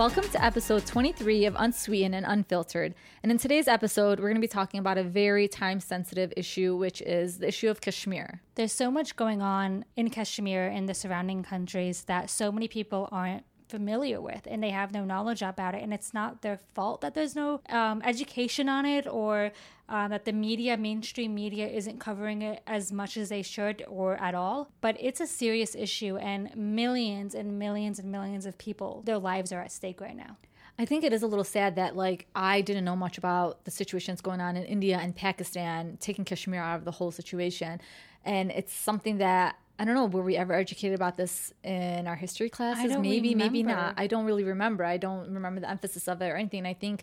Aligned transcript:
Welcome 0.00 0.30
to 0.30 0.42
episode 0.42 0.86
23 0.86 1.44
of 1.44 1.54
Unsweetened 1.58 2.14
and 2.14 2.24
Unfiltered. 2.26 2.94
And 3.22 3.30
in 3.30 3.36
today's 3.36 3.68
episode, 3.68 4.18
we're 4.18 4.30
going 4.30 4.36
to 4.36 4.40
be 4.40 4.48
talking 4.48 4.80
about 4.80 4.96
a 4.96 5.02
very 5.02 5.46
time 5.46 5.78
sensitive 5.78 6.32
issue, 6.38 6.74
which 6.74 7.02
is 7.02 7.36
the 7.36 7.48
issue 7.48 7.68
of 7.68 7.82
Kashmir. 7.82 8.40
There's 8.54 8.72
so 8.72 8.90
much 8.90 9.14
going 9.14 9.42
on 9.42 9.84
in 9.96 10.08
Kashmir 10.08 10.68
and 10.68 10.88
the 10.88 10.94
surrounding 10.94 11.42
countries 11.42 12.04
that 12.04 12.30
so 12.30 12.50
many 12.50 12.66
people 12.66 13.10
aren't 13.12 13.44
familiar 13.70 14.20
with 14.20 14.46
and 14.50 14.62
they 14.62 14.70
have 14.70 14.92
no 14.92 15.04
knowledge 15.04 15.42
about 15.42 15.74
it 15.74 15.82
and 15.82 15.94
it's 15.94 16.12
not 16.12 16.42
their 16.42 16.58
fault 16.74 17.00
that 17.00 17.14
there's 17.14 17.36
no 17.36 17.60
um, 17.68 18.02
education 18.04 18.68
on 18.68 18.84
it 18.84 19.06
or 19.06 19.52
uh, 19.88 20.06
that 20.08 20.24
the 20.24 20.32
media 20.32 20.76
mainstream 20.76 21.34
media 21.34 21.66
isn't 21.66 21.98
covering 21.98 22.42
it 22.42 22.62
as 22.66 22.92
much 22.92 23.16
as 23.16 23.28
they 23.28 23.42
should 23.42 23.84
or 23.88 24.16
at 24.16 24.34
all 24.34 24.70
but 24.80 24.96
it's 24.98 25.20
a 25.20 25.26
serious 25.26 25.74
issue 25.74 26.16
and 26.16 26.54
millions 26.56 27.34
and 27.34 27.58
millions 27.58 27.98
and 27.98 28.10
millions 28.10 28.44
of 28.46 28.58
people 28.58 29.02
their 29.04 29.18
lives 29.18 29.52
are 29.52 29.60
at 29.60 29.72
stake 29.72 30.00
right 30.00 30.16
now 30.16 30.36
I 30.78 30.86
think 30.86 31.04
it 31.04 31.12
is 31.12 31.22
a 31.22 31.26
little 31.26 31.44
sad 31.44 31.76
that 31.76 31.94
like 31.94 32.26
I 32.34 32.62
didn't 32.62 32.86
know 32.86 32.96
much 32.96 33.18
about 33.18 33.66
the 33.66 33.70
situations 33.70 34.22
going 34.22 34.40
on 34.40 34.56
in 34.56 34.64
India 34.64 34.98
and 34.98 35.14
Pakistan, 35.14 35.98
taking 36.00 36.24
Kashmir 36.24 36.62
out 36.62 36.78
of 36.78 36.86
the 36.86 36.90
whole 36.90 37.10
situation. 37.10 37.82
And 38.24 38.50
it's 38.50 38.72
something 38.72 39.18
that 39.18 39.56
I 39.80 39.86
don't 39.86 39.94
know, 39.94 40.04
were 40.04 40.22
we 40.22 40.36
ever 40.36 40.52
educated 40.52 40.94
about 40.94 41.16
this 41.16 41.54
in 41.64 42.06
our 42.06 42.14
history 42.14 42.50
classes? 42.50 42.90
Maybe, 42.98 43.30
remember. 43.30 43.44
maybe 43.44 43.62
not. 43.62 43.94
I 43.96 44.08
don't 44.08 44.26
really 44.26 44.44
remember. 44.44 44.84
I 44.84 44.98
don't 44.98 45.32
remember 45.32 45.58
the 45.58 45.70
emphasis 45.70 46.06
of 46.06 46.20
it 46.20 46.28
or 46.28 46.36
anything. 46.36 46.66
I 46.66 46.74
think 46.74 47.02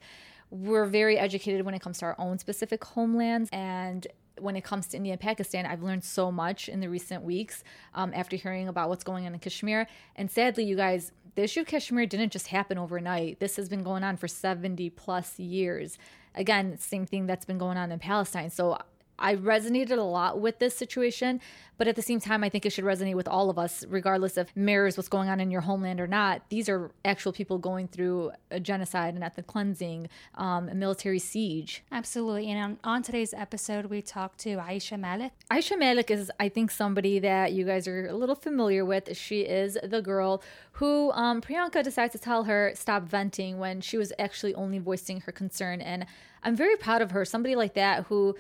we're 0.52 0.86
very 0.86 1.18
educated 1.18 1.66
when 1.66 1.74
it 1.74 1.82
comes 1.82 1.98
to 2.00 2.06
our 2.06 2.16
own 2.20 2.38
specific 2.38 2.84
homelands 2.84 3.50
and 3.52 4.06
when 4.38 4.56
it 4.56 4.64
comes 4.64 4.86
to 4.90 4.98
India 4.98 5.14
and 5.14 5.20
Pakistan, 5.20 5.66
I've 5.66 5.82
learned 5.82 6.04
so 6.04 6.32
much 6.32 6.70
in 6.70 6.80
the 6.80 6.88
recent 6.88 7.24
weeks 7.24 7.64
um, 7.96 8.14
after 8.14 8.36
hearing 8.36 8.68
about 8.68 8.90
what's 8.90 9.04
going 9.04 9.26
on 9.26 9.34
in 9.34 9.40
Kashmir. 9.40 9.88
And 10.16 10.30
sadly, 10.30 10.64
you 10.64 10.76
guys, 10.76 11.12
the 11.34 11.42
issue 11.42 11.62
of 11.62 11.66
Kashmir 11.66 12.06
didn't 12.06 12.32
just 12.32 12.50
happen 12.50 12.78
overnight. 12.78 13.40
This 13.40 13.56
has 13.56 13.70
been 13.70 13.82
going 13.82 14.04
on 14.04 14.18
for 14.18 14.28
70 14.28 14.92
plus 14.92 15.40
years. 15.40 15.98
Again, 16.36 16.78
same 16.78 17.08
thing 17.08 17.26
that's 17.26 17.46
been 17.46 17.58
going 17.58 17.78
on 17.78 17.92
in 17.92 17.98
Palestine. 17.98 18.52
So 18.52 18.78
I 19.20 19.36
resonated 19.36 19.98
a 19.98 20.02
lot 20.02 20.40
with 20.40 20.60
this 20.60 20.76
situation, 20.76 21.42
but 21.78 21.88
at 21.88 21.96
the 21.96 22.02
same 22.02 22.20
time, 22.20 22.44
I 22.44 22.50
think 22.50 22.66
it 22.66 22.72
should 22.72 22.86
resonate 22.86 23.16
with 23.16 23.28
all 23.28 23.50
of 23.50 23.58
us, 23.58 23.86
regardless 23.88 24.38
of 24.38 24.56
mirrors 24.56 24.98
what's 24.98 25.10
going 25.10 25.30
on 25.30 25.40
in 25.40 25.52
your 25.52 25.62
homeland 25.62 26.00
or 26.00 26.08
not. 26.08 26.42
These 26.50 26.70
are 26.70 26.92
actual 27.06 27.32
people 27.32 27.58
going 27.58 27.88
through 27.88 28.32
a 28.52 28.60
genocide, 28.60 29.16
an 29.16 29.24
ethnic 29.24 29.48
cleansing, 29.48 30.10
um, 30.36 30.70
a 30.70 30.76
military 30.76 31.20
siege. 31.20 31.84
absolutely 31.92 32.50
and 32.50 32.60
on, 32.60 32.80
on 32.84 33.02
today's 33.04 33.34
episode 33.34 33.86
we 33.86 34.02
talked 34.02 34.40
to 34.40 34.58
aisha 34.58 35.00
malik 35.00 35.32
Aisha 35.52 35.80
Malik 35.80 36.12
is, 36.12 36.32
I 36.40 36.50
think, 36.50 36.72
somebody 36.72 37.20
that 37.20 37.54
you 37.54 37.64
guys 37.66 37.88
are 37.88 38.08
a 38.08 38.14
little 38.14 38.36
familiar 38.36 38.84
with. 38.84 39.16
She 39.16 39.42
is 39.42 39.78
the 39.82 40.02
girl 40.02 40.44
who 40.74 41.12
um, 41.14 41.42
Priyanka 41.42 41.84
decided 41.84 42.12
to 42.12 42.20
tell 42.20 42.44
her 42.44 42.72
stop 42.76 43.04
venting 43.04 43.58
when 43.60 43.82
she 43.82 43.98
was 43.98 44.12
actually 44.20 44.54
only 44.56 44.80
voicing 44.80 45.22
her 45.22 45.32
concern. 45.32 45.82
And 45.82 46.06
I'm 46.44 46.56
very 46.56 46.76
proud 46.76 47.02
of 47.02 47.12
her. 47.12 47.26
Somebody 47.26 47.56
like 47.56 47.74
that 47.76 48.06
who 48.06 48.36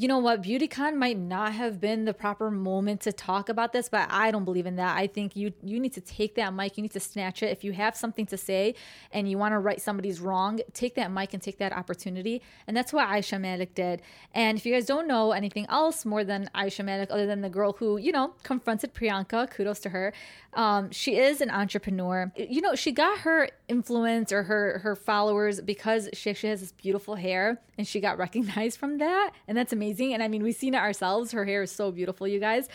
you 0.00 0.08
know 0.08 0.16
what? 0.16 0.40
Beautycon 0.40 0.96
might 0.96 1.18
not 1.18 1.52
have 1.52 1.78
been 1.78 2.06
the 2.06 2.14
proper 2.14 2.50
moment 2.50 3.02
to 3.02 3.12
talk 3.12 3.50
about 3.50 3.74
this 3.74 3.90
but 3.90 4.10
i 4.10 4.30
don't 4.30 4.46
believe 4.46 4.64
in 4.64 4.76
that. 4.76 4.96
I 4.96 5.06
think 5.06 5.36
you 5.36 5.52
you 5.62 5.78
need 5.78 5.92
to 5.92 6.00
take 6.00 6.36
that 6.36 6.54
mic 6.54 6.78
you 6.78 6.82
need 6.82 6.92
to 6.92 7.00
snatch 7.00 7.42
it. 7.42 7.50
If 7.50 7.64
you 7.64 7.72
have 7.72 7.94
something 7.94 8.24
to 8.26 8.38
say 8.38 8.74
and 9.12 9.30
you 9.30 9.36
want 9.36 9.52
to 9.52 9.58
right 9.58 9.78
somebody's 9.78 10.18
wrong 10.18 10.60
take 10.72 10.94
that 10.94 11.12
mic 11.12 11.34
and 11.34 11.42
take 11.42 11.58
that 11.58 11.74
opportunity. 11.74 12.40
And 12.66 12.74
that's 12.74 12.94
what 12.94 13.08
aisha 13.08 13.38
malik 13.38 13.74
did. 13.74 14.00
And 14.32 14.56
if 14.56 14.64
you 14.64 14.72
guys 14.72 14.86
don't 14.86 15.06
know 15.06 15.32
anything 15.32 15.66
else 15.68 16.06
more 16.06 16.24
than 16.24 16.48
aisha 16.54 16.82
malik 16.82 17.10
other 17.10 17.26
than 17.26 17.42
the 17.42 17.50
girl 17.50 17.74
who 17.74 17.98
you 17.98 18.10
know 18.10 18.32
confronted 18.42 18.94
priyanka 18.94 19.50
kudos 19.50 19.80
to 19.80 19.90
her 19.90 20.14
um, 20.54 20.90
she 20.90 21.16
is 21.18 21.42
an 21.42 21.50
entrepreneur. 21.50 22.32
You 22.36 22.62
know 22.62 22.74
she 22.74 22.90
got 22.90 23.18
her 23.18 23.50
influence 23.68 24.32
or 24.32 24.44
her 24.44 24.78
her 24.78 24.96
followers 24.96 25.60
because 25.60 26.08
she 26.14 26.30
actually 26.30 26.48
has 26.48 26.60
this 26.60 26.72
beautiful 26.72 27.16
hair 27.16 27.60
and 27.76 27.86
she 27.86 28.00
got 28.00 28.16
recognized 28.18 28.78
from 28.78 28.96
that. 28.98 29.32
And 29.46 29.58
that's 29.58 29.74
amazing 29.74 29.89
and 29.98 30.22
i 30.22 30.28
mean 30.28 30.42
we've 30.42 30.54
seen 30.54 30.74
it 30.74 30.78
ourselves. 30.78 31.32
Her 31.32 31.44
hair 31.44 31.62
is 31.62 31.70
so 31.70 31.90
beautiful 31.90 32.28
you 32.28 32.40
guys. 32.40 32.68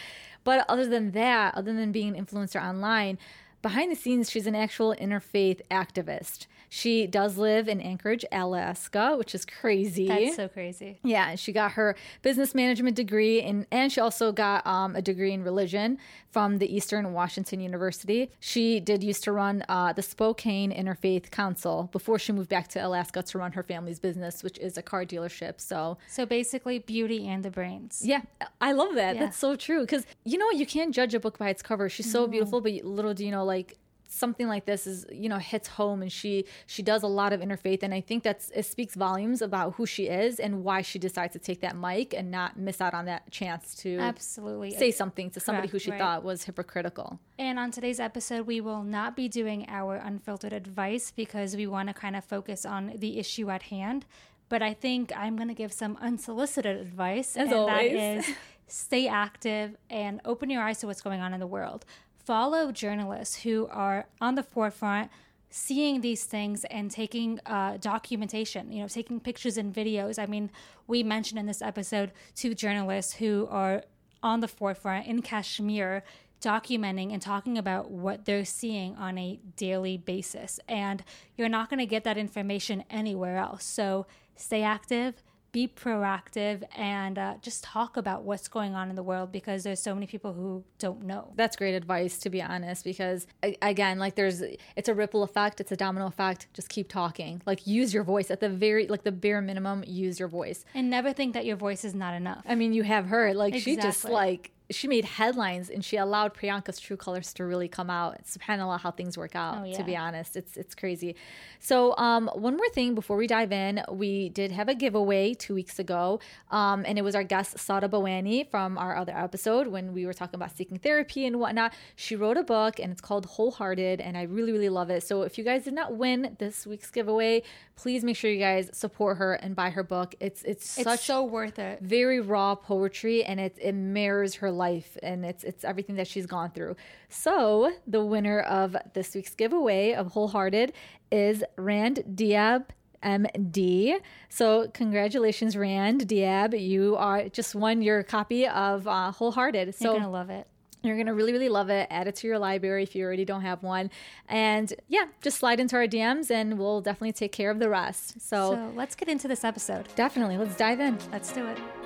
But 0.44 0.66
other 0.70 0.86
than 0.86 1.12
that 1.12 1.56
other 1.56 1.74
than 1.74 1.92
being 1.92 2.16
an 2.16 2.26
influencer 2.26 2.62
online 2.62 3.18
behind 3.62 3.92
the 3.92 3.96
scenes 3.96 4.30
she's 4.30 4.48
an 4.48 4.56
actual 4.56 4.96
interfaith 5.00 5.62
activist 5.72 6.48
she 6.76 7.08
does 7.08 7.38
live 7.38 7.68
in 7.68 7.80
anchorage 7.82 8.26
alaska 8.32 9.16
which 9.18 9.34
is 9.34 9.46
crazy 9.46 10.08
that's 10.08 10.36
so 10.36 10.48
crazy 10.48 11.00
yeah, 11.04 11.30
and 11.30 11.40
she 11.40 11.52
got 11.52 11.74
her 11.74 11.96
business 12.22 12.54
management 12.56 12.96
degree, 12.96 13.42
and 13.42 13.66
and 13.72 13.92
she 13.92 14.02
also 14.02 14.32
got 14.32 14.66
um, 14.66 14.96
a 14.96 15.02
degree 15.02 15.32
in 15.32 15.44
religion 15.44 15.98
from 16.32 16.58
the 16.58 16.74
Eastern 16.76 17.14
Washington 17.14 17.62
University. 17.62 18.32
She 18.40 18.80
did 18.80 19.04
used 19.04 19.24
to 19.24 19.32
run 19.32 19.64
uh, 19.70 19.94
the 19.94 20.02
Spokane 20.02 20.74
Interfaith 20.74 21.32
Council 21.32 21.90
before 21.92 22.20
she 22.20 22.34
moved 22.34 22.50
back 22.50 22.68
to 22.70 22.86
Alaska 22.86 23.24
to 23.24 23.38
run 23.38 23.54
her 23.54 23.64
family's 23.64 24.00
business, 24.00 24.44
which 24.44 24.58
is 24.58 24.78
a 24.78 24.82
car 24.82 25.06
dealership. 25.06 25.62
So 25.62 25.98
so 26.08 26.26
basically 26.26 26.80
beauty 26.80 27.28
and 27.28 27.44
the 27.44 27.52
brains 27.52 28.02
yeah, 28.04 28.22
I 28.60 28.72
love 28.74 28.96
that. 28.96 29.16
Yeah. 29.16 29.26
That's 29.26 29.38
so 29.38 29.56
true. 29.56 29.82
Because 29.82 30.06
you 30.24 30.38
know 30.38 30.50
you 30.52 30.66
can't 30.66 30.94
judge 30.94 31.14
a 31.14 31.20
book 31.20 31.38
by 31.38 31.50
its 31.50 31.62
cover. 31.62 31.90
She's 31.90 32.12
so 32.12 32.28
beautiful, 32.28 32.62
but 32.62 32.74
little 32.84 33.14
do 33.14 33.26
you 33.26 33.32
know, 33.32 33.46
like 33.46 33.78
something 34.08 34.48
like 34.48 34.66
this 34.66 34.86
is 34.86 35.06
you 35.12 35.28
know 35.28 35.38
hits 35.38 35.68
home 35.68 36.02
and 36.02 36.12
she 36.12 36.46
she 36.68 36.82
does 36.82 37.04
a 37.04 37.08
lot 37.08 37.34
of 37.34 37.42
interfaith 37.42 37.84
and 37.84 37.94
i 37.94 38.02
think 38.02 38.24
that's 38.24 38.52
it 38.52 38.64
speaks 38.64 38.96
volumes 38.96 39.42
about 39.42 39.74
who 39.76 39.86
she 39.86 40.08
is 40.08 40.40
and 40.40 40.64
why 40.64 40.82
she 40.82 41.00
decides 41.00 41.34
to 41.34 41.40
take 41.40 41.62
that 41.62 41.76
mic 41.76 42.14
and 42.14 42.30
not 42.30 42.58
miss 42.58 42.82
out 42.82 42.94
on 42.94 43.06
that 43.06 43.30
chance 43.32 43.76
to 43.76 43.98
absolutely 43.98 44.72
say 44.72 44.92
something 44.92 45.30
to 45.30 45.40
somebody 45.40 45.68
Correct, 45.68 45.72
who 45.72 45.80
she 45.80 45.92
right. 45.92 46.00
thought 46.00 46.24
was 46.24 46.44
hypocritical 46.44 47.20
And 47.38 47.60
on 47.60 47.72
today's 47.72 48.00
episode, 48.00 48.48
we 48.48 48.62
will 48.62 48.84
not 48.84 49.16
be 49.16 49.28
doing 49.28 49.66
our 49.68 49.96
unfiltered 49.96 50.54
advice 50.54 51.12
because 51.12 51.56
we 51.56 51.68
want 51.68 51.90
to 51.90 51.94
kind 51.94 52.16
of 52.16 52.24
focus 52.24 52.66
on 52.66 52.94
the 52.96 53.20
issue 53.20 53.50
at 53.50 53.64
hand. 53.64 54.06
But 54.48 54.62
I 54.62 54.74
think 54.74 55.12
I'm 55.16 55.36
going 55.36 55.48
to 55.50 55.56
give 55.56 55.74
some 55.74 55.98
unsolicited 56.00 56.78
advice. 56.78 57.36
As 57.36 57.48
and 57.48 57.54
always. 57.54 57.92
that 57.92 58.30
is 58.30 58.36
stay 58.68 59.08
active 59.08 59.76
and 59.90 60.22
open 60.26 60.50
your 60.50 60.62
eyes 60.62 60.80
to 60.80 60.88
what's 60.88 61.02
going 61.02 61.22
on 61.22 61.34
in 61.34 61.40
the 61.40 61.48
world. 61.48 61.86
Follow 62.26 62.72
journalists 62.72 63.44
who 63.44 63.68
are 63.72 64.08
on 64.20 64.36
the 64.36 64.44
forefront 64.44 65.12
seeing 65.52 66.02
these 66.02 66.26
things 66.26 66.66
and 66.66 66.92
taking 66.92 67.40
uh, 67.46 67.78
documentation, 67.78 68.72
you 68.72 68.82
know, 68.82 68.88
taking 68.88 69.20
pictures 69.20 69.58
and 69.58 69.74
videos. 69.74 70.18
I 70.18 70.26
mean, 70.26 70.50
we 70.88 71.04
mentioned 71.04 71.40
in 71.40 71.46
this 71.46 71.62
episode 71.62 72.12
two 72.36 72.54
journalists 72.54 73.14
who 73.14 73.48
are 73.50 73.84
on 74.24 74.40
the 74.40 74.48
forefront 74.48 75.08
in 75.08 75.22
Kashmir 75.22 76.04
documenting 76.42 77.14
and 77.14 77.22
talking 77.22 77.58
about 77.58 77.90
what 77.90 78.26
they're 78.26 78.44
seeing 78.44 78.96
on 78.96 79.18
a 79.18 79.40
daily 79.56 79.98
basis. 79.98 80.60
And 80.68 81.04
you're 81.38 81.48
not 81.48 81.70
going 81.70 81.80
to 81.80 81.86
get 81.86 82.04
that 82.04 82.18
information 82.18 82.84
anywhere 82.90 83.38
else. 83.38 83.64
So 83.64 84.08
stay 84.36 84.62
active, 84.62 85.24
be 85.56 85.68
proactive, 85.70 86.64
and 86.76 87.18
uh, 87.18 87.36
just 87.42 87.64
talk 87.64 87.96
about 87.96 88.24
what's 88.24 88.50
going 88.50 88.76
on 88.76 88.90
in 88.90 88.96
the 88.96 89.04
world 89.04 89.32
because 89.32 89.64
there's 89.64 89.82
so 89.82 89.94
many 89.94 90.06
people 90.06 90.34
who 90.34 90.64
don't 90.80 91.02
know. 91.04 91.32
that's 91.36 91.56
great 91.56 91.74
advice 91.76 92.18
to 92.20 92.30
be 92.30 92.42
honest 92.42 92.84
because 92.84 93.26
again 93.62 93.98
like 93.98 94.16
there's 94.16 94.44
it's 94.76 94.90
a 94.90 94.94
ripple 94.94 95.24
effect 95.24 95.62
it's 95.62 95.72
a 95.72 95.76
domino 95.78 96.06
effect 96.08 96.48
just 96.54 96.68
keep 96.68 96.88
talking 96.90 97.42
like 97.46 97.66
use 97.66 97.94
your 97.94 98.04
voice 98.04 98.30
at 98.30 98.40
the 98.42 98.50
very 98.50 98.88
like 98.88 99.04
the 99.04 99.12
bare 99.12 99.42
minimum 99.42 99.84
use 99.88 100.20
your 100.20 100.28
voice 100.28 100.66
And 100.74 100.90
never 100.90 101.14
think 101.14 101.34
that 101.36 101.46
your 101.46 101.56
voice 101.56 101.86
is 101.86 101.96
not 101.96 102.14
enough. 102.14 102.44
I 102.46 102.56
mean, 102.56 102.74
you 102.74 102.84
have 102.84 103.06
her. 103.08 103.34
Like 103.34 103.56
she 103.56 103.76
just 103.78 104.04
like 104.06 104.52
she 104.72 104.88
made 104.88 105.06
headlines 105.06 105.70
and 105.70 105.86
she 105.86 105.98
allowed 105.98 106.34
Priyanka's 106.34 106.80
true 106.80 106.98
colors 106.98 107.34
to 107.34 107.46
really 107.46 107.68
come 107.68 107.90
out. 107.90 108.16
It's 108.20 108.36
subhanallah 108.38 108.80
how 108.80 108.92
things 108.92 109.18
work 109.18 109.36
out. 109.36 109.64
Oh, 109.66 109.74
To 109.74 109.84
be 109.84 109.96
honest, 109.96 110.36
it's 110.36 110.58
it's 110.58 110.74
crazy. 110.74 111.16
So 111.60 111.96
um, 111.98 112.30
one 112.34 112.56
more 112.58 112.70
thing 112.70 112.96
before 112.96 113.18
we 113.18 113.28
dive 113.28 113.52
in, 113.52 113.84
we 113.92 114.30
did 114.30 114.52
have 114.52 114.68
a 114.70 114.76
giveaway 114.76 115.34
two 115.34 115.54
weeks 115.56 115.80
ago, 115.80 116.20
um, 116.52 116.84
and 116.88 116.98
it 116.98 117.04
was 117.04 117.16
our 117.16 117.24
guest 117.24 117.58
Sada 117.60 117.88
Bawani 117.88 118.50
from 118.50 118.78
our 118.78 118.96
other 118.96 119.14
episode 119.16 119.68
when 119.68 119.94
we 119.94 120.06
were 120.06 120.14
talking 120.14 120.36
about 120.36 120.56
seeking 120.56 120.78
therapy 120.80 121.26
and 121.26 121.40
whatnot. 121.40 121.74
She 121.96 122.16
wrote 122.16 122.38
a 122.38 122.44
book 122.44 122.80
and 122.80 122.92
it's 122.92 123.02
called 123.02 123.26
Wholehearted, 123.26 124.02
and 124.02 124.18
I 124.18 124.24
really 124.24 124.52
really 124.52 124.70
love 124.70 124.90
it. 124.90 125.04
So 125.04 125.22
if 125.24 125.38
you 125.38 125.44
guys 125.44 125.64
did 125.64 125.74
not 125.74 125.96
win 125.96 126.36
this 126.40 126.66
week's 126.66 126.90
giveaway, 126.92 127.44
please 127.76 128.04
make 128.04 128.16
sure 128.16 128.32
you 128.32 128.40
guys 128.40 128.70
support 128.74 129.18
her 129.18 129.34
and 129.36 129.56
buy 129.56 129.70
her 129.70 129.84
book. 129.84 130.16
It's 130.20 130.42
it's, 130.44 130.78
It's 130.78 130.84
such 130.84 131.06
so 131.06 131.24
worth 131.24 131.60
it. 131.60 131.82
very 131.82 132.20
raw 132.20 132.56
poetry 132.56 133.24
and 133.24 133.40
it, 133.40 133.58
it 133.62 133.74
mirrors 133.74 134.36
her 134.36 134.52
life 134.56 134.98
and 135.04 135.26
it's 135.26 135.44
it's 135.44 135.64
everything 135.64 135.96
that 135.98 136.08
she's 136.08 136.26
gone 136.26 136.52
through. 136.52 136.76
So 137.10 137.72
the 137.86 138.04
winner 138.04 138.40
of 138.42 138.76
this 138.94 139.14
week's 139.16 139.36
giveaway 139.36 139.94
of 139.94 140.08
Wholehearted 140.14 140.74
is 141.12 141.44
Rand 141.58 142.04
Diab 142.16 142.66
MD. 143.04 144.00
So 144.30 144.68
congratulations, 144.74 145.56
Rand 145.56 146.08
Diab. 146.08 146.60
You 146.60 146.96
are 146.96 147.30
just 147.30 147.54
won 147.56 147.82
your 147.82 148.02
copy 148.04 148.48
of 148.48 148.88
uh, 148.88 149.12
Wholehearted. 149.12 149.76
You're 149.80 149.92
going 149.94 150.02
to 150.04 150.10
love 150.10 150.30
it. 150.32 150.48
you're 150.82 150.96
going 150.96 151.06
to 151.08 151.14
really, 151.14 151.32
really 151.32 151.50
love 151.50 151.70
it. 151.70 151.88
Add 151.92 152.08
it 152.08 152.16
to 152.18 152.28
your 152.28 152.40
library 152.40 152.84
if 152.84 152.96
you 152.96 153.04
already 153.06 153.26
don't 153.26 153.42
have 153.42 153.62
one. 153.64 153.90
And 154.28 154.74
yeah, 154.88 155.06
just 155.22 155.38
slide 155.38 155.60
into 155.60 155.76
our 155.76 155.88
DMs 155.88 156.32
and 156.32 156.58
we'll 156.58 156.82
definitely 156.82 157.14
take 157.14 157.32
care 157.32 157.52
of 157.52 157.60
the 157.60 157.70
rest. 157.70 158.20
So, 158.22 158.54
So 158.56 158.72
let's 158.76 158.96
get 158.96 159.08
into 159.08 159.28
this 159.28 159.44
episode. 159.44 159.88
definitely, 159.96 160.38
let's 160.38 160.56
dive 160.56 160.80
in. 160.80 160.98
Let's 161.12 161.32
do 161.32 161.46
it. 161.46 161.85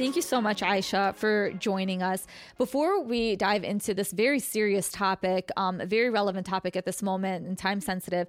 Thank 0.00 0.16
you 0.16 0.22
so 0.22 0.40
much, 0.40 0.62
Aisha, 0.62 1.14
for 1.14 1.52
joining 1.52 2.02
us. 2.02 2.26
Before 2.56 3.02
we 3.02 3.36
dive 3.36 3.64
into 3.64 3.92
this 3.92 4.12
very 4.12 4.40
serious 4.40 4.90
topic, 4.90 5.50
um, 5.58 5.78
a 5.78 5.84
very 5.84 6.08
relevant 6.08 6.46
topic 6.46 6.74
at 6.74 6.86
this 6.86 7.02
moment 7.02 7.46
and 7.46 7.58
time 7.58 7.82
sensitive, 7.82 8.26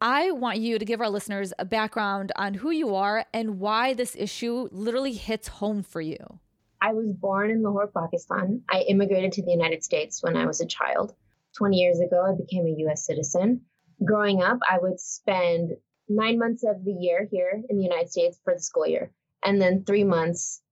I 0.00 0.30
want 0.30 0.58
you 0.58 0.78
to 0.78 0.84
give 0.84 1.00
our 1.00 1.10
listeners 1.10 1.52
a 1.58 1.64
background 1.64 2.30
on 2.36 2.54
who 2.54 2.70
you 2.70 2.94
are 2.94 3.26
and 3.34 3.58
why 3.58 3.94
this 3.94 4.14
issue 4.16 4.68
literally 4.70 5.12
hits 5.12 5.48
home 5.48 5.82
for 5.82 6.00
you. 6.00 6.38
I 6.80 6.92
was 6.92 7.12
born 7.12 7.50
in 7.50 7.64
Lahore, 7.64 7.88
Pakistan. 7.88 8.62
I 8.70 8.82
immigrated 8.82 9.32
to 9.32 9.42
the 9.42 9.50
United 9.50 9.82
States 9.82 10.22
when 10.22 10.36
I 10.36 10.46
was 10.46 10.60
a 10.60 10.66
child. 10.66 11.14
20 11.58 11.76
years 11.76 12.00
ago, 12.00 12.24
I 12.24 12.36
became 12.36 12.66
a 12.66 12.88
US 12.88 13.04
citizen. 13.04 13.62
Growing 14.04 14.42
up, 14.42 14.58
I 14.68 14.78
would 14.78 15.00
spend 15.00 15.72
nine 16.08 16.38
months 16.38 16.64
of 16.64 16.84
the 16.84 16.92
year 16.92 17.28
here 17.30 17.62
in 17.68 17.76
the 17.76 17.82
United 17.82 18.10
States 18.10 18.38
for 18.44 18.54
the 18.54 18.60
school 18.60 18.86
year, 18.86 19.12
and 19.44 19.60
then 19.60 19.84
three 19.84 20.04
months 20.04 20.62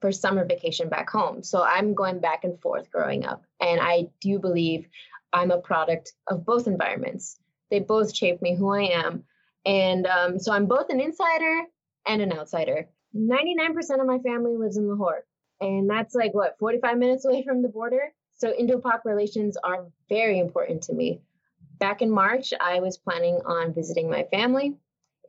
for 0.00 0.12
summer 0.12 0.44
vacation 0.44 0.90
back 0.90 1.08
home. 1.08 1.42
So 1.42 1.62
I'm 1.62 1.94
going 1.94 2.20
back 2.20 2.44
and 2.44 2.60
forth 2.60 2.90
growing 2.90 3.24
up. 3.24 3.42
And 3.58 3.80
I 3.80 4.08
do 4.20 4.38
believe 4.38 4.86
I'm 5.32 5.50
a 5.50 5.62
product 5.62 6.12
of 6.28 6.44
both 6.44 6.66
environments. 6.66 7.38
They 7.70 7.80
both 7.80 8.14
shaped 8.14 8.42
me 8.42 8.54
who 8.54 8.70
I 8.70 8.82
am. 8.82 9.24
And 9.64 10.06
um, 10.06 10.38
so 10.38 10.52
I'm 10.52 10.66
both 10.66 10.90
an 10.90 11.00
insider 11.00 11.62
and 12.06 12.20
an 12.20 12.34
outsider. 12.34 12.86
99% 13.16 14.00
of 14.00 14.06
my 14.06 14.18
family 14.18 14.56
lives 14.58 14.76
in 14.76 14.88
Lahore. 14.88 15.24
And 15.60 15.88
that's 15.88 16.14
like 16.14 16.34
what, 16.34 16.58
45 16.58 16.98
minutes 16.98 17.24
away 17.24 17.42
from 17.42 17.62
the 17.62 17.68
border? 17.68 18.12
So 18.44 18.52
Indo 18.52 18.78
Pak 18.78 19.06
relations 19.06 19.56
are 19.64 19.86
very 20.10 20.38
important 20.38 20.82
to 20.82 20.92
me. 20.92 21.22
Back 21.78 22.02
in 22.02 22.10
March, 22.10 22.52
I 22.60 22.80
was 22.80 22.98
planning 22.98 23.36
on 23.46 23.72
visiting 23.72 24.10
my 24.10 24.24
family. 24.24 24.76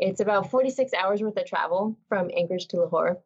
It's 0.02 0.20
about 0.20 0.52
46 0.52 0.94
hours 0.94 1.22
worth 1.22 1.38
of 1.38 1.46
travel 1.46 1.98
from 2.10 2.30
Anchorage 2.36 2.68
to 2.68 2.82
Lahore. 2.82 3.24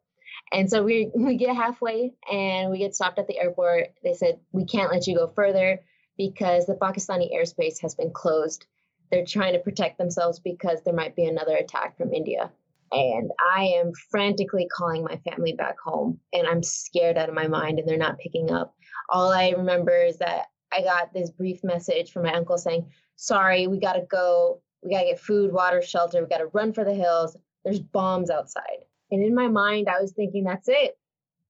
And 0.52 0.70
so 0.70 0.84
we 0.84 1.10
we 1.16 1.34
get 1.34 1.56
halfway 1.56 2.12
and 2.30 2.70
we 2.70 2.78
get 2.78 2.94
stopped 2.94 3.18
at 3.18 3.26
the 3.26 3.36
airport. 3.36 3.88
They 4.04 4.14
said 4.14 4.38
we 4.52 4.64
can't 4.64 4.92
let 4.92 5.08
you 5.08 5.16
go 5.16 5.26
further 5.26 5.80
because 6.16 6.66
the 6.66 6.74
Pakistani 6.74 7.34
airspace 7.34 7.80
has 7.80 7.96
been 7.96 8.12
closed. 8.12 8.66
They're 9.10 9.26
trying 9.26 9.54
to 9.54 9.58
protect 9.58 9.98
themselves 9.98 10.38
because 10.38 10.82
there 10.84 10.94
might 10.94 11.16
be 11.16 11.24
another 11.24 11.56
attack 11.56 11.96
from 11.96 12.14
India. 12.14 12.52
And 12.92 13.30
I 13.40 13.64
am 13.64 13.92
frantically 14.10 14.66
calling 14.66 15.04
my 15.04 15.16
family 15.28 15.52
back 15.52 15.76
home 15.84 16.18
and 16.32 16.46
I'm 16.46 16.62
scared 16.62 17.16
out 17.16 17.28
of 17.28 17.34
my 17.34 17.46
mind 17.46 17.78
and 17.78 17.88
they're 17.88 17.96
not 17.96 18.18
picking 18.18 18.50
up. 18.50 18.74
All 19.08 19.30
I 19.30 19.50
remember 19.50 19.96
is 19.96 20.18
that 20.18 20.46
I 20.72 20.82
got 20.82 21.12
this 21.12 21.30
brief 21.30 21.62
message 21.62 22.10
from 22.10 22.24
my 22.24 22.34
uncle 22.34 22.58
saying, 22.58 22.86
Sorry, 23.16 23.66
we 23.66 23.78
got 23.78 23.92
to 23.94 24.02
go. 24.10 24.62
We 24.82 24.94
got 24.94 25.00
to 25.00 25.06
get 25.06 25.20
food, 25.20 25.52
water, 25.52 25.82
shelter. 25.82 26.22
We 26.22 26.28
got 26.28 26.38
to 26.38 26.46
run 26.46 26.72
for 26.72 26.84
the 26.84 26.94
hills. 26.94 27.36
There's 27.64 27.80
bombs 27.80 28.30
outside. 28.30 28.84
And 29.10 29.22
in 29.22 29.34
my 29.34 29.48
mind, 29.48 29.88
I 29.88 30.00
was 30.00 30.12
thinking, 30.12 30.44
that's 30.44 30.68
it. 30.68 30.96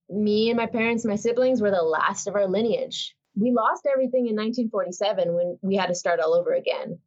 Me 0.09 0.51
and 0.51 0.57
my 0.57 0.67
parents, 0.67 1.05
my 1.05 1.15
siblings 1.15 1.63
were 1.63 1.71
the 1.71 1.83
last 1.83 2.27
of 2.27 2.35
our 2.35 2.49
lineage. 2.49 3.15
We 3.37 3.53
lost 3.53 3.87
everything 3.87 4.27
in 4.27 4.35
1947 4.35 5.33
when 5.33 5.59
we 5.63 5.77
had 5.77 5.87
to 5.87 5.95
start 5.95 6.19
all 6.19 6.35
over 6.35 6.53
again. 6.53 6.99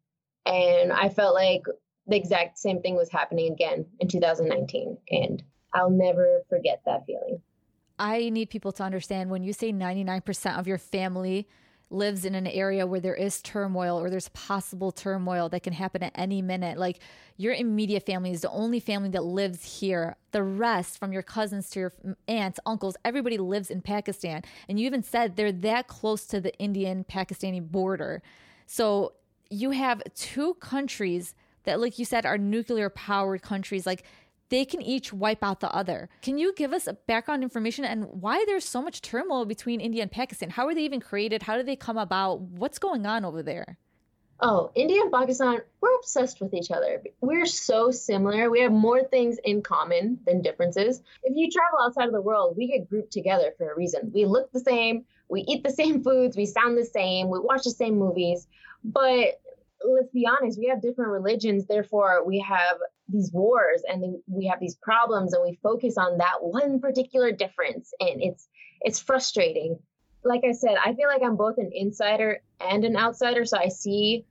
And 0.45 0.93
I 0.93 1.09
felt 1.09 1.33
like 1.33 1.63
the 2.07 2.15
exact 2.15 2.57
same 2.57 2.81
thing 2.81 2.95
was 2.95 3.09
happening 3.09 3.51
again 3.51 3.85
in 3.99 4.07
2019. 4.07 4.97
And 5.09 5.43
I'll 5.73 5.89
never 5.89 6.41
forget 6.49 6.81
that 6.85 7.05
feeling. 7.05 7.41
I 7.99 8.29
need 8.29 8.49
people 8.49 8.71
to 8.73 8.83
understand 8.83 9.29
when 9.29 9.43
you 9.43 9.53
say 9.53 9.71
99% 9.71 10.57
of 10.57 10.67
your 10.67 10.77
family 10.77 11.47
lives 11.89 12.25
in 12.25 12.33
an 12.33 12.47
area 12.47 12.87
where 12.87 12.99
there 12.99 13.15
is 13.15 13.41
turmoil 13.41 13.99
or 13.99 14.09
there's 14.09 14.29
possible 14.29 14.91
turmoil 14.91 15.47
that 15.49 15.61
can 15.61 15.73
happen 15.73 16.01
at 16.01 16.11
any 16.15 16.41
minute. 16.41 16.77
Like 16.77 16.99
your 17.37 17.53
immediate 17.53 18.05
family 18.05 18.31
is 18.31 18.41
the 18.41 18.49
only 18.49 18.79
family 18.79 19.09
that 19.09 19.23
lives 19.23 19.79
here. 19.79 20.17
The 20.31 20.43
rest, 20.43 20.97
from 20.97 21.13
your 21.13 21.21
cousins 21.21 21.69
to 21.71 21.79
your 21.79 21.93
aunts, 22.27 22.59
uncles, 22.65 22.97
everybody 23.05 23.37
lives 23.37 23.69
in 23.69 23.81
Pakistan. 23.81 24.41
And 24.67 24.79
you 24.79 24.87
even 24.87 25.03
said 25.03 25.35
they're 25.35 25.51
that 25.51 25.87
close 25.87 26.25
to 26.27 26.41
the 26.41 26.57
Indian 26.57 27.03
Pakistani 27.03 27.61
border. 27.61 28.23
So 28.65 29.13
you 29.49 29.71
have 29.71 30.01
two 30.15 30.55
countries 30.55 31.35
that, 31.63 31.79
like 31.79 31.99
you 31.99 32.05
said, 32.05 32.25
are 32.25 32.37
nuclear 32.37 32.89
powered 32.89 33.41
countries. 33.41 33.85
Like 33.85 34.03
they 34.49 34.65
can 34.65 34.81
each 34.81 35.11
wipe 35.11 35.43
out 35.43 35.59
the 35.59 35.73
other. 35.73 36.09
Can 36.21 36.37
you 36.37 36.53
give 36.53 36.73
us 36.73 36.87
a 36.87 36.93
background 36.93 37.43
information 37.43 37.85
and 37.85 38.05
why 38.05 38.43
there's 38.45 38.65
so 38.65 38.81
much 38.81 39.01
turmoil 39.01 39.45
between 39.45 39.81
India 39.81 40.01
and 40.01 40.11
Pakistan? 40.11 40.51
How 40.51 40.67
are 40.67 40.75
they 40.75 40.83
even 40.83 40.99
created? 40.99 41.43
How 41.43 41.57
did 41.57 41.65
they 41.65 41.75
come 41.75 41.97
about? 41.97 42.41
What's 42.41 42.79
going 42.79 43.05
on 43.05 43.25
over 43.25 43.41
there? 43.41 43.77
Oh, 44.39 44.71
India 44.75 45.01
and 45.01 45.11
Pakistan, 45.11 45.61
we're 45.79 45.95
obsessed 45.95 46.41
with 46.41 46.53
each 46.53 46.69
other. 46.69 47.01
We're 47.21 47.45
so 47.45 47.91
similar. 47.91 48.49
We 48.49 48.59
have 48.61 48.71
more 48.71 49.03
things 49.03 49.37
in 49.43 49.61
common 49.61 50.19
than 50.25 50.41
differences. 50.41 51.01
If 51.23 51.35
you 51.35 51.49
travel 51.49 51.79
outside 51.81 52.07
of 52.07 52.13
the 52.13 52.21
world, 52.21 52.57
we 52.57 52.67
get 52.67 52.89
grouped 52.89 53.13
together 53.13 53.53
for 53.57 53.71
a 53.71 53.75
reason. 53.75 54.11
We 54.13 54.25
look 54.25 54.51
the 54.51 54.59
same, 54.59 55.05
we 55.29 55.41
eat 55.47 55.63
the 55.63 55.71
same 55.71 56.03
foods, 56.03 56.35
we 56.35 56.45
sound 56.45 56.77
the 56.77 56.83
same, 56.83 57.29
we 57.29 57.39
watch 57.39 57.63
the 57.63 57.71
same 57.71 57.97
movies. 57.97 58.47
But 58.83 59.39
let's 59.85 60.11
be 60.11 60.27
honest, 60.27 60.59
we 60.59 60.67
have 60.67 60.81
different 60.81 61.11
religions, 61.11 61.65
therefore 61.65 62.25
we 62.25 62.39
have 62.39 62.77
these 63.07 63.31
wars 63.33 63.83
and 63.87 64.17
we 64.27 64.45
have 64.47 64.59
these 64.59 64.75
problems 64.75 65.33
and 65.33 65.43
we 65.43 65.59
focus 65.61 65.97
on 65.97 66.17
that 66.19 66.37
one 66.41 66.79
particular 66.79 67.31
difference. 67.31 67.93
And 67.99 68.21
it's 68.21 68.47
it's 68.81 68.99
frustrating. 68.99 69.79
Like 70.23 70.41
i 70.47 70.53
said 70.53 70.75
i 70.83 70.93
feel 70.93 71.07
like 71.07 71.21
i'm 71.21 71.35
both 71.35 71.57
an 71.57 71.71
insider 71.73 72.41
and 72.59 72.85
an 72.85 72.95
outsider. 72.95 73.45
So 73.45 73.57
i 73.57 73.67
see 73.67 74.25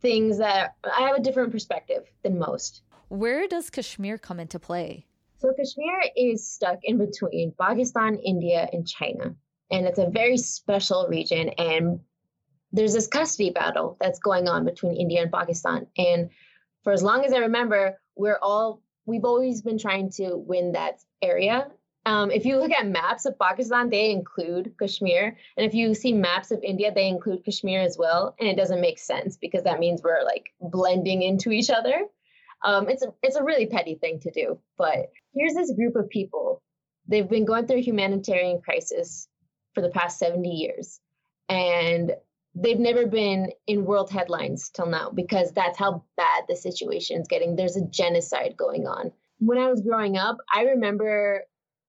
things 0.00 0.38
that 0.38 0.74
i 0.84 1.02
have 1.02 1.16
a 1.16 1.22
different 1.22 1.52
perspective 1.52 2.04
than 2.22 2.38
most. 2.38 2.82
Where 3.08 3.46
does 3.46 3.70
kashmir 3.70 4.18
come 4.18 4.40
into 4.40 4.58
play? 4.58 5.06
So 5.38 5.52
kashmir 5.52 6.10
is 6.16 6.48
stuck 6.48 6.78
in 6.82 6.98
between 6.98 7.52
pakistan 7.60 8.18
india 8.18 8.68
and 8.72 8.86
china. 8.88 9.34
And 9.70 9.86
it's 9.86 9.98
a 9.98 10.08
very 10.08 10.36
special 10.36 11.06
region. 11.08 11.48
And 11.50 12.00
there's 12.74 12.92
this 12.92 13.06
custody 13.06 13.50
battle 13.50 13.96
that's 14.00 14.18
going 14.18 14.48
on 14.48 14.64
between 14.64 14.96
india 14.96 15.22
and 15.22 15.32
pakistan 15.32 15.86
and 15.96 16.28
for 16.82 16.92
as 16.92 17.02
long 17.02 17.24
as 17.24 17.32
i 17.32 17.38
remember 17.38 17.98
we're 18.16 18.38
all 18.42 18.82
we've 19.06 19.24
always 19.24 19.62
been 19.62 19.78
trying 19.78 20.10
to 20.10 20.36
win 20.36 20.72
that 20.72 21.02
area. 21.22 21.68
Um, 22.06 22.30
if 22.30 22.44
you 22.44 22.58
look 22.58 22.70
at 22.70 22.86
maps 22.86 23.24
of 23.24 23.38
Pakistan, 23.38 23.88
they 23.88 24.10
include 24.10 24.74
Kashmir, 24.78 25.36
and 25.56 25.66
if 25.66 25.72
you 25.72 25.94
see 25.94 26.12
maps 26.12 26.50
of 26.50 26.62
India, 26.62 26.92
they 26.94 27.08
include 27.08 27.44
Kashmir 27.44 27.80
as 27.80 27.96
well. 27.96 28.34
And 28.38 28.48
it 28.48 28.56
doesn't 28.56 28.80
make 28.80 28.98
sense 28.98 29.38
because 29.38 29.64
that 29.64 29.80
means 29.80 30.02
we're 30.02 30.22
like 30.22 30.50
blending 30.60 31.22
into 31.22 31.50
each 31.50 31.70
other. 31.70 32.02
Um, 32.62 32.88
it's 32.88 33.02
a 33.02 33.08
it's 33.22 33.36
a 33.36 33.44
really 33.44 33.66
petty 33.66 33.94
thing 33.94 34.20
to 34.20 34.30
do. 34.30 34.58
But 34.76 35.10
here's 35.34 35.54
this 35.54 35.72
group 35.72 35.96
of 35.96 36.10
people. 36.10 36.62
They've 37.08 37.28
been 37.28 37.44
going 37.46 37.66
through 37.66 37.78
a 37.78 37.82
humanitarian 37.82 38.60
crisis 38.60 39.28
for 39.74 39.80
the 39.80 39.90
past 39.90 40.18
70 40.18 40.48
years, 40.48 41.00
and 41.48 42.12
they've 42.54 42.78
never 42.78 43.06
been 43.06 43.50
in 43.66 43.84
world 43.84 44.10
headlines 44.10 44.70
till 44.70 44.86
now 44.86 45.10
because 45.10 45.52
that's 45.52 45.78
how 45.78 46.04
bad 46.16 46.44
the 46.48 46.56
situation 46.56 47.20
is 47.20 47.28
getting. 47.28 47.56
There's 47.56 47.76
a 47.76 47.86
genocide 47.86 48.56
going 48.56 48.86
on. 48.86 49.12
When 49.38 49.58
I 49.58 49.68
was 49.68 49.80
growing 49.80 50.16
up, 50.16 50.38
I 50.52 50.62
remember 50.62 51.42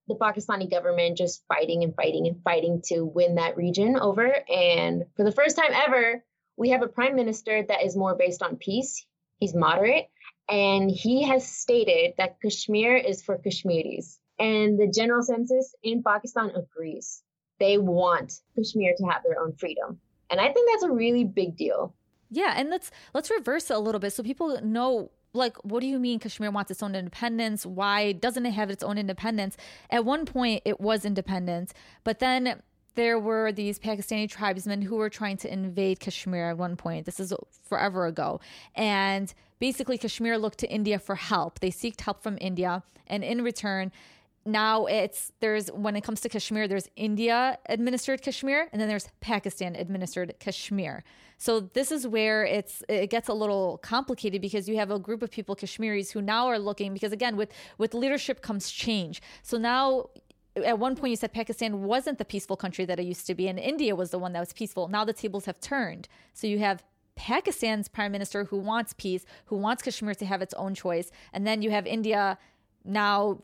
the 0.08 0.16
Pakistani 0.16 0.70
government 0.70 1.18
just 1.18 1.44
fighting 1.48 1.84
and 1.84 1.96
fighting 1.96 2.28
and 2.28 2.42
fighting 2.44 2.82
to 2.86 3.06
win 3.06 3.36
that 3.36 3.58
region 3.58 3.98
over. 4.00 4.36
And 4.50 5.06
for 5.16 5.24
the 5.24 5.32
first 5.32 5.56
time 5.56 5.72
ever, 5.74 6.24
we 6.58 6.70
have 6.70 6.84
a 6.84 6.88
prime 6.88 7.16
minister 7.16 7.64
that 7.68 7.84
is 7.84 7.96
more 7.96 8.16
based 8.16 8.42
on 8.42 8.58
peace. 8.58 9.06
He's 9.38 9.56
moderate. 9.56 10.08
And 10.50 10.90
he 10.92 11.24
has 11.24 11.48
stated 11.48 12.14
that 12.18 12.40
Kashmir 12.42 12.96
is 12.98 13.24
for 13.24 13.38
Kashmiris. 13.38 14.20
And 14.38 14.80
the 14.80 14.88
general 14.88 15.24
census 15.24 15.74
in 15.82 16.04
Pakistan 16.04 16.52
agrees. 16.52 17.24
They 17.60 17.78
want 17.78 18.34
Kashmir 18.56 18.94
to 18.98 19.06
have 19.06 19.24
their 19.24 19.40
own 19.42 19.54
freedom. 19.54 20.00
And 20.30 20.40
I 20.42 20.52
think 20.52 20.70
that's 20.72 20.84
a 20.84 20.92
really 20.92 21.24
big 21.24 21.56
deal. 21.56 21.94
Yeah, 22.32 22.54
and 22.58 22.70
let's 22.70 22.92
let's 23.14 23.30
reverse 23.30 23.70
it 23.70 23.76
a 23.76 23.80
little 23.80 24.00
bit 24.00 24.14
so 24.14 24.24
people 24.24 24.60
know 24.62 25.12
like 25.34 25.58
what 25.64 25.82
do 25.82 25.88
you 25.88 26.00
mean 26.00 26.20
Kashmir 26.20 26.50
wants 26.52 26.72
its 26.72 26.82
own 26.82 26.96
independence? 26.96 27.66
Why 27.66 28.14
doesn't 28.14 28.46
it 28.46 28.52
have 28.52 28.70
its 28.70 28.84
own 28.84 28.98
independence? 28.98 29.58
At 29.90 30.06
one 30.06 30.26
point 30.26 30.62
it 30.66 30.80
was 30.80 31.06
independent, 31.06 31.74
but 32.04 32.20
then 32.20 32.62
there 32.96 33.20
were 33.20 33.52
these 33.52 33.78
Pakistani 33.78 34.30
tribesmen 34.30 34.82
who 34.82 34.96
were 34.96 35.10
trying 35.10 35.38
to 35.38 35.52
invade 35.52 36.00
Kashmir 36.00 36.50
at 36.50 36.58
one 36.58 36.78
point. 36.78 37.06
This 37.06 37.20
is 37.20 37.34
forever 37.64 38.06
ago. 38.08 38.40
And 38.74 39.34
basically 39.60 39.98
Kashmir 39.98 40.38
looked 40.38 40.60
to 40.60 40.72
India 40.72 40.98
for 40.98 41.16
help. 41.16 41.60
They 41.60 41.72
seeked 41.72 42.02
help 42.02 42.24
from 42.24 42.38
India 42.40 42.84
and 43.08 43.24
in 43.24 43.44
return 43.44 43.92
now 44.46 44.86
it's 44.86 45.32
there's 45.40 45.72
when 45.72 45.96
it 45.96 46.02
comes 46.02 46.22
to 46.22 46.30
Kashmir, 46.30 46.68
there's 46.68 46.88
India 46.96 47.58
administered 47.68 48.22
Kashmir 48.22 48.70
and 48.72 48.80
then 48.80 48.88
there's 48.88 49.10
Pakistan 49.20 49.76
administered 49.76 50.36
Kashmir. 50.40 51.04
So 51.38 51.60
this 51.60 51.92
is 51.92 52.08
where 52.08 52.46
it's 52.46 52.84
it 52.88 53.10
gets 53.10 53.28
a 53.28 53.34
little 53.34 53.80
complicated 53.80 54.42
because 54.42 54.70
you 54.70 54.78
have 54.78 54.92
a 54.92 55.00
group 55.00 55.24
of 55.24 55.32
people 55.32 55.56
Kashmiris 55.56 56.12
who 56.12 56.22
now 56.22 56.48
are 56.48 56.60
looking 56.60 56.94
because 56.94 57.12
again 57.12 57.36
with 57.36 57.52
with 57.80 57.94
leadership 57.96 58.42
comes 58.42 58.70
change. 58.70 59.22
So 59.42 59.58
now 59.58 60.10
at 60.64 60.78
one 60.78 60.96
point 60.96 61.10
you 61.10 61.18
said 61.18 61.34
Pakistan 61.34 61.82
wasn't 61.84 62.20
the 62.20 62.26
peaceful 62.26 62.56
country 62.56 62.86
that 62.86 63.00
it 63.00 63.06
used 63.06 63.26
to 63.28 63.34
be 63.34 63.48
and 63.48 63.58
India 63.58 63.96
was 63.96 64.12
the 64.12 64.20
one 64.20 64.34
that 64.34 64.40
was 64.40 64.54
peaceful. 64.54 64.88
Now 64.88 65.04
the 65.04 65.14
tables 65.14 65.46
have 65.46 65.60
turned. 65.60 66.08
So 66.34 66.46
you 66.46 66.60
have 66.60 66.84
Pakistan's 67.16 67.88
prime 67.88 68.12
minister 68.12 68.44
who 68.44 68.58
wants 68.58 68.94
peace, 68.94 69.26
who 69.46 69.56
wants 69.56 69.82
Kashmir 69.82 70.14
to 70.16 70.26
have 70.26 70.42
its 70.42 70.54
own 70.54 70.76
choice, 70.76 71.12
and 71.34 71.48
then 71.48 71.62
you 71.62 71.72
have 71.72 71.88
India 71.88 72.38
now 72.84 73.40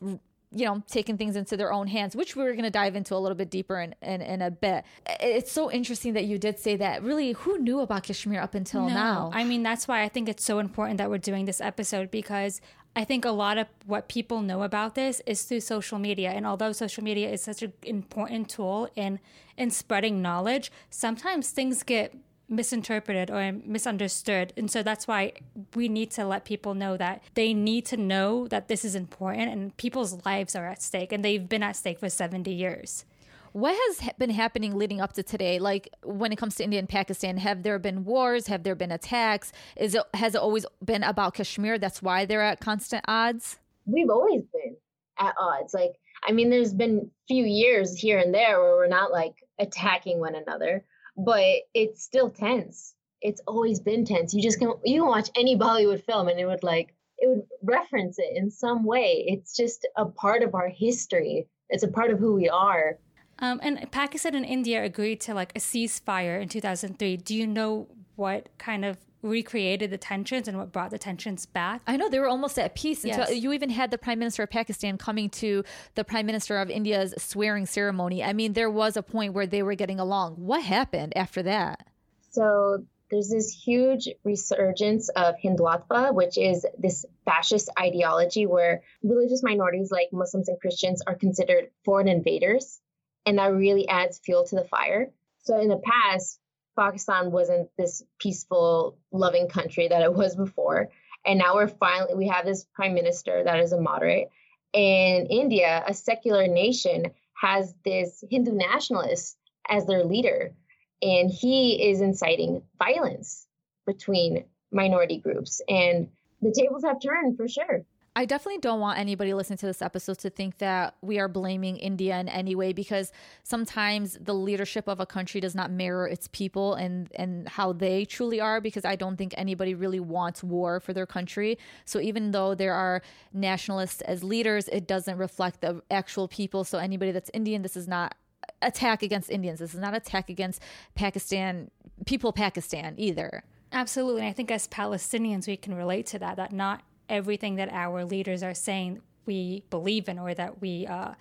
you 0.54 0.66
know, 0.66 0.82
taking 0.86 1.16
things 1.16 1.36
into 1.36 1.56
their 1.56 1.72
own 1.72 1.86
hands, 1.86 2.14
which 2.14 2.36
we 2.36 2.42
are 2.44 2.52
going 2.52 2.64
to 2.64 2.70
dive 2.70 2.94
into 2.94 3.14
a 3.14 3.18
little 3.18 3.36
bit 3.36 3.50
deeper 3.50 3.80
in, 3.80 3.94
in, 4.02 4.20
in, 4.20 4.42
a 4.42 4.50
bit. 4.50 4.84
It's 5.20 5.50
so 5.50 5.70
interesting 5.70 6.12
that 6.12 6.24
you 6.24 6.38
did 6.38 6.58
say 6.58 6.76
that. 6.76 7.02
Really, 7.02 7.32
who 7.32 7.58
knew 7.58 7.80
about 7.80 8.02
Kashmir 8.04 8.40
up 8.40 8.54
until 8.54 8.82
no. 8.88 8.94
now? 8.94 9.30
I 9.32 9.44
mean, 9.44 9.62
that's 9.62 9.88
why 9.88 10.02
I 10.02 10.08
think 10.08 10.28
it's 10.28 10.44
so 10.44 10.58
important 10.58 10.98
that 10.98 11.08
we're 11.10 11.18
doing 11.18 11.46
this 11.46 11.60
episode 11.60 12.10
because 12.10 12.60
I 12.94 13.04
think 13.04 13.24
a 13.24 13.30
lot 13.30 13.56
of 13.56 13.68
what 13.86 14.08
people 14.08 14.42
know 14.42 14.62
about 14.62 14.94
this 14.94 15.22
is 15.26 15.42
through 15.44 15.60
social 15.60 15.98
media. 15.98 16.30
And 16.30 16.46
although 16.46 16.72
social 16.72 17.02
media 17.02 17.30
is 17.30 17.42
such 17.42 17.62
an 17.62 17.72
important 17.82 18.50
tool 18.50 18.88
in 18.94 19.20
in 19.56 19.70
spreading 19.70 20.22
knowledge, 20.22 20.70
sometimes 20.90 21.50
things 21.50 21.82
get 21.82 22.14
misinterpreted 22.48 23.30
or 23.30 23.52
misunderstood. 23.64 24.52
And 24.56 24.70
so 24.70 24.82
that's 24.82 25.06
why 25.06 25.32
we 25.74 25.88
need 25.88 26.10
to 26.12 26.24
let 26.24 26.44
people 26.44 26.74
know 26.74 26.96
that 26.96 27.22
they 27.34 27.54
need 27.54 27.86
to 27.86 27.96
know 27.96 28.46
that 28.48 28.68
this 28.68 28.84
is 28.84 28.94
important 28.94 29.50
and 29.50 29.76
people's 29.76 30.24
lives 30.24 30.54
are 30.54 30.66
at 30.66 30.82
stake 30.82 31.12
and 31.12 31.24
they've 31.24 31.48
been 31.48 31.62
at 31.62 31.76
stake 31.76 31.98
for 31.98 32.08
70 32.08 32.52
years. 32.52 33.04
What 33.52 33.74
has 33.74 34.10
been 34.18 34.30
happening 34.30 34.76
leading 34.76 35.00
up 35.00 35.12
to 35.14 35.22
today? 35.22 35.58
Like 35.58 35.90
when 36.02 36.32
it 36.32 36.36
comes 36.36 36.54
to 36.56 36.64
India 36.64 36.78
and 36.78 36.88
Pakistan, 36.88 37.36
have 37.36 37.62
there 37.62 37.78
been 37.78 38.04
wars? 38.04 38.46
Have 38.46 38.62
there 38.62 38.74
been 38.74 38.90
attacks? 38.90 39.52
Is 39.76 39.94
it 39.94 40.04
has 40.14 40.34
it 40.34 40.40
always 40.40 40.64
been 40.82 41.02
about 41.02 41.34
Kashmir? 41.34 41.78
That's 41.78 42.00
why 42.00 42.24
they're 42.24 42.42
at 42.42 42.60
constant 42.60 43.04
odds. 43.06 43.58
We've 43.84 44.08
always 44.08 44.42
been 44.54 44.76
at 45.18 45.34
odds. 45.38 45.74
Like 45.74 45.92
I 46.26 46.32
mean, 46.32 46.50
there's 46.50 46.72
been 46.72 47.10
few 47.28 47.44
years 47.44 47.98
here 47.98 48.18
and 48.18 48.32
there 48.32 48.60
where 48.60 48.76
we're 48.76 48.86
not 48.86 49.10
like 49.10 49.34
attacking 49.58 50.18
one 50.18 50.34
another, 50.34 50.84
but 51.24 51.44
it's 51.74 52.02
still 52.02 52.30
tense. 52.30 52.94
It's 53.20 53.40
always 53.46 53.80
been 53.80 54.04
tense. 54.04 54.34
You 54.34 54.42
just 54.42 54.58
can 54.58 54.72
you 54.84 55.00
can 55.00 55.08
watch 55.08 55.30
any 55.36 55.56
Bollywood 55.56 56.04
film 56.04 56.28
and 56.28 56.38
it 56.38 56.46
would 56.46 56.62
like 56.62 56.94
it 57.18 57.28
would 57.28 57.46
reference 57.62 58.18
it 58.18 58.32
in 58.34 58.50
some 58.50 58.84
way. 58.84 59.24
It's 59.28 59.56
just 59.56 59.86
a 59.96 60.06
part 60.06 60.42
of 60.42 60.54
our 60.54 60.68
history. 60.68 61.46
It's 61.68 61.84
a 61.84 61.88
part 61.88 62.10
of 62.10 62.18
who 62.18 62.34
we 62.34 62.48
are. 62.48 62.98
Um, 63.38 63.60
and 63.62 63.90
Pakistan 63.90 64.34
and 64.34 64.44
India 64.44 64.84
agreed 64.84 65.20
to 65.22 65.34
like 65.34 65.52
a 65.56 65.60
ceasefire 65.60 66.40
in 66.40 66.48
2003. 66.48 67.16
Do 67.18 67.34
you 67.34 67.46
know 67.46 67.88
what 68.16 68.48
kind 68.58 68.84
of 68.84 68.98
recreated 69.22 69.90
the 69.90 69.98
tensions 69.98 70.48
and 70.48 70.58
what 70.58 70.72
brought 70.72 70.90
the 70.90 70.98
tensions 70.98 71.46
back. 71.46 71.82
I 71.86 71.96
know 71.96 72.08
they 72.08 72.18
were 72.18 72.28
almost 72.28 72.58
at 72.58 72.74
peace. 72.74 73.04
Yes. 73.04 73.16
Until 73.16 73.34
you 73.34 73.52
even 73.52 73.70
had 73.70 73.90
the 73.90 73.98
Prime 73.98 74.18
Minister 74.18 74.42
of 74.42 74.50
Pakistan 74.50 74.98
coming 74.98 75.30
to 75.30 75.64
the 75.94 76.04
Prime 76.04 76.26
Minister 76.26 76.58
of 76.58 76.70
India's 76.70 77.14
swearing 77.18 77.66
ceremony. 77.66 78.22
I 78.22 78.32
mean, 78.32 78.52
there 78.52 78.70
was 78.70 78.96
a 78.96 79.02
point 79.02 79.34
where 79.34 79.46
they 79.46 79.62
were 79.62 79.74
getting 79.74 80.00
along. 80.00 80.34
What 80.34 80.62
happened 80.62 81.16
after 81.16 81.42
that? 81.44 81.86
So 82.30 82.84
there's 83.10 83.28
this 83.28 83.52
huge 83.52 84.08
resurgence 84.24 85.08
of 85.10 85.34
Hindutva, 85.42 86.14
which 86.14 86.38
is 86.38 86.66
this 86.78 87.04
fascist 87.24 87.68
ideology 87.78 88.46
where 88.46 88.82
religious 89.02 89.42
minorities 89.42 89.90
like 89.92 90.08
Muslims 90.12 90.48
and 90.48 90.58
Christians 90.60 91.02
are 91.06 91.14
considered 91.14 91.70
foreign 91.84 92.08
invaders 92.08 92.80
and 93.26 93.38
that 93.38 93.52
really 93.52 93.88
adds 93.88 94.18
fuel 94.18 94.44
to 94.46 94.56
the 94.56 94.64
fire. 94.64 95.10
So 95.42 95.60
in 95.60 95.68
the 95.68 95.80
past, 95.84 96.38
Pakistan 96.76 97.30
wasn't 97.30 97.68
this 97.76 98.02
peaceful, 98.18 98.98
loving 99.10 99.48
country 99.48 99.88
that 99.88 100.02
it 100.02 100.14
was 100.14 100.36
before, 100.36 100.88
and 101.24 101.38
now 101.38 101.54
we're 101.54 101.68
finally 101.68 102.14
we 102.14 102.28
have 102.28 102.44
this 102.44 102.66
prime 102.74 102.94
minister 102.94 103.42
that 103.44 103.60
is 103.60 103.72
a 103.72 103.80
moderate. 103.80 104.28
And 104.74 105.30
India, 105.30 105.84
a 105.86 105.92
secular 105.92 106.46
nation, 106.46 107.12
has 107.34 107.74
this 107.84 108.24
Hindu 108.30 108.52
nationalist 108.52 109.36
as 109.68 109.86
their 109.86 110.04
leader, 110.04 110.54
and 111.02 111.30
he 111.30 111.90
is 111.90 112.00
inciting 112.00 112.62
violence 112.78 113.46
between 113.86 114.44
minority 114.70 115.18
groups. 115.18 115.60
And 115.68 116.08
the 116.40 116.52
tables 116.52 116.84
have 116.84 117.00
turned 117.00 117.36
for 117.36 117.48
sure. 117.48 117.84
I 118.14 118.26
definitely 118.26 118.58
don't 118.58 118.80
want 118.80 118.98
anybody 118.98 119.32
listening 119.32 119.56
to 119.58 119.66
this 119.66 119.80
episode 119.80 120.18
to 120.18 120.28
think 120.28 120.58
that 120.58 120.96
we 121.00 121.18
are 121.18 121.28
blaming 121.28 121.78
India 121.78 122.18
in 122.20 122.28
any 122.28 122.54
way 122.54 122.74
because 122.74 123.10
sometimes 123.42 124.18
the 124.20 124.34
leadership 124.34 124.86
of 124.86 125.00
a 125.00 125.06
country 125.06 125.40
does 125.40 125.54
not 125.54 125.70
mirror 125.70 126.06
its 126.06 126.28
people 126.28 126.74
and 126.74 127.10
and 127.14 127.48
how 127.48 127.72
they 127.72 128.04
truly 128.04 128.38
are 128.38 128.60
because 128.60 128.84
I 128.84 128.96
don't 128.96 129.16
think 129.16 129.32
anybody 129.38 129.74
really 129.74 130.00
wants 130.00 130.44
war 130.44 130.78
for 130.78 130.92
their 130.92 131.06
country. 131.06 131.58
So 131.86 132.00
even 132.00 132.32
though 132.32 132.54
there 132.54 132.74
are 132.74 133.02
nationalists 133.32 134.02
as 134.02 134.22
leaders, 134.22 134.68
it 134.68 134.86
doesn't 134.86 135.16
reflect 135.16 135.62
the 135.62 135.82
actual 135.90 136.28
people. 136.28 136.64
So 136.64 136.76
anybody 136.76 137.12
that's 137.12 137.30
Indian, 137.32 137.62
this 137.62 137.78
is 137.78 137.88
not 137.88 138.14
attack 138.60 139.02
against 139.02 139.30
Indians. 139.30 139.60
This 139.60 139.72
is 139.72 139.80
not 139.80 139.94
attack 139.94 140.28
against 140.28 140.60
Pakistan 140.94 141.70
people 142.04 142.32
Pakistan 142.34 142.94
either. 142.98 143.42
Absolutely. 143.72 144.20
And 144.20 144.28
I 144.28 144.34
think 144.34 144.50
as 144.50 144.68
Palestinians 144.68 145.46
we 145.46 145.56
can 145.56 145.74
relate 145.74 146.04
to 146.08 146.18
that 146.18 146.36
that 146.36 146.52
not 146.52 146.82
everything 147.12 147.54
that 147.56 147.68
our 147.72 148.04
leaders 148.04 148.42
are 148.42 148.54
saying 148.54 149.00
we 149.26 149.62
believe 149.70 150.08
in 150.08 150.18
or 150.18 150.34
that 150.34 150.60
we 150.60 150.86
uh, 150.86 151.12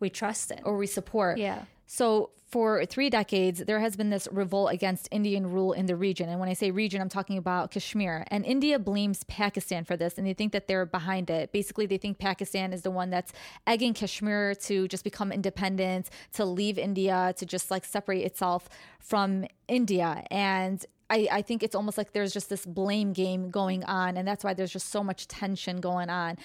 we 0.00 0.10
trust 0.10 0.50
in 0.50 0.60
or 0.64 0.76
we 0.76 0.88
support. 0.88 1.38
Yeah. 1.38 1.62
So 1.86 2.30
for 2.54 2.86
three 2.86 3.10
decades, 3.10 3.64
there 3.64 3.80
has 3.80 3.96
been 3.96 4.10
this 4.10 4.28
revolt 4.30 4.72
against 4.72 5.08
Indian 5.10 5.50
rule 5.50 5.72
in 5.72 5.86
the 5.86 5.96
region. 5.96 6.28
And 6.28 6.38
when 6.38 6.48
I 6.48 6.52
say 6.52 6.70
region, 6.70 7.00
I'm 7.00 7.08
talking 7.08 7.36
about 7.36 7.72
Kashmir. 7.72 8.24
And 8.28 8.44
India 8.44 8.78
blames 8.78 9.24
Pakistan 9.24 9.84
for 9.84 9.96
this, 9.96 10.18
and 10.18 10.26
they 10.26 10.34
think 10.34 10.52
that 10.52 10.68
they're 10.68 10.86
behind 10.86 11.30
it. 11.30 11.50
Basically, 11.50 11.86
they 11.86 11.98
think 11.98 12.18
Pakistan 12.18 12.72
is 12.72 12.82
the 12.82 12.92
one 12.92 13.10
that's 13.10 13.32
egging 13.66 13.92
Kashmir 13.92 14.54
to 14.54 14.86
just 14.86 15.02
become 15.02 15.32
independent, 15.32 16.10
to 16.34 16.44
leave 16.44 16.78
India, 16.78 17.34
to 17.38 17.44
just 17.44 17.72
like 17.72 17.84
separate 17.84 18.22
itself 18.22 18.68
from 19.00 19.46
India. 19.66 20.24
And 20.30 20.84
I, 21.14 21.28
I 21.30 21.42
think 21.42 21.62
it's 21.62 21.76
almost 21.76 21.96
like 21.96 22.12
there's 22.12 22.32
just 22.32 22.48
this 22.48 22.66
blame 22.66 23.12
game 23.12 23.50
going 23.50 23.84
on, 23.84 24.16
and 24.16 24.26
that's 24.26 24.42
why 24.42 24.52
there's 24.52 24.72
just 24.72 24.88
so 24.90 25.04
much 25.04 25.28
tension 25.28 25.80
going 25.80 26.10
on. 26.10 26.36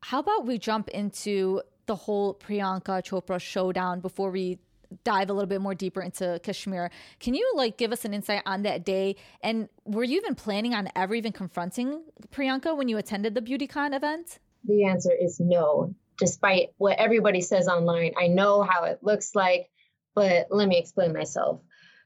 How 0.00 0.20
about 0.20 0.46
we 0.46 0.58
jump 0.58 0.88
into 0.88 1.60
the 1.86 1.96
whole 1.96 2.34
Priyanka 2.34 3.02
Chopra 3.02 3.40
showdown 3.40 3.98
before 3.98 4.30
we 4.30 4.60
dive 5.04 5.30
a 5.30 5.32
little 5.32 5.48
bit 5.48 5.60
more 5.60 5.74
deeper 5.74 6.02
into 6.02 6.38
Kashmir. 6.42 6.90
Can 7.18 7.32
you 7.32 7.50
like 7.56 7.78
give 7.78 7.92
us 7.92 8.04
an 8.04 8.12
insight 8.12 8.42
on 8.44 8.62
that 8.62 8.84
day? 8.84 9.16
And 9.42 9.70
were 9.86 10.04
you 10.04 10.18
even 10.18 10.34
planning 10.34 10.74
on 10.74 10.90
ever 10.94 11.14
even 11.14 11.32
confronting 11.32 12.02
Priyanka 12.30 12.76
when 12.76 12.88
you 12.88 12.98
attended 12.98 13.34
the 13.34 13.40
BeautyCon 13.40 13.96
event? 13.96 14.38
The 14.64 14.84
answer 14.84 15.12
is 15.12 15.40
no. 15.40 15.94
Despite 16.18 16.74
what 16.76 16.98
everybody 16.98 17.40
says 17.40 17.68
online, 17.68 18.12
I 18.20 18.26
know 18.26 18.62
how 18.62 18.84
it 18.84 18.98
looks 19.02 19.34
like, 19.34 19.70
but 20.14 20.48
let 20.50 20.68
me 20.68 20.78
explain 20.78 21.14
myself. 21.14 21.62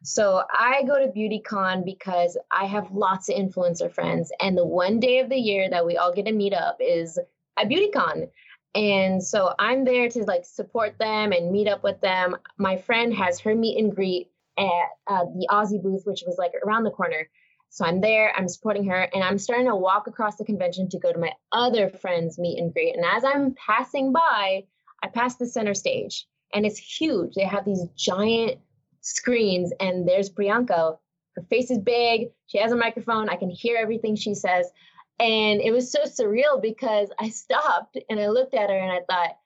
So 0.06 0.44
I 0.52 0.84
go 0.84 1.00
to 1.00 1.10
BeautyCon 1.10 1.84
because 1.84 2.38
I 2.52 2.66
have 2.66 2.92
lots 2.92 3.28
of 3.28 3.34
influencer 3.34 3.92
friends, 3.92 4.30
and 4.40 4.56
the 4.56 4.64
one 4.64 5.00
day 5.00 5.18
of 5.18 5.28
the 5.28 5.36
year 5.36 5.68
that 5.68 5.84
we 5.84 5.96
all 5.96 6.12
get 6.12 6.26
to 6.26 6.32
meet 6.32 6.54
up 6.54 6.76
is 6.78 7.18
at 7.58 7.68
BeautyCon. 7.68 8.28
And 8.76 9.20
so 9.20 9.52
I'm 9.58 9.84
there 9.84 10.08
to 10.10 10.22
like 10.22 10.44
support 10.44 10.96
them 11.00 11.32
and 11.32 11.50
meet 11.50 11.66
up 11.66 11.82
with 11.82 12.00
them. 12.02 12.36
My 12.56 12.76
friend 12.76 13.12
has 13.14 13.40
her 13.40 13.56
meet 13.56 13.82
and 13.82 13.96
greet 13.96 14.30
at 14.56 14.86
uh, 15.08 15.24
the 15.24 15.48
Aussie 15.50 15.82
booth, 15.82 16.02
which 16.04 16.22
was 16.24 16.36
like 16.38 16.52
around 16.64 16.84
the 16.84 16.90
corner. 16.92 17.28
So 17.70 17.84
I'm 17.84 18.00
there, 18.00 18.32
I'm 18.36 18.48
supporting 18.48 18.84
her, 18.84 19.08
and 19.12 19.24
I'm 19.24 19.38
starting 19.38 19.66
to 19.66 19.74
walk 19.74 20.06
across 20.06 20.36
the 20.36 20.44
convention 20.44 20.88
to 20.90 21.00
go 21.00 21.12
to 21.12 21.18
my 21.18 21.32
other 21.50 21.88
friend's 21.88 22.38
meet 22.38 22.60
and 22.60 22.72
greet. 22.72 22.94
And 22.94 23.04
as 23.04 23.24
I'm 23.24 23.54
passing 23.54 24.12
by, 24.12 24.66
I 25.02 25.08
pass 25.08 25.34
the 25.34 25.46
center 25.46 25.74
stage, 25.74 26.28
and 26.54 26.64
it's 26.64 26.78
huge. 26.78 27.34
They 27.34 27.44
have 27.44 27.64
these 27.64 27.84
giant 27.96 28.60
screens 29.00 29.72
and 29.80 30.08
there's 30.08 30.30
Priyanka. 30.30 30.98
Her 31.34 31.42
face 31.50 31.70
is 31.70 31.78
big. 31.78 32.28
She 32.46 32.58
has 32.58 32.72
a 32.72 32.76
microphone. 32.76 33.28
I 33.28 33.36
can 33.36 33.50
hear 33.50 33.76
everything 33.76 34.16
she 34.16 34.34
says. 34.34 34.70
And 35.18 35.60
it 35.60 35.72
was 35.72 35.90
so 35.90 36.02
surreal 36.02 36.60
because 36.60 37.10
I 37.18 37.30
stopped 37.30 37.98
and 38.10 38.20
I 38.20 38.28
looked 38.28 38.54
at 38.54 38.70
her 38.70 38.76
and 38.76 38.92
I 38.92 39.00
thought, 39.08 39.36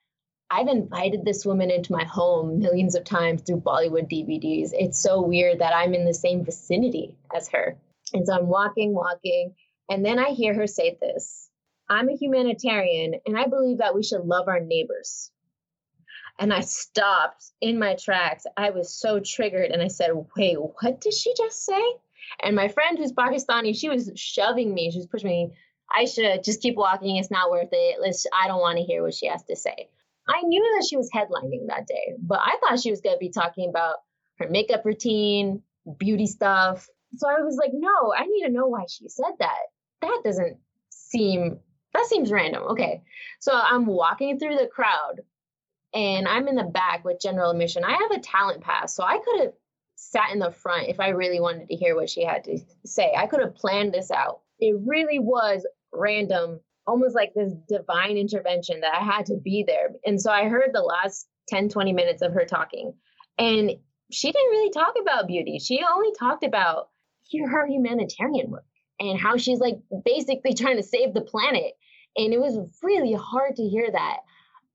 I've 0.49 0.67
invited 0.67 1.23
this 1.23 1.45
woman 1.45 1.71
into 1.71 1.93
my 1.93 2.03
home 2.03 2.59
millions 2.59 2.95
of 2.95 3.05
times 3.05 3.41
through 3.41 3.61
Bollywood 3.61 4.11
DVDs. 4.11 4.71
It's 4.73 5.01
so 5.01 5.21
weird 5.21 5.59
that 5.59 5.73
I'm 5.73 5.93
in 5.93 6.03
the 6.03 6.13
same 6.13 6.43
vicinity 6.43 7.15
as 7.33 7.47
her. 7.49 7.77
And 8.13 8.27
so 8.27 8.33
I'm 8.33 8.47
walking, 8.47 8.93
walking, 8.93 9.55
and 9.89 10.05
then 10.05 10.19
I 10.19 10.31
hear 10.31 10.53
her 10.53 10.67
say 10.67 10.97
this 11.01 11.49
I'm 11.89 12.09
a 12.09 12.15
humanitarian 12.15 13.15
and 13.25 13.37
I 13.37 13.47
believe 13.47 13.77
that 13.77 13.95
we 13.95 14.03
should 14.03 14.25
love 14.25 14.47
our 14.47 14.59
neighbors. 14.59 15.31
And 16.41 16.51
I 16.51 16.61
stopped 16.61 17.51
in 17.61 17.77
my 17.77 17.93
tracks. 17.93 18.47
I 18.57 18.71
was 18.71 18.91
so 18.91 19.19
triggered. 19.19 19.69
And 19.69 19.79
I 19.79 19.89
said, 19.89 20.09
Wait, 20.35 20.57
what 20.57 20.99
did 20.99 21.13
she 21.13 21.35
just 21.37 21.63
say? 21.63 21.83
And 22.41 22.55
my 22.55 22.67
friend 22.67 22.97
who's 22.97 23.13
Pakistani, 23.13 23.77
she 23.77 23.89
was 23.89 24.11
shoving 24.15 24.73
me. 24.73 24.89
She 24.89 24.97
was 24.97 25.05
pushing 25.05 25.29
me. 25.29 25.51
I 25.95 26.05
should 26.05 26.43
just 26.43 26.61
keep 26.61 26.75
walking. 26.75 27.17
It's 27.17 27.29
not 27.29 27.51
worth 27.51 27.69
it. 27.71 27.99
Let's, 28.01 28.25
I 28.33 28.47
don't 28.47 28.59
want 28.59 28.79
to 28.79 28.83
hear 28.83 29.03
what 29.03 29.13
she 29.13 29.27
has 29.27 29.43
to 29.43 29.55
say. 29.55 29.89
I 30.27 30.41
knew 30.41 30.63
that 30.75 30.87
she 30.89 30.97
was 30.97 31.11
headlining 31.11 31.67
that 31.67 31.85
day, 31.85 32.13
but 32.19 32.39
I 32.41 32.57
thought 32.59 32.79
she 32.79 32.91
was 32.91 33.01
going 33.01 33.15
to 33.15 33.19
be 33.19 33.29
talking 33.29 33.69
about 33.69 33.97
her 34.39 34.49
makeup 34.49 34.83
routine, 34.83 35.61
beauty 35.99 36.25
stuff. 36.25 36.87
So 37.17 37.29
I 37.29 37.41
was 37.41 37.57
like, 37.57 37.71
no, 37.73 38.13
I 38.17 38.25
need 38.25 38.45
to 38.45 38.51
know 38.51 38.65
why 38.65 38.85
she 38.89 39.09
said 39.09 39.33
that. 39.39 39.59
That 40.01 40.21
doesn't 40.23 40.57
seem, 40.89 41.59
that 41.93 42.05
seems 42.05 42.31
random. 42.31 42.63
Okay. 42.69 43.03
So 43.39 43.51
I'm 43.53 43.85
walking 43.85 44.39
through 44.39 44.55
the 44.55 44.67
crowd 44.67 45.21
and 45.93 46.27
I'm 46.27 46.47
in 46.47 46.55
the 46.55 46.63
back 46.63 47.03
with 47.03 47.21
general 47.21 47.51
admission. 47.51 47.83
I 47.83 47.91
have 47.91 48.11
a 48.11 48.19
talent 48.19 48.61
pass, 48.61 48.95
so 48.95 49.03
I 49.03 49.19
could 49.19 49.41
have 49.41 49.53
sat 49.95 50.31
in 50.31 50.39
the 50.39 50.51
front 50.51 50.87
if 50.87 50.99
I 50.99 51.09
really 51.09 51.39
wanted 51.39 51.67
to 51.67 51.75
hear 51.75 51.95
what 51.95 52.09
she 52.09 52.23
had 52.23 52.43
to 52.45 52.59
say. 52.85 53.13
I 53.15 53.27
could 53.27 53.41
have 53.41 53.55
planned 53.55 53.93
this 53.93 54.09
out. 54.11 54.41
It 54.59 54.75
really 54.85 55.19
was 55.19 55.65
random 55.93 56.59
almost 56.87 57.15
like 57.15 57.33
this 57.35 57.53
divine 57.67 58.17
intervention 58.17 58.81
that 58.81 58.95
I 58.95 59.03
had 59.03 59.25
to 59.27 59.35
be 59.35 59.63
there. 59.65 59.89
And 60.05 60.19
so 60.19 60.31
I 60.31 60.49
heard 60.49 60.71
the 60.73 60.81
last 60.81 61.27
10, 61.49 61.69
20 61.69 61.93
minutes 61.93 62.21
of 62.21 62.33
her 62.33 62.45
talking. 62.45 62.93
And 63.37 63.71
she 64.11 64.31
didn't 64.31 64.49
really 64.49 64.71
talk 64.71 64.93
about 64.99 65.27
beauty. 65.27 65.59
She 65.59 65.81
only 65.89 66.11
talked 66.17 66.43
about 66.43 66.89
her 67.33 67.65
humanitarian 67.67 68.49
work 68.51 68.65
and 68.99 69.19
how 69.19 69.37
she's 69.37 69.59
like 69.59 69.79
basically 70.03 70.53
trying 70.53 70.77
to 70.77 70.83
save 70.83 71.13
the 71.13 71.21
planet. 71.21 71.73
And 72.17 72.33
it 72.33 72.39
was 72.39 72.59
really 72.83 73.13
hard 73.13 73.55
to 73.55 73.63
hear 73.63 73.89
that. 73.89 74.17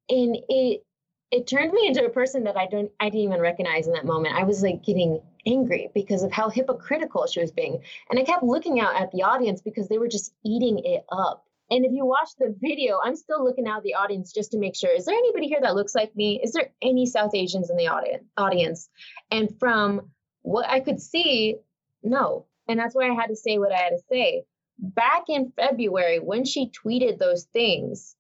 And 0.09 0.39
it 0.49 0.83
it 1.31 1.47
turned 1.47 1.73
me 1.73 1.87
into 1.87 2.05
a 2.05 2.11
person 2.11 2.45
that 2.45 2.57
I 2.57 2.67
don't 2.67 2.91
I 3.01 3.07
didn't 3.07 3.21
even 3.21 3.41
recognize 3.41 3.87
in 3.87 3.95
that 3.95 4.05
moment. 4.05 4.37
I 4.37 4.45
was 4.45 4.63
like 4.63 4.85
getting 4.85 5.21
angry 5.47 5.91
because 5.95 6.23
of 6.23 6.33
how 6.33 6.49
hypocritical 6.49 7.27
she 7.27 7.41
was 7.41 7.51
being. 7.51 7.83
And 8.11 8.19
I 8.19 8.25
kept 8.25 8.43
looking 8.43 8.81
out 8.81 9.01
at 9.01 9.11
the 9.13 9.23
audience 9.23 9.61
because 9.61 9.89
they 9.89 9.99
were 9.99 10.09
just 10.09 10.33
eating 10.45 10.81
it 10.85 11.05
up. 11.11 11.45
And 11.71 11.85
if 11.85 11.91
you 11.93 12.07
watch 12.07 12.31
the 12.39 12.55
video, 12.61 13.01
I'm 13.03 13.17
still 13.17 13.43
looking 13.45 13.67
out 13.67 13.79
at 13.79 13.83
the 13.83 13.95
audience 13.95 14.33
just 14.33 14.53
to 14.53 14.59
make 14.59 14.77
sure 14.77 14.91
is 14.95 15.05
there 15.05 15.17
anybody 15.17 15.49
here 15.49 15.61
that 15.63 15.75
looks 15.75 15.95
like 15.95 16.15
me? 16.15 16.41
Is 16.43 16.53
there 16.53 16.71
any 16.81 17.07
South 17.07 17.35
Asians 17.35 17.71
in 17.71 17.77
the 17.77 17.89
audience? 18.37 18.89
And 19.31 19.59
from 19.59 20.11
what 20.43 20.69
I 20.69 20.79
could 20.79 21.01
see, 21.01 21.57
no. 22.05 22.47
And 22.69 22.79
that's 22.79 22.95
why 22.95 23.11
I 23.11 23.15
had 23.15 23.29
to 23.29 23.37
say 23.37 23.59
what 23.59 23.73
I 23.73 23.79
had 23.79 23.91
to 23.91 24.03
say. 24.09 24.45
Back 24.79 25.25
in 25.29 25.53
February, 25.57 26.21
when 26.21 26.45
she 26.45 26.71
tweeted 26.71 27.19
those 27.19 27.45
things, 27.53 28.15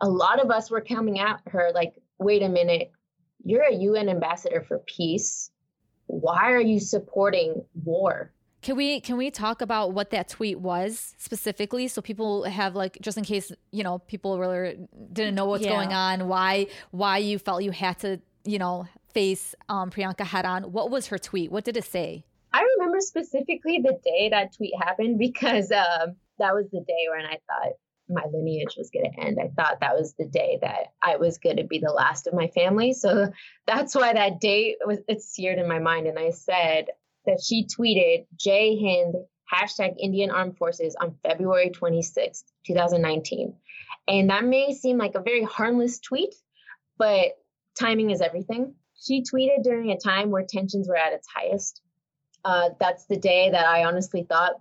a 0.00 0.08
lot 0.08 0.42
of 0.42 0.50
us 0.50 0.70
were 0.70 0.80
coming 0.80 1.18
at 1.18 1.40
her 1.48 1.72
like, 1.74 1.94
wait 2.18 2.42
a 2.42 2.48
minute, 2.48 2.90
you're 3.44 3.62
a 3.62 3.74
UN 3.74 4.08
ambassador 4.08 4.64
for 4.66 4.80
peace. 4.80 5.50
Why 6.06 6.52
are 6.52 6.60
you 6.60 6.80
supporting 6.80 7.64
war? 7.84 8.32
Can 8.62 8.76
we 8.76 9.00
can 9.00 9.16
we 9.16 9.30
talk 9.30 9.60
about 9.60 9.92
what 9.92 10.10
that 10.10 10.28
tweet 10.28 10.58
was 10.58 11.14
specifically 11.18 11.86
so 11.86 12.02
people 12.02 12.42
have 12.44 12.74
like 12.74 12.98
just 13.00 13.16
in 13.16 13.22
case 13.22 13.52
you 13.70 13.84
know 13.84 13.98
people 13.98 14.40
really 14.40 14.76
didn't 15.12 15.36
know 15.36 15.46
what's 15.46 15.64
yeah. 15.64 15.70
going 15.70 15.92
on 15.92 16.26
why 16.26 16.66
why 16.90 17.18
you 17.18 17.38
felt 17.38 17.62
you 17.62 17.70
had 17.70 17.96
to 18.00 18.18
you 18.44 18.58
know 18.58 18.86
face 19.12 19.54
um, 19.68 19.90
Priyanka 19.90 20.22
head 20.22 20.46
on 20.46 20.64
what 20.72 20.90
was 20.90 21.06
her 21.08 21.18
tweet 21.18 21.52
what 21.52 21.64
did 21.64 21.76
it 21.76 21.84
say 21.84 22.24
I 22.52 22.66
remember 22.76 22.98
specifically 23.00 23.80
the 23.84 23.98
day 24.02 24.30
that 24.30 24.56
tweet 24.56 24.72
happened 24.82 25.18
because 25.18 25.70
um, 25.70 26.16
that 26.38 26.52
was 26.52 26.66
the 26.72 26.80
day 26.80 27.06
when 27.14 27.24
I 27.24 27.38
thought 27.46 27.74
my 28.08 28.22
lineage 28.32 28.76
was 28.76 28.90
going 28.90 29.10
to 29.10 29.20
end. 29.20 29.38
I 29.40 29.48
thought 29.56 29.80
that 29.80 29.96
was 29.96 30.14
the 30.14 30.26
day 30.26 30.58
that 30.62 30.92
I 31.02 31.16
was 31.16 31.38
going 31.38 31.56
to 31.56 31.64
be 31.64 31.78
the 31.78 31.92
last 31.92 32.26
of 32.26 32.34
my 32.34 32.48
family. 32.48 32.92
So 32.92 33.32
that's 33.66 33.94
why 33.94 34.12
that 34.12 34.40
date 34.40 34.76
was 34.84 34.98
it's 35.08 35.34
seared 35.34 35.58
in 35.58 35.68
my 35.68 35.78
mind. 35.78 36.06
And 36.06 36.18
I 36.18 36.30
said, 36.30 36.86
that 37.26 37.42
she 37.42 37.66
tweeted 37.66 38.26
Jai 38.36 38.76
Hind 38.80 39.14
hashtag 39.52 39.96
Indian 39.98 40.30
Armed 40.30 40.56
Forces 40.56 40.96
on 41.00 41.16
February 41.22 41.70
26th, 41.70 42.44
2019. 42.66 43.54
And 44.08 44.30
that 44.30 44.44
may 44.44 44.72
seem 44.72 44.96
like 44.96 45.14
a 45.14 45.22
very 45.22 45.42
harmless 45.42 45.98
tweet, 45.98 46.34
but 46.96 47.32
timing 47.78 48.10
is 48.10 48.20
everything. 48.20 48.74
She 48.98 49.22
tweeted 49.22 49.62
during 49.62 49.90
a 49.90 49.98
time 49.98 50.30
where 50.30 50.44
tensions 50.48 50.88
were 50.88 50.96
at 50.96 51.12
its 51.12 51.26
highest. 51.34 51.82
Uh, 52.44 52.70
that's 52.80 53.06
the 53.06 53.16
day 53.16 53.50
that 53.50 53.66
I 53.66 53.84
honestly 53.84 54.24
thought 54.28 54.54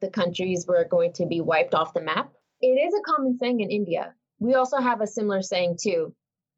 the 0.00 0.10
countries 0.10 0.66
were 0.66 0.84
going 0.84 1.12
to 1.14 1.26
be 1.26 1.40
wiped 1.40 1.74
off 1.74 1.94
the 1.94 2.00
map. 2.00 2.32
It 2.62 2.68
is 2.68 2.94
a 2.94 3.02
common 3.02 3.36
saying 3.38 3.60
in 3.60 3.70
India. 3.70 4.14
We 4.38 4.54
also 4.54 4.78
have 4.78 5.00
a 5.00 5.06
similar 5.06 5.42
saying 5.42 5.78
too 5.82 6.14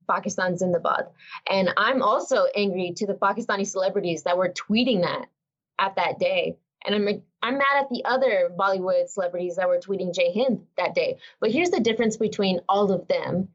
Pakistan 0.09 0.55
Zindabad. 0.55 1.09
And 1.49 1.71
I'm 1.77 2.03
also 2.03 2.45
angry 2.55 2.93
to 2.97 3.07
the 3.07 3.15
Pakistani 3.15 3.67
celebrities 3.67 4.25
that 4.25 4.37
were 4.37 4.51
tweeting 4.51 5.03
that 5.03 5.27
at 5.79 5.97
that 5.97 6.19
day. 6.19 6.57
And 6.85 6.95
I'm 6.95 7.23
I'm 7.43 7.55
mad 7.55 7.81
at 7.81 7.89
the 7.91 8.05
other 8.05 8.51
Bollywood 8.59 9.09
celebrities 9.09 9.57
that 9.57 9.69
were 9.69 9.79
tweeting 9.79 10.15
Jai 10.15 10.33
Hind 10.35 10.67
that 10.77 10.95
day. 10.95 11.19
But 11.41 11.51
here's 11.51 11.71
the 11.71 11.81
difference 11.81 12.17
between 12.17 12.61
all 12.69 12.93
of 12.93 13.09
them 13.09 13.49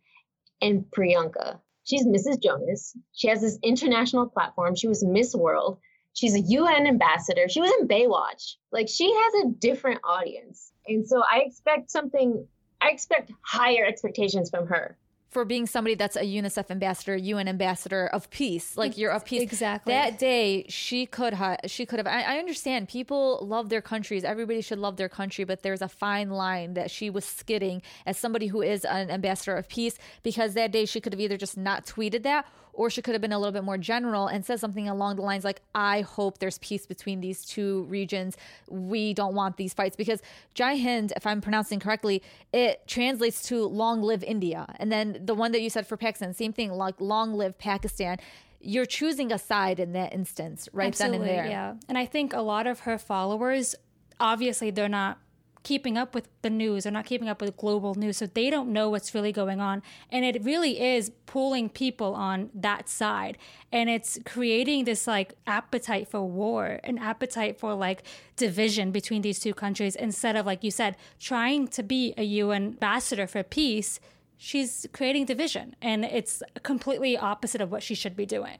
and 0.62 0.86
Priyanka. 0.92 1.60
She's 1.84 2.06
Mrs. 2.06 2.42
Jonas. 2.42 2.96
She 3.14 3.30
has 3.30 3.42
this 3.42 3.58
international 3.64 4.28
platform. 4.28 4.76
She 4.76 4.88
was 4.88 5.04
Miss 5.04 5.36
World. 5.36 5.80
She's 6.14 6.36
a 6.36 6.40
UN 6.40 6.88
ambassador. 6.88 7.48
She 7.48 7.62
was 7.62 7.72
in 7.80 7.88
Baywatch. 7.88 8.56
Like 8.72 8.88
she 8.90 9.12
has 9.12 9.46
a 9.46 9.50
different 9.50 10.02
audience. 10.04 10.72
And 10.88 11.08
so 11.08 11.22
I 11.22 11.44
expect 11.46 11.92
something 11.92 12.46
I 12.82 12.90
expect 12.90 13.32
higher 13.42 13.86
expectations 13.86 14.50
from 14.50 14.68
her 14.68 14.98
for 15.30 15.46
being 15.46 15.68
somebody 15.68 15.94
that's 15.96 16.16
a 16.16 16.24
UNICEF 16.24 16.72
ambassador, 16.72 17.16
UN 17.16 17.48
ambassador 17.48 18.08
of 18.08 18.30
peace. 18.32 18.76
Like 18.76 18.98
you're 18.98 19.12
of 19.12 19.26
peace. 19.26 19.42
Exactly. 19.42 19.94
That 19.94 20.18
day, 20.18 20.66
she 20.70 21.06
could 21.06 21.34
have. 21.34 21.60
She 21.68 21.86
could 21.86 22.00
have. 22.00 22.08
I, 22.08 22.24
I, 22.24 22.38
understand 22.40 22.90
people 22.90 23.40
love 23.42 23.70
their 23.70 23.82
countries. 23.82 24.24
Everybody 24.24 24.62
should 24.62 24.80
love 24.80 24.98
their 24.98 25.10
country, 25.10 25.44
but 25.44 25.62
there's 25.62 25.82
a 25.82 25.88
fine 25.88 26.32
line 26.32 26.74
that 26.74 26.90
she 26.90 27.10
was 27.10 27.26
skidding 27.26 27.82
as 28.06 28.18
somebody 28.18 28.48
who 28.48 28.62
is 28.62 28.86
an 28.86 29.12
ambassador 29.12 29.56
of 29.56 29.70
peace. 29.70 29.98
Because 30.24 30.56
that 30.56 30.72
day, 30.72 30.86
she 30.86 31.00
could 31.00 31.14
have 31.14 31.20
either 31.20 31.38
just 31.38 31.58
not 31.58 31.86
tweeted 31.86 32.24
that, 32.24 32.48
or 32.80 32.90
she 32.90 33.02
could 33.02 33.14
have 33.14 33.22
been 33.22 33.34
a 33.34 33.38
little 33.38 33.52
bit 33.52 33.66
more 33.66 33.78
general 33.78 34.28
and 34.28 34.46
said 34.46 34.58
something 34.58 34.88
along 34.88 35.18
the 35.18 35.22
lines 35.22 35.44
like, 35.44 35.62
"I 35.76 36.00
hope 36.00 36.38
there's 36.38 36.58
peace 36.60 36.86
between 36.86 37.20
these 37.20 37.44
two 37.44 37.84
regions. 37.90 38.38
We 38.70 39.14
don't 39.14 39.36
want 39.36 39.58
these 39.58 39.74
fights." 39.74 39.98
Because 39.98 40.22
Jai 40.54 40.78
Hind, 40.78 41.12
if 41.18 41.28
I'm 41.28 41.42
pronouncing 41.42 41.82
correctly, 41.82 42.24
it 42.54 42.88
translates 42.88 43.44
to 43.50 43.66
"Long 43.66 44.02
live 44.02 44.24
India," 44.24 44.66
and 44.80 44.90
then 44.90 45.20
the 45.26 45.36
one 45.36 45.52
that 45.52 45.62
you 45.62 45.70
said 45.70 45.88
for 45.88 45.98
Pakistan, 45.98 46.34
same 46.34 46.54
thing, 46.54 46.72
like 46.72 47.02
long 47.02 47.34
live 47.34 47.58
Pakistan. 47.58 48.18
You're 48.62 48.86
choosing 48.86 49.34
a 49.34 49.38
side 49.38 49.82
in 49.82 49.92
that 49.94 50.14
instance, 50.14 50.70
right 50.72 50.88
Absolutely, 50.88 51.20
then 51.20 51.28
and 51.28 51.38
there. 51.38 51.52
Yeah. 51.52 51.74
And 51.90 51.98
I 51.98 52.06
think 52.06 52.34
a 52.34 52.42
lot 52.42 52.66
of 52.66 52.82
her 52.82 52.98
followers, 52.98 53.76
obviously, 54.22 54.72
they're 54.72 54.88
not 54.88 55.18
keeping 55.64 55.98
up 55.98 56.16
with 56.16 56.28
the 56.42 56.50
news. 56.50 56.84
They're 56.84 56.92
not 56.92 57.06
keeping 57.06 57.30
up 57.30 57.42
with 57.42 57.56
global 57.58 57.96
news 57.96 58.18
so 58.18 58.26
they 58.26 58.50
don't 58.50 58.72
know 58.72 58.90
what's 58.90 59.14
really 59.14 59.32
going 59.32 59.60
on. 59.60 59.82
And 60.12 60.26
it 60.26 60.44
really 60.44 60.80
is 60.80 61.12
pulling 61.26 61.70
people 61.70 62.14
on 62.14 62.50
that 62.54 62.90
side. 62.90 63.38
And 63.72 63.90
it's 63.90 64.20
creating 64.26 64.86
this 64.86 65.08
like 65.08 65.36
appetite 65.46 66.08
for 66.08 66.22
war 66.22 66.80
an 66.84 66.98
appetite 66.98 67.60
for 67.60 67.74
like 67.74 68.04
division 68.36 68.92
between 68.92 69.22
these 69.22 69.40
two 69.40 69.54
countries. 69.54 69.96
Instead 69.96 70.36
of 70.36 70.46
like 70.46 70.64
you 70.64 70.72
said 70.72 70.96
trying 71.20 71.68
to 71.70 71.84
be 71.84 72.14
a 72.18 72.24
UN 72.24 72.66
ambassador 72.66 73.28
for 73.28 73.44
peace 73.44 74.00
she's 74.40 74.88
creating 74.94 75.26
division. 75.26 75.76
And 75.82 76.04
it's 76.06 76.42
completely 76.64 77.18
opposite 77.18 77.62
of 77.62 77.72
what 77.72 77.84
she 77.84 77.94
should 77.94 78.16
be 78.16 78.26
doing. 78.26 78.58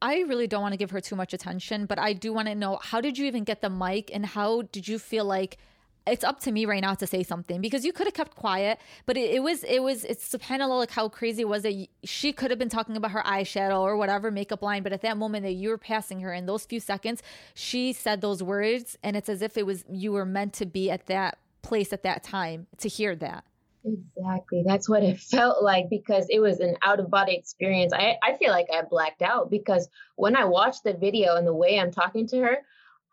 I 0.00 0.20
really 0.20 0.46
don't 0.46 0.62
want 0.62 0.72
to 0.72 0.76
give 0.76 0.90
her 0.90 1.00
too 1.00 1.16
much 1.16 1.32
attention, 1.32 1.86
but 1.86 1.98
I 1.98 2.12
do 2.12 2.32
want 2.32 2.48
to 2.48 2.54
know 2.54 2.78
how 2.82 3.00
did 3.00 3.16
you 3.16 3.26
even 3.26 3.44
get 3.44 3.62
the 3.62 3.70
mic 3.70 4.10
and 4.12 4.26
how 4.26 4.62
did 4.62 4.86
you 4.86 4.98
feel 4.98 5.24
like 5.24 5.58
it's 6.06 6.24
up 6.24 6.40
to 6.40 6.52
me 6.52 6.66
right 6.66 6.80
now 6.80 6.94
to 6.94 7.06
say 7.06 7.22
something 7.22 7.60
because 7.60 7.84
you 7.84 7.92
could 7.92 8.06
have 8.06 8.14
kept 8.14 8.34
quiet, 8.34 8.78
but 9.06 9.16
it, 9.16 9.34
it 9.34 9.42
was 9.42 9.62
it 9.64 9.82
was 9.82 10.04
it's 10.04 10.34
of 10.34 10.40
like 10.50 10.90
how 10.90 11.08
crazy 11.08 11.44
was 11.44 11.64
it? 11.64 11.88
She 12.04 12.32
could 12.32 12.50
have 12.50 12.58
been 12.58 12.68
talking 12.68 12.96
about 12.96 13.12
her 13.12 13.22
eyeshadow 13.22 13.80
or 13.80 13.96
whatever 13.96 14.30
makeup 14.30 14.62
line, 14.62 14.82
but 14.82 14.92
at 14.92 15.02
that 15.02 15.16
moment 15.16 15.44
that 15.44 15.52
you 15.52 15.68
were 15.68 15.78
passing 15.78 16.20
her 16.20 16.32
in 16.32 16.46
those 16.46 16.64
few 16.64 16.80
seconds, 16.80 17.22
she 17.54 17.92
said 17.92 18.20
those 18.20 18.42
words, 18.42 18.98
and 19.02 19.16
it's 19.16 19.28
as 19.28 19.42
if 19.42 19.56
it 19.56 19.64
was 19.64 19.84
you 19.90 20.12
were 20.12 20.26
meant 20.26 20.52
to 20.54 20.66
be 20.66 20.90
at 20.90 21.06
that 21.06 21.38
place 21.62 21.92
at 21.92 22.02
that 22.02 22.24
time 22.24 22.66
to 22.78 22.88
hear 22.88 23.14
that. 23.16 23.44
Exactly. 23.84 24.62
That's 24.64 24.88
what 24.88 25.02
it 25.02 25.18
felt 25.20 25.62
like 25.62 25.88
because 25.90 26.26
it 26.30 26.40
was 26.40 26.60
an 26.60 26.76
out 26.82 27.00
of 27.00 27.10
body 27.10 27.34
experience. 27.34 27.92
I, 27.92 28.16
I 28.22 28.36
feel 28.36 28.50
like 28.50 28.66
I 28.72 28.82
blacked 28.82 29.22
out 29.22 29.50
because 29.50 29.88
when 30.16 30.36
I 30.36 30.44
watched 30.44 30.84
the 30.84 30.94
video 30.94 31.36
and 31.36 31.46
the 31.46 31.54
way 31.54 31.78
I'm 31.78 31.90
talking 31.90 32.26
to 32.28 32.38
her, 32.40 32.58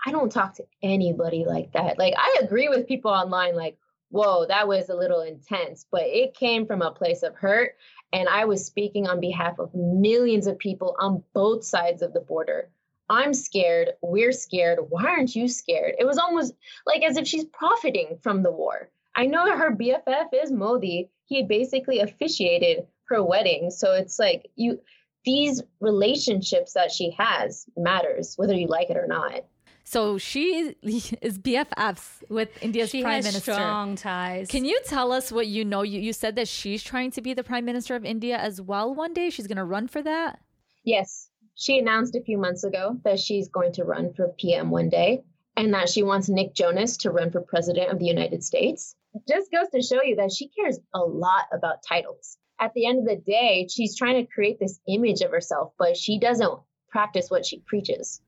I 0.06 0.12
don't 0.12 0.32
talk 0.32 0.56
to 0.56 0.66
anybody 0.82 1.46
like 1.46 1.74
that. 1.74 1.98
Like, 1.98 2.14
I 2.18 2.40
agree 2.42 2.70
with 2.70 2.88
people 2.88 3.12
online, 3.12 3.56
like, 3.56 3.78
whoa, 4.10 4.46
that 4.48 4.68
was 4.68 4.90
a 4.90 4.96
little 4.96 5.22
intense, 5.22 5.86
but 5.92 6.04
it 6.04 6.34
came 6.34 6.66
from 6.66 6.82
a 6.82 6.92
place 6.92 7.24
of 7.24 7.36
hurt. 7.36 7.76
And 8.12 8.28
I 8.28 8.46
was 8.46 8.66
speaking 8.66 9.08
on 9.08 9.20
behalf 9.20 9.60
of 9.60 9.74
millions 9.76 10.48
of 10.48 10.58
people 10.58 10.96
on 11.00 11.24
both 11.34 11.64
sides 11.64 12.02
of 12.02 12.14
the 12.14 12.22
border. 12.22 12.70
I'm 13.10 13.34
scared. 13.34 13.90
We're 14.02 14.32
scared. 14.32 14.80
Why 14.90 15.04
aren't 15.06 15.36
you 15.36 15.48
scared? 15.48 15.96
It 16.00 16.06
was 16.06 16.18
almost 16.18 16.54
like 16.86 17.04
as 17.04 17.18
if 17.18 17.28
she's 17.28 17.46
profiting 17.46 18.18
from 18.22 18.44
the 18.44 18.52
war 18.52 18.90
I 19.20 19.26
know 19.26 19.58
her 19.58 19.76
BFF 19.76 20.30
is 20.34 20.50
Modi. 20.50 21.10
He 21.26 21.44
basically 21.44 22.00
officiated 22.00 22.88
her 23.10 23.22
wedding. 23.22 23.70
So 23.70 23.94
it's 23.94 24.18
like 24.18 24.50
you 24.56 24.80
these 25.26 25.62
relationships 25.82 26.74
that 26.74 26.90
she 26.90 27.14
has 27.18 27.66
matters 27.76 28.36
whether 28.38 28.54
you 28.54 28.68
like 28.68 28.90
it 28.90 28.96
or 28.96 29.08
not. 29.08 29.44
So 29.84 30.18
she 30.18 30.76
is 31.22 31.40
BFFs 31.40 32.24
with 32.30 32.50
India's 32.62 32.90
she 32.90 33.02
prime 33.02 33.16
has 33.16 33.26
minister. 33.26 33.54
Strong 33.54 33.96
ties. 33.96 34.48
Can 34.50 34.66
you 34.66 34.80
tell 34.86 35.12
us 35.12 35.32
what 35.32 35.48
you 35.48 35.66
know? 35.66 35.82
You 35.82 36.00
you 36.00 36.14
said 36.14 36.36
that 36.36 36.48
she's 36.48 36.84
trying 36.84 37.12
to 37.12 37.22
be 37.22 37.34
the 37.34 37.44
prime 37.44 37.66
minister 37.66 37.96
of 37.96 38.06
India 38.06 38.38
as 38.38 38.62
well 38.62 38.94
one 38.94 39.14
day. 39.14 39.30
She's 39.30 39.48
going 39.48 39.58
to 39.58 39.66
run 39.66 39.88
for 39.88 40.02
that. 40.02 40.40
Yes, 40.84 41.30
she 41.56 41.80
announced 41.80 42.16
a 42.16 42.22
few 42.22 42.38
months 42.38 42.64
ago 42.64 42.98
that 43.04 43.20
she's 43.20 43.50
going 43.50 43.74
to 43.74 43.84
run 43.84 44.14
for 44.14 44.30
PM 44.40 44.70
one 44.70 44.90
day, 44.90 45.24
and 45.58 45.74
that 45.74 45.90
she 45.90 46.04
wants 46.04 46.30
Nick 46.30 46.54
Jonas 46.54 46.98
to 46.98 47.12
run 47.12 47.32
for 47.32 47.42
president 47.42 47.92
of 47.92 48.00
the 48.00 48.06
United 48.06 48.44
States 48.44 48.96
just 49.28 49.52
goes 49.52 49.70
to 49.70 49.82
show 49.82 50.04
you 50.04 50.18
that 50.18 50.32
she 50.32 50.50
cares 50.50 50.80
a 50.94 51.00
lot 51.00 51.46
about 51.52 51.84
titles. 51.88 52.38
At 52.60 52.74
the 52.74 52.86
end 52.86 53.00
of 53.00 53.06
the 53.06 53.16
day, 53.16 53.68
she's 53.70 53.98
trying 53.98 54.24
to 54.24 54.32
create 54.32 54.60
this 54.60 54.80
image 54.88 55.22
of 55.22 55.32
herself, 55.32 55.74
but 55.78 55.98
she 55.98 56.20
doesn't 56.20 56.60
practice 56.90 57.30
what 57.30 57.46
she 57.46 57.60
preaches. 57.66 58.22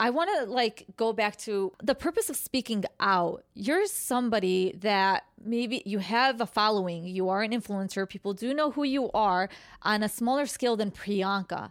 I 0.00 0.10
want 0.10 0.30
to 0.36 0.50
like 0.50 0.86
go 0.96 1.12
back 1.12 1.36
to 1.38 1.72
the 1.82 1.94
purpose 1.94 2.28
of 2.28 2.36
speaking 2.36 2.84
out. 2.98 3.44
You're 3.54 3.86
somebody 3.86 4.76
that 4.80 5.24
maybe 5.42 5.82
you 5.86 6.00
have 6.00 6.40
a 6.40 6.46
following, 6.46 7.06
you 7.06 7.28
are 7.28 7.42
an 7.42 7.52
influencer, 7.52 8.08
people 8.08 8.34
do 8.34 8.52
know 8.52 8.72
who 8.72 8.82
you 8.82 9.10
are 9.12 9.48
on 9.82 10.02
a 10.02 10.08
smaller 10.08 10.46
scale 10.46 10.76
than 10.76 10.90
Priyanka, 10.90 11.70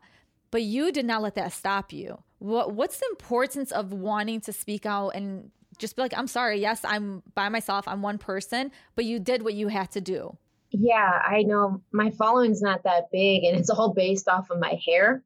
but 0.51 0.63
you 0.63 0.91
did 0.91 1.05
not 1.05 1.21
let 1.21 1.35
that 1.35 1.51
stop 1.51 1.91
you. 1.91 2.23
What 2.39 2.73
what's 2.73 2.99
the 2.99 3.07
importance 3.09 3.71
of 3.71 3.91
wanting 3.91 4.39
to 4.41 4.53
speak 4.53 4.85
out 4.85 5.09
and 5.09 5.51
just 5.77 5.95
be 5.95 6.01
like, 6.01 6.17
I'm 6.17 6.27
sorry, 6.27 6.61
yes, 6.61 6.81
I'm 6.85 7.23
by 7.35 7.49
myself, 7.49 7.87
I'm 7.87 8.01
one 8.01 8.17
person, 8.17 8.71
but 8.95 9.03
you 9.03 9.19
did 9.19 9.41
what 9.41 9.53
you 9.53 9.67
had 9.67 9.91
to 9.91 10.01
do. 10.01 10.37
Yeah, 10.71 11.21
I 11.25 11.43
know 11.43 11.81
my 11.91 12.09
following's 12.11 12.61
not 12.61 12.83
that 12.83 13.11
big 13.11 13.43
and 13.43 13.57
it's 13.57 13.69
all 13.69 13.93
based 13.93 14.29
off 14.29 14.49
of 14.49 14.59
my 14.59 14.79
hair 14.85 15.23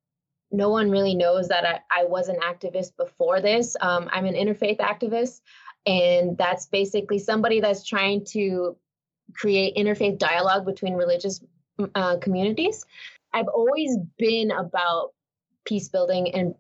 no 0.52 0.70
one 0.70 0.90
really 0.90 1.16
knows 1.16 1.48
that 1.50 1.66
I, 1.66 2.02
I 2.02 2.06
was 2.06 2.30
an 2.30 2.38
activist 2.40 2.96
before 2.98 3.42
this. 3.42 3.76
Um, 3.82 4.10
I'm 4.12 4.26
an 4.26 4.34
interfaith 4.34 4.78
activist, 4.78 5.42
and 5.86 6.38
that's 6.38 6.68
basically 6.68 7.20
somebody 7.20 7.60
that's 7.60 7.86
trying 7.86 8.26
to 8.26 8.78
create 9.34 9.76
interfaith 9.76 10.18
dialogue 10.18 10.66
between 10.66 10.94
religious 10.94 11.42
uh, 11.96 12.18
communities. 12.18 12.86
I've 13.34 13.48
always 13.48 13.98
been 14.18 14.52
about 14.52 15.14
peace 15.66 15.90
building 15.90 16.34
and 16.34 16.56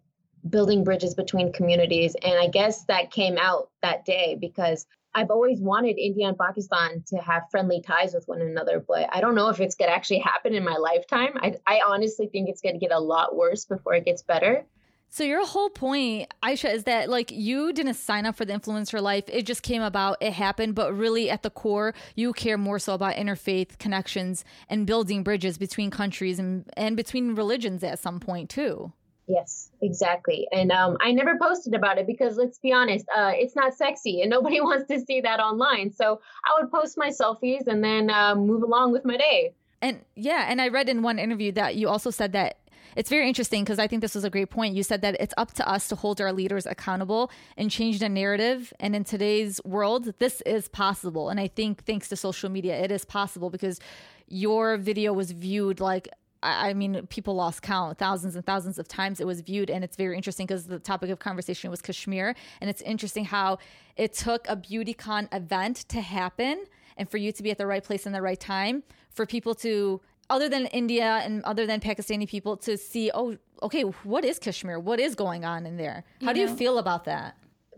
building 0.50 0.84
bridges 0.84 1.16
between 1.16 1.52
communities. 1.52 2.16
And 2.24 2.40
I 2.40 2.48
guess 2.48 2.86
that 2.86 3.12
came 3.12 3.38
out 3.38 3.70
that 3.82 4.06
day 4.06 4.38
because 4.40 4.86
I've 5.16 5.32
always 5.32 5.60
wanted 5.60 5.98
India 5.98 6.28
and 6.28 6.38
Pakistan 6.38 7.04
to 7.08 7.18
have 7.18 7.44
friendly 7.50 7.82
ties 7.82 8.14
with 8.14 8.28
one 8.28 8.42
another, 8.42 8.84
but 8.86 9.10
I 9.12 9.22
don't 9.22 9.36
know 9.36 9.50
if 9.50 9.60
it's 9.60 9.76
going 9.76 9.90
to 9.90 9.96
actually 9.96 10.20
happen 10.20 10.54
in 10.54 10.64
my 10.64 10.76
lifetime. 10.78 11.32
I, 11.36 11.56
I 11.66 11.82
honestly 11.86 12.28
think 12.28 12.50
it's 12.50 12.62
going 12.62 12.76
to 12.76 12.80
get 12.80 12.92
a 12.92 13.00
lot 13.00 13.36
worse 13.36 13.66
before 13.66 13.96
it 13.96 14.06
gets 14.06 14.22
better. 14.22 14.66
So 15.10 15.24
your 15.24 15.46
whole 15.46 15.70
point, 15.70 16.34
Aisha, 16.44 16.72
is 16.74 16.84
that 16.84 17.10
like 17.10 17.32
you 17.32 17.72
didn't 17.72 17.94
sign 17.94 18.26
up 18.26 18.36
for 18.36 18.46
the 18.46 18.54
influencer 18.54 19.02
life. 19.02 19.24
It 19.28 19.46
just 19.46 19.64
came 19.64 19.82
about, 19.82 20.18
it 20.22 20.34
happened, 20.34 20.76
but 20.76 20.94
really 20.94 21.30
at 21.30 21.44
the 21.44 21.50
core, 21.50 21.94
you 22.16 22.34
care 22.34 22.58
more 22.58 22.78
so 22.78 22.94
about 22.94 23.16
interfaith 23.16 23.78
connections 23.80 24.44
and 24.70 24.86
building 24.86 25.24
bridges 25.24 25.58
between 25.58 25.90
countries 25.90 26.40
and, 26.40 26.70
and 26.76 26.98
between 26.98 27.36
religions 27.36 27.84
at 27.84 28.00
some 28.00 28.20
point 28.20 28.50
too. 28.50 28.92
Yes, 29.28 29.70
exactly. 29.82 30.48
And 30.52 30.72
um, 30.72 30.98
I 31.02 31.12
never 31.12 31.38
posted 31.38 31.74
about 31.74 31.98
it 31.98 32.08
because 32.08 32.38
let's 32.38 32.60
be 32.60 32.72
honest, 32.72 33.06
uh, 33.16 33.32
it's 33.34 33.56
not 33.56 33.74
sexy 33.74 34.22
and 34.22 34.30
nobody 34.38 34.62
wants 34.62 34.88
to 34.88 35.00
see 35.02 35.22
that 35.22 35.40
online. 35.40 35.92
So 35.92 36.22
I 36.46 36.62
would 36.62 36.72
post 36.72 36.98
my 36.98 37.10
selfies 37.10 37.68
and 37.68 37.84
then 37.84 38.10
uh, 38.10 38.36
move 38.36 38.64
along 38.64 38.94
with 38.94 39.04
my 39.06 39.18
day. 39.18 39.54
And 39.82 40.00
yeah, 40.16 40.48
and 40.50 40.62
I 40.62 40.70
read 40.70 40.90
in 40.90 41.04
one 41.04 41.20
interview 41.20 41.52
that 41.54 41.76
you 41.76 41.88
also 41.88 42.10
said 42.10 42.32
that 42.32 42.58
it's 42.96 43.12
very 43.12 43.28
interesting 43.28 43.64
because 43.64 43.78
I 43.78 43.86
think 43.86 44.02
this 44.02 44.16
was 44.16 44.24
a 44.24 44.30
great 44.30 44.50
point. 44.50 44.76
You 44.76 44.82
said 44.82 45.02
that 45.02 45.18
it's 45.20 45.34
up 45.38 45.54
to 45.56 45.70
us 45.70 45.88
to 45.90 45.96
hold 45.96 46.20
our 46.20 46.34
leaders 46.34 46.66
accountable 46.66 47.30
and 47.56 47.70
change 47.70 48.00
the 48.00 48.10
narrative. 48.10 48.74
And 48.80 48.96
in 48.96 49.04
today's 49.04 49.62
world, 49.64 50.14
this 50.18 50.42
is 50.48 50.68
possible. 50.68 51.30
And 51.30 51.40
I 51.40 51.48
think 51.48 51.84
thanks 51.84 52.10
to 52.10 52.16
social 52.16 52.50
media, 52.50 52.76
it 52.76 52.92
is 52.92 53.06
possible 53.06 53.52
because 53.52 53.80
your 54.28 54.78
video 54.78 55.14
was 55.14 55.32
viewed 55.32 55.80
like 55.80 56.08
I 56.44 56.74
mean, 56.74 57.08
people 57.08 57.36
lost 57.36 57.62
count. 57.62 57.98
Thousands 57.98 58.36
and 58.36 58.46
thousands 58.46 58.78
of 58.78 58.88
times 58.88 59.20
it 59.20 59.28
was 59.28 59.42
viewed. 59.42 59.70
And 59.70 59.84
it's 59.84 59.96
very 59.96 60.16
interesting 60.16 60.46
because 60.46 60.68
the 60.68 60.80
topic 60.80 61.10
of 61.10 61.20
conversation 61.20 61.72
was 61.72 61.82
Kashmir. 61.82 62.36
And 62.62 62.70
it's 62.70 62.82
interesting 62.82 63.26
how 63.26 63.58
it 63.96 64.14
took 64.14 64.48
a 64.48 64.56
BeautyCon 64.56 65.34
event 65.34 65.78
to 65.90 66.02
happen 66.02 66.66
and 66.98 67.10
for 67.10 67.18
you 67.18 67.32
to 67.32 67.44
be 67.44 67.52
at 67.52 67.58
the 67.58 67.68
right 67.68 67.84
place 67.84 68.06
in 68.06 68.12
the 68.12 68.22
right 68.22 68.40
time, 68.40 68.84
for 69.12 69.26
people 69.26 69.54
to, 69.56 70.02
other 70.30 70.50
than 70.50 70.66
India 70.68 71.22
and 71.24 71.44
other 71.44 71.66
than 71.66 71.80
Pakistani 71.80 72.28
people, 72.28 72.58
to 72.58 72.78
see, 72.78 73.12
oh, 73.14 73.38
okay, 73.62 73.82
what 73.82 74.26
is 74.26 74.40
Kashmir? 74.40 74.80
What 74.80 75.00
is 75.00 75.16
going 75.16 75.46
on 75.46 75.66
in 75.66 75.78
there? 75.78 76.04
How 76.22 76.30
you 76.30 76.34
do 76.34 76.46
know, 76.46 76.52
you 76.52 76.58
feel 76.58 76.78
about 76.80 77.06
that? 77.06 77.36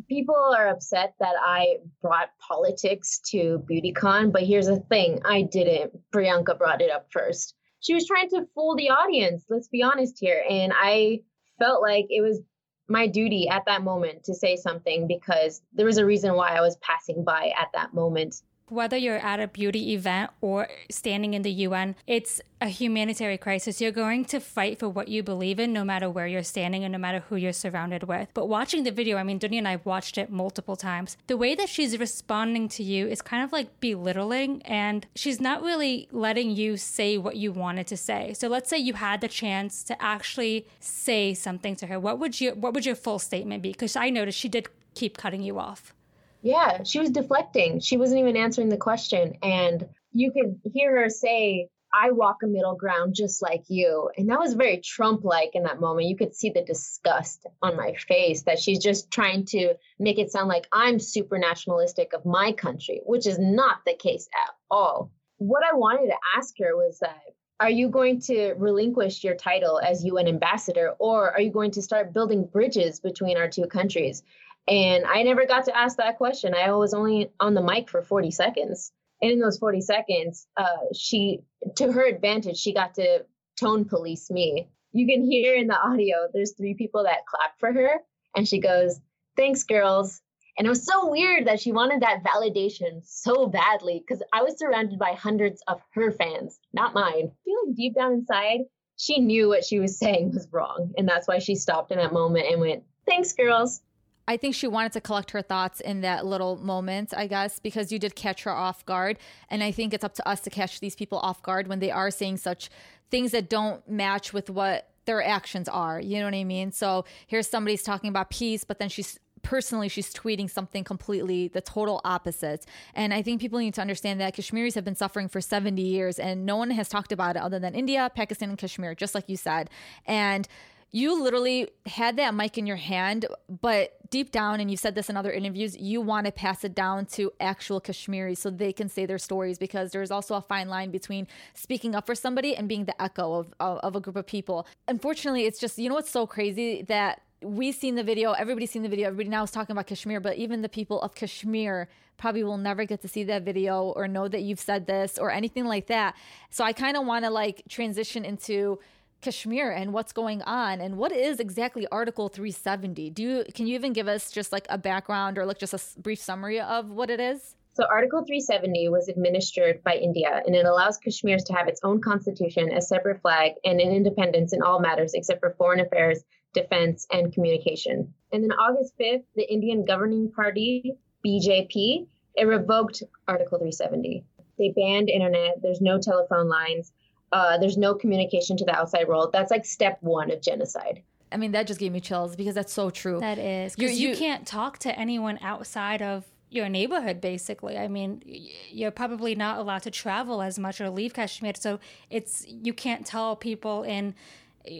People 0.07 0.35
are 0.57 0.69
upset 0.69 1.15
that 1.19 1.35
I 1.41 1.77
brought 2.01 2.29
politics 2.39 3.19
to 3.31 3.63
BeautyCon, 3.69 4.31
but 4.31 4.43
here's 4.43 4.67
the 4.67 4.79
thing 4.89 5.19
I 5.25 5.41
didn't. 5.41 5.91
Priyanka 6.13 6.57
brought 6.57 6.81
it 6.81 6.89
up 6.89 7.07
first 7.11 7.55
she 7.79 7.93
was 7.93 8.07
trying 8.07 8.29
to 8.29 8.47
fool 8.53 8.75
the 8.75 8.89
audience. 8.89 9.45
Let's 9.49 9.67
be 9.67 9.83
honest 9.83 10.17
here. 10.19 10.43
And 10.49 10.73
I 10.75 11.21
felt 11.59 11.81
like 11.81 12.07
it 12.09 12.21
was 12.21 12.41
my 12.87 13.07
duty 13.07 13.47
at 13.47 13.65
that 13.65 13.83
moment 13.83 14.23
to 14.23 14.33
say 14.33 14.55
something 14.55 15.07
because 15.07 15.61
there 15.73 15.85
was 15.85 15.97
a 15.97 16.05
reason 16.05 16.33
why 16.33 16.55
I 16.55 16.61
was 16.61 16.77
passing 16.77 17.23
by 17.23 17.53
at 17.57 17.67
that 17.73 17.93
moment 17.93 18.41
whether 18.69 18.97
you're 18.97 19.17
at 19.17 19.39
a 19.39 19.47
beauty 19.47 19.93
event 19.93 20.31
or 20.41 20.67
standing 20.89 21.33
in 21.33 21.41
the 21.41 21.51
UN, 21.51 21.95
it's 22.07 22.41
a 22.61 22.67
humanitarian 22.67 23.37
crisis. 23.37 23.79
You're 23.79 23.91
going 23.91 24.25
to 24.25 24.39
fight 24.39 24.79
for 24.79 24.89
what 24.89 25.07
you 25.07 25.23
believe 25.23 25.59
in, 25.59 25.71
no 25.71 25.83
matter 25.83 26.09
where 26.09 26.27
you're 26.27 26.43
standing 26.43 26.83
and 26.83 26.91
no 26.91 26.97
matter 26.97 27.23
who 27.29 27.35
you're 27.35 27.53
surrounded 27.53 28.03
with. 28.03 28.29
But 28.33 28.47
watching 28.47 28.83
the 28.83 28.91
video, 28.91 29.17
I 29.17 29.23
mean, 29.23 29.39
Dunya 29.39 29.59
and 29.59 29.67
I 29.67 29.79
watched 29.83 30.17
it 30.17 30.29
multiple 30.29 30.75
times. 30.75 31.17
The 31.27 31.37
way 31.37 31.55
that 31.55 31.69
she's 31.69 31.97
responding 31.97 32.67
to 32.69 32.83
you 32.83 33.07
is 33.07 33.21
kind 33.21 33.43
of 33.43 33.51
like 33.51 33.79
belittling, 33.79 34.61
and 34.63 35.05
she's 35.15 35.39
not 35.39 35.61
really 35.61 36.07
letting 36.11 36.51
you 36.51 36.77
say 36.77 37.17
what 37.17 37.37
you 37.37 37.51
wanted 37.51 37.87
to 37.87 37.97
say. 37.97 38.33
So 38.33 38.47
let's 38.47 38.69
say 38.69 38.77
you 38.77 38.93
had 38.93 39.21
the 39.21 39.27
chance 39.27 39.83
to 39.83 40.01
actually 40.01 40.67
say 40.79 41.33
something 41.33 41.75
to 41.77 41.87
her. 41.87 41.99
What 41.99 42.19
would 42.19 42.41
you? 42.41 42.51
What 42.51 42.73
would 42.73 42.85
your 42.85 42.95
full 42.95 43.19
statement 43.19 43.63
be? 43.63 43.71
Because 43.71 43.95
I 43.95 44.09
noticed 44.09 44.37
she 44.37 44.49
did 44.49 44.67
keep 44.95 45.17
cutting 45.17 45.41
you 45.41 45.59
off. 45.59 45.93
Yeah, 46.41 46.83
she 46.83 46.99
was 46.99 47.09
deflecting. 47.09 47.79
She 47.79 47.97
wasn't 47.97 48.21
even 48.21 48.37
answering 48.37 48.69
the 48.69 48.77
question. 48.77 49.37
And 49.43 49.87
you 50.11 50.31
could 50.31 50.59
hear 50.73 51.01
her 51.01 51.09
say, 51.09 51.69
I 51.93 52.11
walk 52.11 52.37
a 52.43 52.47
middle 52.47 52.75
ground 52.75 53.15
just 53.15 53.41
like 53.41 53.63
you. 53.67 54.11
And 54.15 54.29
that 54.29 54.39
was 54.39 54.53
very 54.53 54.77
Trump 54.77 55.23
like 55.23 55.51
in 55.53 55.63
that 55.63 55.79
moment. 55.79 56.07
You 56.07 56.15
could 56.15 56.35
see 56.35 56.51
the 56.51 56.63
disgust 56.63 57.45
on 57.61 57.75
my 57.75 57.95
face 58.07 58.43
that 58.43 58.59
she's 58.59 58.79
just 58.79 59.11
trying 59.11 59.45
to 59.45 59.73
make 59.97 60.19
it 60.19 60.31
sound 60.31 60.49
like 60.49 60.67
I'm 60.71 60.99
super 60.99 61.39
nationalistic 61.39 62.13
of 62.13 62.25
my 62.25 62.51
country, 62.51 63.01
which 63.05 63.25
is 63.25 63.39
not 63.39 63.79
the 63.85 63.95
case 63.95 64.27
at 64.33 64.53
all. 64.69 65.11
What 65.37 65.63
I 65.63 65.75
wanted 65.75 66.07
to 66.07 66.17
ask 66.37 66.53
her 66.59 66.75
was 66.75 66.99
that 66.99 67.21
are 67.61 67.69
you 67.69 67.89
going 67.89 68.21
to 68.21 68.53
relinquish 68.53 69.23
your 69.23 69.35
title 69.35 69.79
as 69.79 70.05
UN 70.05 70.29
ambassador 70.29 70.95
or 70.97 71.31
are 71.31 71.41
you 71.41 71.51
going 71.51 71.71
to 71.71 71.81
start 71.81 72.13
building 72.13 72.45
bridges 72.45 73.01
between 73.01 73.37
our 73.37 73.49
two 73.49 73.65
countries? 73.65 74.23
And 74.69 75.03
I 75.05 75.23
never 75.23 75.45
got 75.45 75.65
to 75.65 75.75
ask 75.75 75.97
that 75.97 76.17
question. 76.17 76.53
I 76.53 76.71
was 76.73 76.93
only 76.93 77.31
on 77.39 77.55
the 77.55 77.63
mic 77.63 77.89
for 77.89 78.03
40 78.03 78.29
seconds. 78.29 78.91
And 79.21 79.31
in 79.31 79.39
those 79.39 79.57
40 79.57 79.81
seconds, 79.81 80.47
uh, 80.57 80.77
she, 80.95 81.39
to 81.77 81.91
her 81.91 82.05
advantage, 82.05 82.57
she 82.57 82.73
got 82.73 82.93
to 82.95 83.25
tone 83.59 83.85
police 83.85 84.29
me. 84.29 84.69
You 84.91 85.07
can 85.07 85.29
hear 85.29 85.55
in 85.55 85.67
the 85.67 85.79
audio, 85.79 86.27
there's 86.33 86.53
three 86.53 86.75
people 86.75 87.03
that 87.03 87.25
clap 87.27 87.59
for 87.59 87.73
her. 87.73 87.99
And 88.35 88.47
she 88.47 88.59
goes, 88.59 88.99
Thanks, 89.35 89.63
girls. 89.63 90.21
And 90.57 90.65
it 90.65 90.69
was 90.69 90.85
so 90.85 91.09
weird 91.09 91.47
that 91.47 91.61
she 91.61 91.71
wanted 91.71 92.01
that 92.01 92.23
validation 92.23 93.01
so 93.05 93.47
badly 93.47 94.03
because 94.05 94.21
I 94.33 94.43
was 94.43 94.59
surrounded 94.59 94.99
by 94.99 95.13
hundreds 95.13 95.63
of 95.67 95.81
her 95.93 96.11
fans, 96.11 96.59
not 96.73 96.93
mine. 96.93 97.31
I 97.31 97.43
feel 97.45 97.55
like 97.65 97.75
deep 97.75 97.95
down 97.95 98.13
inside, 98.13 98.61
she 98.97 99.19
knew 99.19 99.47
what 99.47 99.63
she 99.63 99.79
was 99.79 99.97
saying 99.97 100.33
was 100.33 100.47
wrong. 100.51 100.91
And 100.97 101.07
that's 101.07 101.27
why 101.27 101.39
she 101.39 101.55
stopped 101.55 101.91
in 101.91 101.97
that 101.97 102.13
moment 102.13 102.47
and 102.51 102.59
went, 102.59 102.83
Thanks, 103.07 103.33
girls. 103.33 103.81
I 104.29 104.37
think 104.37 104.53
she 104.53 104.67
wanted 104.67 104.91
to 104.91 105.01
collect 105.01 105.31
her 105.31 105.41
thoughts 105.41 105.79
in 105.79 106.01
that 106.01 106.23
little 106.23 106.55
moment, 106.57 107.15
I 107.17 107.25
guess, 107.25 107.57
because 107.57 107.91
you 107.91 107.97
did 107.97 108.15
catch 108.15 108.43
her 108.43 108.51
off 108.51 108.85
guard. 108.85 109.17
And 109.49 109.63
I 109.63 109.71
think 109.71 109.91
it's 109.91 110.03
up 110.03 110.13
to 110.13 110.27
us 110.27 110.39
to 110.41 110.51
catch 110.51 110.79
these 110.81 110.95
people 110.95 111.17
off 111.17 111.41
guard 111.41 111.67
when 111.67 111.79
they 111.79 111.89
are 111.89 112.11
saying 112.11 112.37
such 112.37 112.69
things 113.09 113.31
that 113.31 113.49
don't 113.49 113.89
match 113.89 114.31
with 114.31 114.51
what 114.51 114.91
their 115.05 115.23
actions 115.23 115.67
are. 115.67 115.99
You 115.99 116.19
know 116.19 116.25
what 116.25 116.35
I 116.35 116.43
mean? 116.43 116.71
So 116.71 117.05
here's 117.25 117.49
somebody's 117.49 117.81
talking 117.81 118.11
about 118.11 118.29
peace, 118.29 118.63
but 118.63 118.77
then 118.77 118.87
she's 118.87 119.19
personally 119.41 119.87
she's 119.87 120.13
tweeting 120.13 120.49
something 120.49 120.83
completely 120.83 121.47
the 121.47 121.61
total 121.61 122.01
opposite 122.03 122.65
and 122.93 123.13
i 123.13 123.21
think 123.21 123.39
people 123.39 123.57
need 123.57 123.73
to 123.73 123.79
understand 123.79 124.19
that 124.19 124.33
kashmiris 124.33 124.75
have 124.75 124.83
been 124.83 124.97
suffering 124.97 125.29
for 125.29 125.39
70 125.39 125.81
years 125.81 126.19
and 126.19 126.45
no 126.45 126.57
one 126.57 126.71
has 126.71 126.89
talked 126.89 127.13
about 127.13 127.37
it 127.37 127.41
other 127.41 127.57
than 127.57 127.73
india 127.73 128.11
pakistan 128.13 128.49
and 128.49 128.57
kashmir 128.57 128.93
just 128.93 129.15
like 129.15 129.29
you 129.29 129.37
said 129.37 129.69
and 130.05 130.49
you 130.91 131.21
literally 131.21 131.69
had 131.85 132.17
that 132.17 132.33
mic 132.33 132.57
in 132.57 132.65
your 132.65 132.77
hand, 132.77 133.25
but 133.61 133.97
deep 134.09 134.31
down, 134.31 134.59
and 134.59 134.71
you've 134.71 134.79
said 134.79 134.95
this 134.95 135.09
in 135.09 135.15
other 135.15 135.31
interviews, 135.31 135.77
you 135.77 136.01
want 136.01 136.25
to 136.25 136.31
pass 136.31 136.63
it 136.63 136.73
down 136.73 137.05
to 137.05 137.31
actual 137.39 137.79
Kashmiris 137.79 138.39
so 138.39 138.49
they 138.49 138.73
can 138.73 138.89
say 138.89 139.05
their 139.05 139.19
stories 139.19 139.59
because 139.59 139.91
there's 139.91 140.09
also 140.09 140.35
a 140.35 140.41
fine 140.41 140.67
line 140.67 140.89
between 140.89 141.27
speaking 141.53 141.93
up 141.93 142.05
for 142.05 142.15
somebody 142.15 142.55
and 142.55 142.67
being 142.67 142.85
the 142.85 142.99
echo 143.01 143.33
of, 143.33 143.53
of, 143.59 143.77
of 143.79 143.95
a 143.95 143.99
group 143.99 144.15
of 144.15 144.25
people. 144.25 144.65
Unfortunately, 144.87 145.45
it's 145.45 145.59
just, 145.59 145.77
you 145.77 145.89
know 145.89 145.95
what's 145.95 146.09
so 146.09 146.25
crazy? 146.25 146.81
That 146.81 147.21
we've 147.41 147.75
seen 147.75 147.95
the 147.95 148.03
video, 148.03 148.31
everybody's 148.31 148.71
seen 148.71 148.83
the 148.83 148.89
video, 148.89 149.07
everybody 149.07 149.29
now 149.29 149.43
is 149.43 149.51
talking 149.51 149.73
about 149.73 149.87
Kashmir, 149.87 150.19
but 150.19 150.37
even 150.37 150.61
the 150.61 150.69
people 150.69 151.01
of 151.01 151.13
Kashmir 151.13 151.87
probably 152.17 152.43
will 152.43 152.57
never 152.57 152.83
get 152.83 153.01
to 153.01 153.07
see 153.07 153.23
that 153.23 153.43
video 153.43 153.93
or 153.95 154.07
know 154.07 154.27
that 154.27 154.41
you've 154.41 154.59
said 154.59 154.87
this 154.87 155.17
or 155.17 155.31
anything 155.31 155.65
like 155.65 155.87
that. 155.87 156.15
So 156.49 156.63
I 156.63 156.73
kind 156.73 156.97
of 156.97 157.05
want 157.05 157.25
to 157.25 157.31
like 157.31 157.63
transition 157.69 158.25
into 158.25 158.79
Kashmir 159.21 159.71
and 159.71 159.93
what's 159.93 160.13
going 160.13 160.41
on 160.43 160.79
and 160.79 160.97
what 160.97 161.11
is 161.11 161.39
exactly 161.39 161.85
Article 161.87 162.29
370? 162.29 163.09
Do 163.09 163.23
you 163.23 163.45
can 163.53 163.67
you 163.67 163.75
even 163.75 163.93
give 163.93 164.07
us 164.07 164.31
just 164.31 164.51
like 164.51 164.65
a 164.69 164.77
background 164.77 165.37
or 165.37 165.45
like 165.45 165.59
just 165.59 165.73
a 165.73 165.99
brief 165.99 166.19
summary 166.19 166.59
of 166.59 166.89
what 166.89 167.09
it 167.09 167.19
is? 167.19 167.55
So 167.73 167.85
Article 167.85 168.25
370 168.25 168.89
was 168.89 169.07
administered 169.07 169.83
by 169.83 169.95
India 169.95 170.41
and 170.45 170.55
it 170.55 170.65
allows 170.65 170.99
Kashmirs 170.99 171.45
to 171.45 171.53
have 171.53 171.67
its 171.67 171.79
own 171.83 172.01
constitution, 172.01 172.71
a 172.71 172.81
separate 172.81 173.21
flag, 173.21 173.53
and 173.63 173.79
an 173.79 173.91
independence 173.91 174.53
in 174.53 174.61
all 174.61 174.79
matters 174.79 175.13
except 175.13 175.39
for 175.39 175.55
foreign 175.57 175.79
affairs, 175.79 176.23
defense, 176.53 177.07
and 177.11 177.33
communication. 177.33 178.13
And 178.31 178.43
then 178.43 178.51
August 178.51 178.93
5th, 178.99 179.23
the 179.35 179.51
Indian 179.51 179.85
governing 179.85 180.31
party, 180.31 180.93
BJP, 181.25 182.07
it 182.35 182.45
revoked 182.45 183.03
Article 183.27 183.59
370. 183.59 184.23
They 184.57 184.73
banned 184.75 185.09
internet, 185.09 185.61
there's 185.61 185.79
no 185.81 185.99
telephone 185.99 186.49
lines, 186.49 186.91
uh, 187.31 187.57
there's 187.57 187.77
no 187.77 187.93
communication 187.93 188.57
to 188.57 188.65
the 188.65 188.75
outside 188.75 189.07
world. 189.07 189.31
That's 189.31 189.51
like 189.51 189.65
step 189.65 189.97
one 190.01 190.31
of 190.31 190.41
genocide. 190.41 191.03
I 191.31 191.37
mean, 191.37 191.51
that 191.51 191.67
just 191.67 191.79
gave 191.79 191.91
me 191.91 191.99
chills 191.99 192.35
because 192.35 192.55
that's 192.55 192.73
so 192.73 192.89
true. 192.89 193.19
That 193.19 193.37
is. 193.37 193.75
Because 193.75 193.99
you, 193.99 194.09
you 194.09 194.15
can't 194.15 194.47
talk 194.47 194.79
to 194.79 194.99
anyone 194.99 195.37
outside 195.41 196.01
of 196.01 196.25
your 196.51 196.67
neighborhood 196.67 197.21
basically 197.21 197.77
i 197.77 197.87
mean 197.87 198.21
you're 198.25 198.91
probably 198.91 199.35
not 199.35 199.59
allowed 199.59 199.83
to 199.83 199.91
travel 199.91 200.41
as 200.41 200.57
much 200.57 200.81
or 200.81 200.89
leave 200.89 201.13
kashmir 201.13 201.53
so 201.55 201.79
it's 202.09 202.45
you 202.47 202.73
can't 202.73 203.05
tell 203.05 203.35
people 203.35 203.83
in 203.83 204.15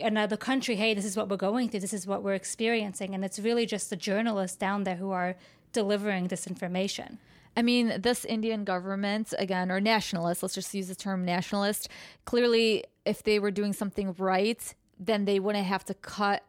another 0.01 0.35
country 0.35 0.75
hey 0.75 0.93
this 0.93 1.05
is 1.05 1.15
what 1.15 1.29
we're 1.29 1.37
going 1.37 1.69
through 1.69 1.79
this 1.79 1.93
is 1.93 2.07
what 2.07 2.23
we're 2.23 2.33
experiencing 2.33 3.13
and 3.13 3.23
it's 3.23 3.39
really 3.39 3.65
just 3.65 3.89
the 3.89 3.95
journalists 3.95 4.57
down 4.57 4.83
there 4.83 4.95
who 4.95 5.11
are 5.11 5.35
delivering 5.71 6.27
this 6.27 6.47
information 6.47 7.19
I 7.57 7.61
mean, 7.61 8.01
this 8.01 8.25
Indian 8.25 8.63
government, 8.63 9.33
again, 9.37 9.71
or 9.71 9.81
nationalist, 9.81 10.43
let's 10.43 10.55
just 10.55 10.73
use 10.73 10.87
the 10.87 10.95
term 10.95 11.25
nationalist, 11.25 11.89
clearly, 12.25 12.85
if 13.05 13.23
they 13.23 13.39
were 13.39 13.51
doing 13.51 13.73
something 13.73 14.15
right, 14.17 14.73
then 14.99 15.25
they 15.25 15.39
wouldn't 15.39 15.65
have 15.65 15.83
to 15.85 15.93
cut 15.93 16.43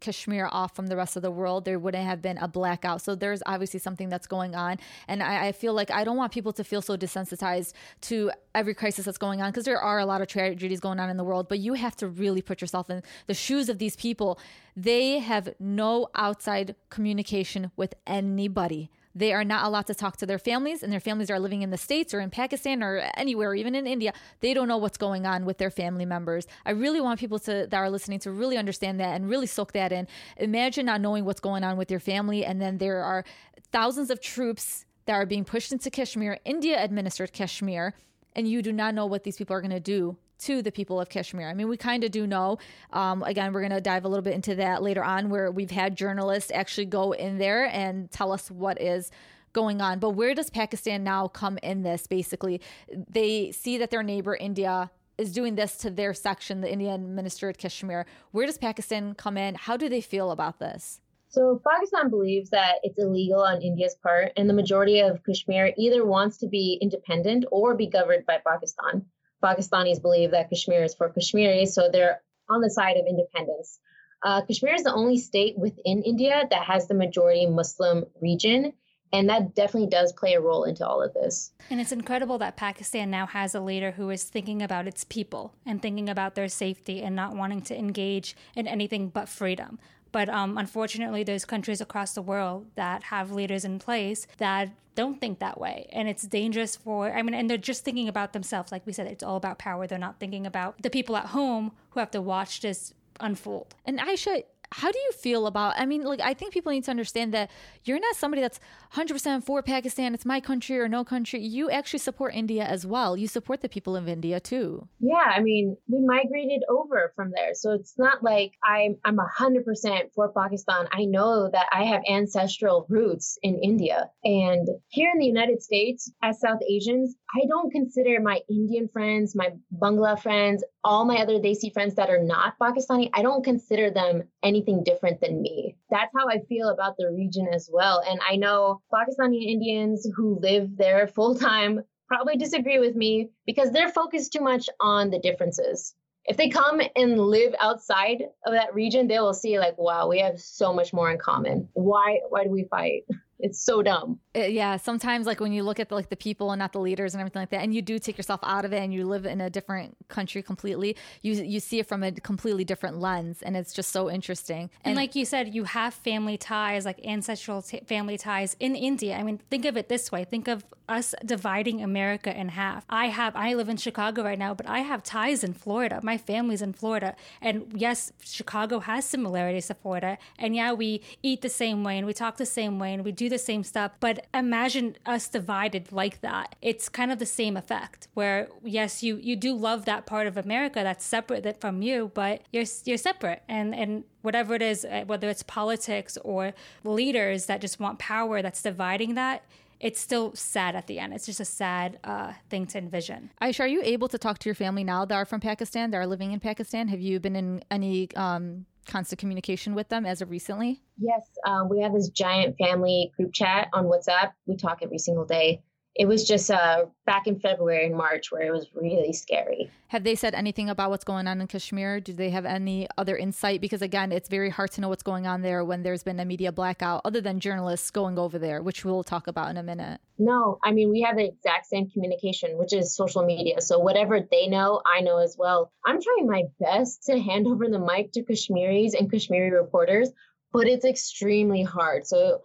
Kashmir 0.00 0.48
off 0.52 0.74
from 0.74 0.88
the 0.88 0.96
rest 0.96 1.16
of 1.16 1.22
the 1.22 1.30
world, 1.30 1.64
there 1.64 1.78
wouldn't 1.78 2.04
have 2.04 2.20
been 2.20 2.38
a 2.38 2.48
blackout. 2.48 3.00
So 3.00 3.14
there's 3.14 3.42
obviously 3.46 3.80
something 3.80 4.08
that's 4.08 4.26
going 4.26 4.54
on. 4.54 4.78
And 5.08 5.22
I, 5.22 5.48
I 5.48 5.52
feel 5.52 5.72
like 5.72 5.90
I 5.90 6.04
don't 6.04 6.16
want 6.16 6.32
people 6.32 6.52
to 6.52 6.64
feel 6.64 6.82
so 6.82 6.96
desensitized 6.96 7.72
to 8.02 8.30
every 8.54 8.74
crisis 8.74 9.06
that's 9.06 9.18
going 9.18 9.40
on 9.40 9.50
because 9.50 9.64
there 9.64 9.80
are 9.80 9.98
a 9.98 10.06
lot 10.06 10.20
of 10.20 10.28
tragedies 10.28 10.80
going 10.80 11.00
on 11.00 11.08
in 11.08 11.16
the 11.16 11.24
world, 11.24 11.48
but 11.48 11.58
you 11.58 11.74
have 11.74 11.96
to 11.96 12.08
really 12.08 12.42
put 12.42 12.60
yourself 12.60 12.90
in 12.90 13.02
the 13.26 13.34
shoes 13.34 13.68
of 13.68 13.78
these 13.78 13.96
people. 13.96 14.38
They 14.76 15.18
have 15.18 15.54
no 15.58 16.08
outside 16.14 16.74
communication 16.90 17.70
with 17.76 17.94
anybody. 18.06 18.90
They 19.16 19.32
are 19.32 19.44
not 19.44 19.64
allowed 19.64 19.86
to 19.86 19.94
talk 19.94 20.18
to 20.18 20.26
their 20.26 20.38
families, 20.38 20.82
and 20.82 20.92
their 20.92 21.00
families 21.00 21.30
are 21.30 21.40
living 21.40 21.62
in 21.62 21.70
the 21.70 21.78
States 21.78 22.12
or 22.12 22.20
in 22.20 22.28
Pakistan 22.28 22.82
or 22.82 23.10
anywhere, 23.16 23.54
even 23.54 23.74
in 23.74 23.86
India. 23.86 24.12
They 24.40 24.52
don't 24.52 24.68
know 24.68 24.76
what's 24.76 24.98
going 24.98 25.24
on 25.24 25.46
with 25.46 25.56
their 25.56 25.70
family 25.70 26.04
members. 26.04 26.46
I 26.66 26.72
really 26.72 27.00
want 27.00 27.18
people 27.18 27.38
to 27.40 27.66
that 27.70 27.74
are 27.74 27.88
listening 27.88 28.18
to 28.20 28.30
really 28.30 28.58
understand 28.58 29.00
that 29.00 29.16
and 29.16 29.26
really 29.26 29.46
soak 29.46 29.72
that 29.72 29.90
in. 29.90 30.06
Imagine 30.36 30.84
not 30.84 31.00
knowing 31.00 31.24
what's 31.24 31.40
going 31.40 31.64
on 31.64 31.78
with 31.78 31.90
your 31.90 31.98
family, 31.98 32.44
and 32.44 32.60
then 32.60 32.76
there 32.76 33.02
are 33.02 33.24
thousands 33.72 34.10
of 34.10 34.20
troops 34.20 34.84
that 35.06 35.14
are 35.14 35.24
being 35.24 35.46
pushed 35.46 35.72
into 35.72 35.90
Kashmir, 35.90 36.38
India 36.44 36.84
administered 36.84 37.32
Kashmir, 37.32 37.94
and 38.34 38.46
you 38.46 38.60
do 38.60 38.70
not 38.70 38.94
know 38.94 39.06
what 39.06 39.24
these 39.24 39.38
people 39.38 39.56
are 39.56 39.62
going 39.62 39.70
to 39.70 39.80
do 39.80 40.18
to 40.38 40.62
the 40.62 40.72
people 40.72 41.00
of 41.00 41.08
Kashmir. 41.08 41.48
I 41.48 41.54
mean, 41.54 41.68
we 41.68 41.76
kind 41.76 42.04
of 42.04 42.10
do 42.10 42.26
know. 42.26 42.58
Um, 42.92 43.22
again, 43.22 43.52
we're 43.52 43.60
going 43.60 43.72
to 43.72 43.80
dive 43.80 44.04
a 44.04 44.08
little 44.08 44.22
bit 44.22 44.34
into 44.34 44.54
that 44.56 44.82
later 44.82 45.02
on, 45.04 45.30
where 45.30 45.50
we've 45.50 45.70
had 45.70 45.96
journalists 45.96 46.50
actually 46.54 46.86
go 46.86 47.12
in 47.12 47.38
there 47.38 47.66
and 47.66 48.10
tell 48.10 48.32
us 48.32 48.50
what 48.50 48.80
is 48.80 49.10
going 49.52 49.80
on. 49.80 49.98
But 49.98 50.10
where 50.10 50.34
does 50.34 50.50
Pakistan 50.50 51.02
now 51.02 51.28
come 51.28 51.58
in 51.62 51.82
this? 51.82 52.06
Basically, 52.06 52.60
they 52.92 53.50
see 53.52 53.78
that 53.78 53.90
their 53.90 54.02
neighbor 54.02 54.36
India 54.36 54.90
is 55.18 55.32
doing 55.32 55.54
this 55.54 55.78
to 55.78 55.90
their 55.90 56.12
section, 56.12 56.60
the 56.60 56.70
Indian 56.70 57.14
minister 57.14 57.48
at 57.48 57.56
Kashmir. 57.56 58.04
Where 58.32 58.44
does 58.44 58.58
Pakistan 58.58 59.14
come 59.14 59.38
in? 59.38 59.54
How 59.54 59.76
do 59.78 59.88
they 59.88 60.02
feel 60.02 60.30
about 60.30 60.58
this? 60.58 61.00
So 61.28 61.60
Pakistan 61.68 62.08
believes 62.10 62.50
that 62.50 62.76
it's 62.82 62.98
illegal 62.98 63.40
on 63.40 63.60
India's 63.60 63.96
part, 64.02 64.32
and 64.36 64.48
the 64.48 64.54
majority 64.54 65.00
of 65.00 65.22
Kashmir 65.24 65.72
either 65.76 66.04
wants 66.04 66.36
to 66.38 66.46
be 66.46 66.78
independent 66.80 67.44
or 67.50 67.74
be 67.74 67.86
governed 67.86 68.24
by 68.26 68.38
Pakistan. 68.46 69.04
Pakistanis 69.46 70.02
believe 70.02 70.32
that 70.32 70.50
Kashmir 70.50 70.82
is 70.82 70.94
for 70.94 71.08
Kashmiris, 71.08 71.74
so 71.74 71.88
they're 71.92 72.20
on 72.48 72.60
the 72.60 72.70
side 72.70 72.96
of 72.96 73.06
independence. 73.06 73.78
Uh, 74.24 74.42
Kashmir 74.42 74.74
is 74.74 74.82
the 74.82 74.92
only 74.92 75.18
state 75.18 75.56
within 75.56 76.02
India 76.02 76.44
that 76.50 76.64
has 76.64 76.88
the 76.88 76.94
majority 76.94 77.46
Muslim 77.46 78.04
region, 78.20 78.72
and 79.12 79.28
that 79.28 79.54
definitely 79.54 79.88
does 79.88 80.12
play 80.12 80.34
a 80.34 80.40
role 80.40 80.64
into 80.64 80.84
all 80.84 81.00
of 81.00 81.14
this. 81.14 81.52
And 81.70 81.80
it's 81.80 81.92
incredible 81.92 82.38
that 82.38 82.56
Pakistan 82.56 83.08
now 83.08 83.26
has 83.26 83.54
a 83.54 83.60
leader 83.60 83.92
who 83.92 84.10
is 84.10 84.24
thinking 84.24 84.62
about 84.62 84.88
its 84.88 85.04
people 85.04 85.54
and 85.64 85.80
thinking 85.80 86.08
about 86.08 86.34
their 86.34 86.48
safety 86.48 87.02
and 87.02 87.14
not 87.14 87.36
wanting 87.36 87.62
to 87.62 87.78
engage 87.78 88.34
in 88.56 88.66
anything 88.66 89.10
but 89.10 89.28
freedom. 89.28 89.78
But 90.16 90.30
um, 90.30 90.56
unfortunately, 90.56 91.24
there's 91.24 91.44
countries 91.44 91.82
across 91.82 92.14
the 92.14 92.22
world 92.22 92.68
that 92.74 93.02
have 93.02 93.32
leaders 93.32 93.66
in 93.66 93.78
place 93.78 94.26
that 94.38 94.70
don't 94.94 95.20
think 95.20 95.40
that 95.40 95.60
way. 95.60 95.90
And 95.92 96.08
it's 96.08 96.22
dangerous 96.22 96.74
for, 96.74 97.12
I 97.12 97.20
mean, 97.20 97.34
and 97.34 97.50
they're 97.50 97.58
just 97.58 97.84
thinking 97.84 98.08
about 98.08 98.32
themselves. 98.32 98.72
Like 98.72 98.86
we 98.86 98.94
said, 98.94 99.08
it's 99.08 99.22
all 99.22 99.36
about 99.36 99.58
power. 99.58 99.86
They're 99.86 99.98
not 99.98 100.18
thinking 100.18 100.46
about 100.46 100.80
the 100.80 100.88
people 100.88 101.18
at 101.18 101.26
home 101.26 101.72
who 101.90 102.00
have 102.00 102.10
to 102.12 102.22
watch 102.22 102.62
this 102.62 102.94
unfold. 103.20 103.74
And 103.84 103.98
Aisha, 103.98 104.44
how 104.72 104.90
do 104.90 104.98
you 104.98 105.12
feel 105.12 105.46
about 105.46 105.74
i 105.76 105.86
mean 105.86 106.02
like 106.02 106.20
i 106.20 106.34
think 106.34 106.52
people 106.52 106.72
need 106.72 106.84
to 106.84 106.90
understand 106.90 107.32
that 107.32 107.50
you're 107.84 108.00
not 108.00 108.16
somebody 108.16 108.42
that's 108.42 108.60
100% 108.94 109.44
for 109.44 109.62
pakistan. 109.62 110.14
It's 110.14 110.24
my 110.24 110.40
country 110.40 110.78
or 110.78 110.88
no 110.88 111.04
country. 111.04 111.40
You 111.40 111.70
actually 111.70 111.98
support 111.98 112.34
india 112.34 112.64
as 112.64 112.86
well. 112.86 113.16
You 113.16 113.28
support 113.28 113.60
the 113.60 113.68
people 113.68 113.96
of 113.96 114.08
india 114.08 114.40
too. 114.40 114.88
Yeah 115.00 115.28
i 115.36 115.40
mean 115.40 115.76
we 115.88 116.00
migrated 116.00 116.62
over 116.68 117.12
from 117.14 117.30
there. 117.34 117.54
So 117.54 117.72
it's 117.72 117.94
not 117.98 118.22
like 118.22 118.52
i'm 118.64 118.96
i'm 119.04 119.18
100% 119.18 120.12
for 120.14 120.32
pakistan. 120.32 120.88
I 120.92 121.04
know 121.04 121.50
that 121.52 121.66
i 121.72 121.84
have 121.84 122.02
ancestral 122.08 122.86
roots 122.88 123.38
in 123.42 123.58
india. 123.62 124.10
And 124.24 124.68
here 124.88 125.10
in 125.12 125.18
the 125.18 125.26
united 125.26 125.62
states 125.62 126.10
as 126.22 126.40
south 126.40 126.60
asians 126.68 127.16
i 127.34 127.46
don't 127.48 127.72
consider 127.72 128.20
my 128.20 128.40
indian 128.48 128.88
friends 128.88 129.34
my 129.34 129.50
bangla 129.82 130.20
friends 130.20 130.64
all 130.84 131.04
my 131.04 131.16
other 131.16 131.38
desi 131.38 131.72
friends 131.72 131.94
that 131.94 132.10
are 132.10 132.22
not 132.22 132.58
pakistani 132.58 133.10
i 133.14 133.22
don't 133.22 133.44
consider 133.44 133.90
them 133.90 134.22
anything 134.42 134.84
different 134.84 135.20
than 135.20 135.42
me. 135.42 135.76
That's 135.90 136.12
how 136.16 136.28
I 136.28 136.40
feel 136.48 136.68
about 136.68 136.96
the 136.96 137.10
region 137.12 137.48
as 137.52 137.68
well. 137.72 138.02
And 138.08 138.20
I 138.28 138.36
know 138.36 138.80
Pakistani 138.92 139.50
Indians 139.52 140.08
who 140.16 140.38
live 140.40 140.76
there 140.76 141.06
full 141.08 141.34
time 141.34 141.80
probably 142.08 142.36
disagree 142.36 142.78
with 142.78 142.94
me 142.94 143.30
because 143.46 143.72
they're 143.72 143.88
focused 143.88 144.32
too 144.32 144.40
much 144.40 144.68
on 144.80 145.10
the 145.10 145.18
differences. 145.18 145.94
If 146.24 146.36
they 146.36 146.48
come 146.48 146.80
and 146.96 147.18
live 147.18 147.54
outside 147.60 148.22
of 148.44 148.52
that 148.52 148.74
region, 148.74 149.06
they 149.06 149.18
will 149.20 149.34
see 149.34 149.58
like, 149.58 149.78
wow, 149.78 150.08
we 150.08 150.20
have 150.20 150.40
so 150.40 150.72
much 150.72 150.92
more 150.92 151.10
in 151.10 151.18
common. 151.18 151.68
Why 151.74 152.20
why 152.28 152.44
do 152.44 152.50
we 152.50 152.64
fight? 152.64 153.02
It's 153.38 153.62
so 153.62 153.82
dumb. 153.82 154.18
Uh, 154.36 154.40
yeah, 154.40 154.76
sometimes 154.76 155.26
like 155.26 155.40
when 155.40 155.52
you 155.52 155.62
look 155.62 155.80
at 155.80 155.88
the, 155.88 155.94
like 155.94 156.10
the 156.10 156.16
people 156.16 156.52
and 156.52 156.58
not 156.58 156.72
the 156.72 156.80
leaders 156.80 157.14
and 157.14 157.20
everything 157.20 157.40
like 157.40 157.50
that, 157.50 157.62
and 157.62 157.74
you 157.74 157.80
do 157.80 157.98
take 157.98 158.18
yourself 158.18 158.40
out 158.42 158.64
of 158.64 158.72
it 158.72 158.82
and 158.82 158.92
you 158.92 159.06
live 159.06 159.24
in 159.24 159.40
a 159.40 159.48
different 159.48 159.96
country 160.08 160.42
completely, 160.42 160.96
you 161.22 161.34
you 161.34 161.60
see 161.60 161.78
it 161.78 161.86
from 161.86 162.02
a 162.02 162.12
completely 162.12 162.64
different 162.64 163.00
lens, 163.00 163.42
and 163.42 163.56
it's 163.56 163.72
just 163.72 163.90
so 163.90 164.10
interesting. 164.10 164.70
And, 164.84 164.92
and 164.92 164.96
like 164.96 165.14
you 165.14 165.24
said, 165.24 165.54
you 165.54 165.64
have 165.64 165.94
family 165.94 166.36
ties, 166.36 166.84
like 166.84 167.04
ancestral 167.06 167.62
t- 167.62 167.80
family 167.86 168.18
ties 168.18 168.56
in 168.60 168.76
India. 168.76 169.16
I 169.16 169.22
mean, 169.22 169.40
think 169.50 169.64
of 169.64 169.76
it 169.76 169.88
this 169.88 170.12
way: 170.12 170.24
think 170.24 170.48
of 170.48 170.64
us 170.88 171.14
dividing 171.24 171.82
America 171.82 172.38
in 172.38 172.50
half. 172.50 172.84
I 172.90 173.06
have 173.06 173.34
I 173.34 173.54
live 173.54 173.68
in 173.68 173.78
Chicago 173.78 174.22
right 174.22 174.38
now, 174.38 174.52
but 174.54 174.68
I 174.68 174.80
have 174.80 175.02
ties 175.02 175.42
in 175.42 175.54
Florida. 175.54 176.00
My 176.02 176.18
family's 176.18 176.62
in 176.62 176.74
Florida, 176.74 177.16
and 177.40 177.72
yes, 177.74 178.12
Chicago 178.22 178.80
has 178.80 179.04
similarities 179.06 179.68
to 179.68 179.74
Florida, 179.74 180.18
and 180.38 180.54
yeah, 180.54 180.72
we 180.72 181.00
eat 181.22 181.40
the 181.40 181.48
same 181.48 181.84
way 181.84 181.96
and 181.96 182.06
we 182.06 182.12
talk 182.12 182.36
the 182.36 182.46
same 182.46 182.78
way 182.78 182.92
and 182.92 183.04
we 183.04 183.12
do 183.12 183.28
the 183.28 183.38
same 183.38 183.64
stuff. 183.64 183.92
But 184.00 184.25
imagine 184.34 184.96
us 185.06 185.28
divided 185.28 185.92
like 185.92 186.20
that. 186.20 186.54
It's 186.62 186.88
kind 186.88 187.10
of 187.12 187.18
the 187.18 187.26
same 187.26 187.56
effect 187.56 188.08
where 188.14 188.48
yes, 188.64 189.02
you 189.02 189.16
you 189.16 189.36
do 189.36 189.54
love 189.54 189.84
that 189.84 190.06
part 190.06 190.26
of 190.26 190.36
America 190.36 190.82
that's 190.82 191.04
separate 191.04 191.60
from 191.60 191.82
you, 191.82 192.10
but 192.14 192.42
you're 192.52 192.64
you're 192.84 192.98
separate 192.98 193.42
and 193.48 193.74
and 193.74 194.04
whatever 194.22 194.54
it 194.54 194.62
is, 194.62 194.84
uh, 194.84 195.04
whether 195.06 195.28
it's 195.28 195.42
politics 195.42 196.18
or 196.24 196.52
leaders 196.84 197.46
that 197.46 197.60
just 197.60 197.78
want 197.78 197.98
power 197.98 198.42
that's 198.42 198.60
dividing 198.60 199.14
that, 199.14 199.44
it's 199.80 200.00
still 200.00 200.34
sad 200.34 200.74
at 200.74 200.86
the 200.86 200.98
end. 200.98 201.12
It's 201.12 201.26
just 201.26 201.40
a 201.40 201.44
sad 201.44 201.98
uh, 202.02 202.32
thing 202.48 202.66
to 202.68 202.78
envision. 202.78 203.30
Aisha, 203.40 203.60
are 203.60 203.68
you 203.68 203.82
able 203.84 204.08
to 204.08 204.18
talk 204.18 204.38
to 204.40 204.48
your 204.48 204.54
family 204.54 204.84
now 204.84 205.04
that 205.04 205.14
are 205.14 205.24
from 205.24 205.40
Pakistan, 205.40 205.90
that 205.90 205.98
are 205.98 206.06
living 206.06 206.32
in 206.32 206.40
Pakistan? 206.40 206.88
Have 206.88 207.00
you 207.00 207.20
been 207.20 207.36
in 207.36 207.62
any 207.70 208.08
um, 208.16 208.66
constant 208.86 209.18
communication 209.18 209.74
with 209.74 209.88
them 209.88 210.06
as 210.06 210.22
of 210.22 210.30
recently? 210.30 210.80
Yes, 210.98 211.28
uh, 211.44 211.64
we 211.68 211.82
have 211.82 211.92
this 211.92 212.08
giant 212.08 212.56
family 212.58 213.12
group 213.16 213.32
chat 213.32 213.68
on 213.72 213.84
WhatsApp. 213.84 214.32
We 214.46 214.56
talk 214.56 214.78
every 214.82 214.98
single 214.98 215.24
day 215.24 215.62
it 215.98 216.06
was 216.06 216.24
just 216.24 216.50
uh, 216.50 216.84
back 217.06 217.26
in 217.26 217.40
February 217.40 217.86
and 217.86 217.96
March 217.96 218.30
where 218.30 218.42
it 218.42 218.50
was 218.50 218.68
really 218.74 219.12
scary. 219.14 219.70
Have 219.88 220.04
they 220.04 220.14
said 220.14 220.34
anything 220.34 220.68
about 220.68 220.90
what's 220.90 221.04
going 221.04 221.26
on 221.26 221.40
in 221.40 221.46
Kashmir? 221.46 222.00
Do 222.00 222.12
they 222.12 222.28
have 222.30 222.44
any 222.44 222.86
other 222.98 223.16
insight? 223.16 223.62
Because 223.62 223.80
again, 223.80 224.12
it's 224.12 224.28
very 224.28 224.50
hard 224.50 224.70
to 224.72 224.80
know 224.82 224.88
what's 224.88 225.02
going 225.02 225.26
on 225.26 225.40
there 225.40 225.64
when 225.64 225.82
there's 225.82 226.02
been 226.02 226.20
a 226.20 226.24
media 226.24 226.52
blackout, 226.52 227.00
other 227.04 227.20
than 227.22 227.40
journalists 227.40 227.90
going 227.90 228.18
over 228.18 228.38
there, 228.38 228.62
which 228.62 228.84
we'll 228.84 229.04
talk 229.04 229.26
about 229.26 229.48
in 229.48 229.56
a 229.56 229.62
minute. 229.62 230.00
No, 230.18 230.58
I 230.62 230.72
mean, 230.72 230.90
we 230.90 231.00
have 231.02 231.16
the 231.16 231.24
exact 231.24 231.66
same 231.66 231.88
communication, 231.90 232.58
which 232.58 232.74
is 232.74 232.94
social 232.94 233.24
media. 233.24 233.60
So 233.62 233.78
whatever 233.78 234.20
they 234.20 234.48
know, 234.48 234.82
I 234.86 235.00
know 235.00 235.18
as 235.18 235.36
well. 235.38 235.72
I'm 235.86 236.00
trying 236.02 236.26
my 236.26 236.44
best 236.60 237.04
to 237.04 237.18
hand 237.18 237.46
over 237.46 237.68
the 237.68 237.78
mic 237.78 238.12
to 238.12 238.22
Kashmiris 238.22 238.94
and 238.94 239.10
Kashmiri 239.10 239.50
reporters, 239.50 240.10
but 240.52 240.66
it's 240.66 240.84
extremely 240.84 241.62
hard. 241.62 242.06
So 242.06 242.42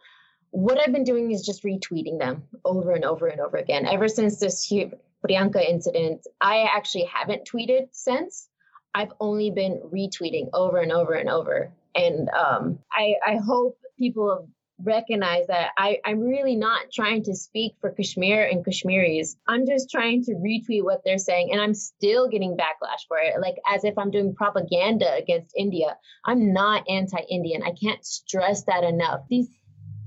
what 0.51 0.77
I've 0.77 0.93
been 0.93 1.03
doing 1.03 1.31
is 1.31 1.45
just 1.45 1.63
retweeting 1.63 2.19
them 2.19 2.43
over 2.63 2.91
and 2.91 3.05
over 3.05 3.27
and 3.27 3.39
over 3.39 3.57
again. 3.57 3.85
Ever 3.85 4.07
since 4.07 4.39
this 4.39 4.71
Priyanka 5.25 5.63
incident, 5.67 6.27
I 6.39 6.67
actually 6.75 7.05
haven't 7.05 7.47
tweeted 7.51 7.87
since. 7.91 8.47
I've 8.93 9.13
only 9.19 9.51
been 9.51 9.81
retweeting 9.93 10.49
over 10.53 10.79
and 10.79 10.91
over 10.91 11.13
and 11.13 11.29
over 11.29 11.71
And 11.95 12.29
um, 12.29 12.79
I, 12.91 13.15
I 13.25 13.37
hope 13.37 13.77
people 13.97 14.49
recognize 14.83 15.47
that 15.47 15.69
I, 15.77 15.99
I'm 16.03 16.19
really 16.19 16.55
not 16.55 16.91
trying 16.91 17.23
to 17.23 17.35
speak 17.35 17.75
for 17.79 17.91
Kashmir 17.91 18.43
and 18.43 18.65
Kashmiris. 18.65 19.37
I'm 19.47 19.65
just 19.65 19.89
trying 19.89 20.23
to 20.23 20.33
retweet 20.33 20.83
what 20.83 21.01
they're 21.05 21.17
saying, 21.17 21.49
and 21.51 21.61
I'm 21.61 21.73
still 21.73 22.27
getting 22.27 22.57
backlash 22.57 23.07
for 23.07 23.17
it, 23.17 23.39
like 23.39 23.55
as 23.69 23.83
if 23.83 23.97
I'm 23.97 24.11
doing 24.11 24.33
propaganda 24.33 25.13
against 25.13 25.53
India. 25.55 25.97
I'm 26.25 26.51
not 26.53 26.89
anti 26.89 27.19
Indian. 27.29 27.61
I 27.63 27.71
can't 27.71 28.03
stress 28.05 28.63
that 28.63 28.83
enough. 28.83 29.21
These 29.29 29.49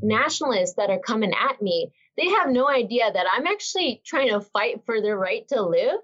nationalists 0.05 0.75
that 0.75 0.91
are 0.91 0.99
coming 0.99 1.33
at 1.33 1.61
me, 1.61 1.93
they 2.17 2.29
have 2.29 2.51
no 2.51 2.69
idea 2.69 3.11
that 3.13 3.27
I'm 3.33 3.47
actually 3.47 4.03
trying 4.05 4.29
to 4.29 4.41
fight 4.41 4.83
for 4.87 5.01
their 5.01 5.19
right 5.19 5.47
to 5.49 5.63
live 5.63 5.99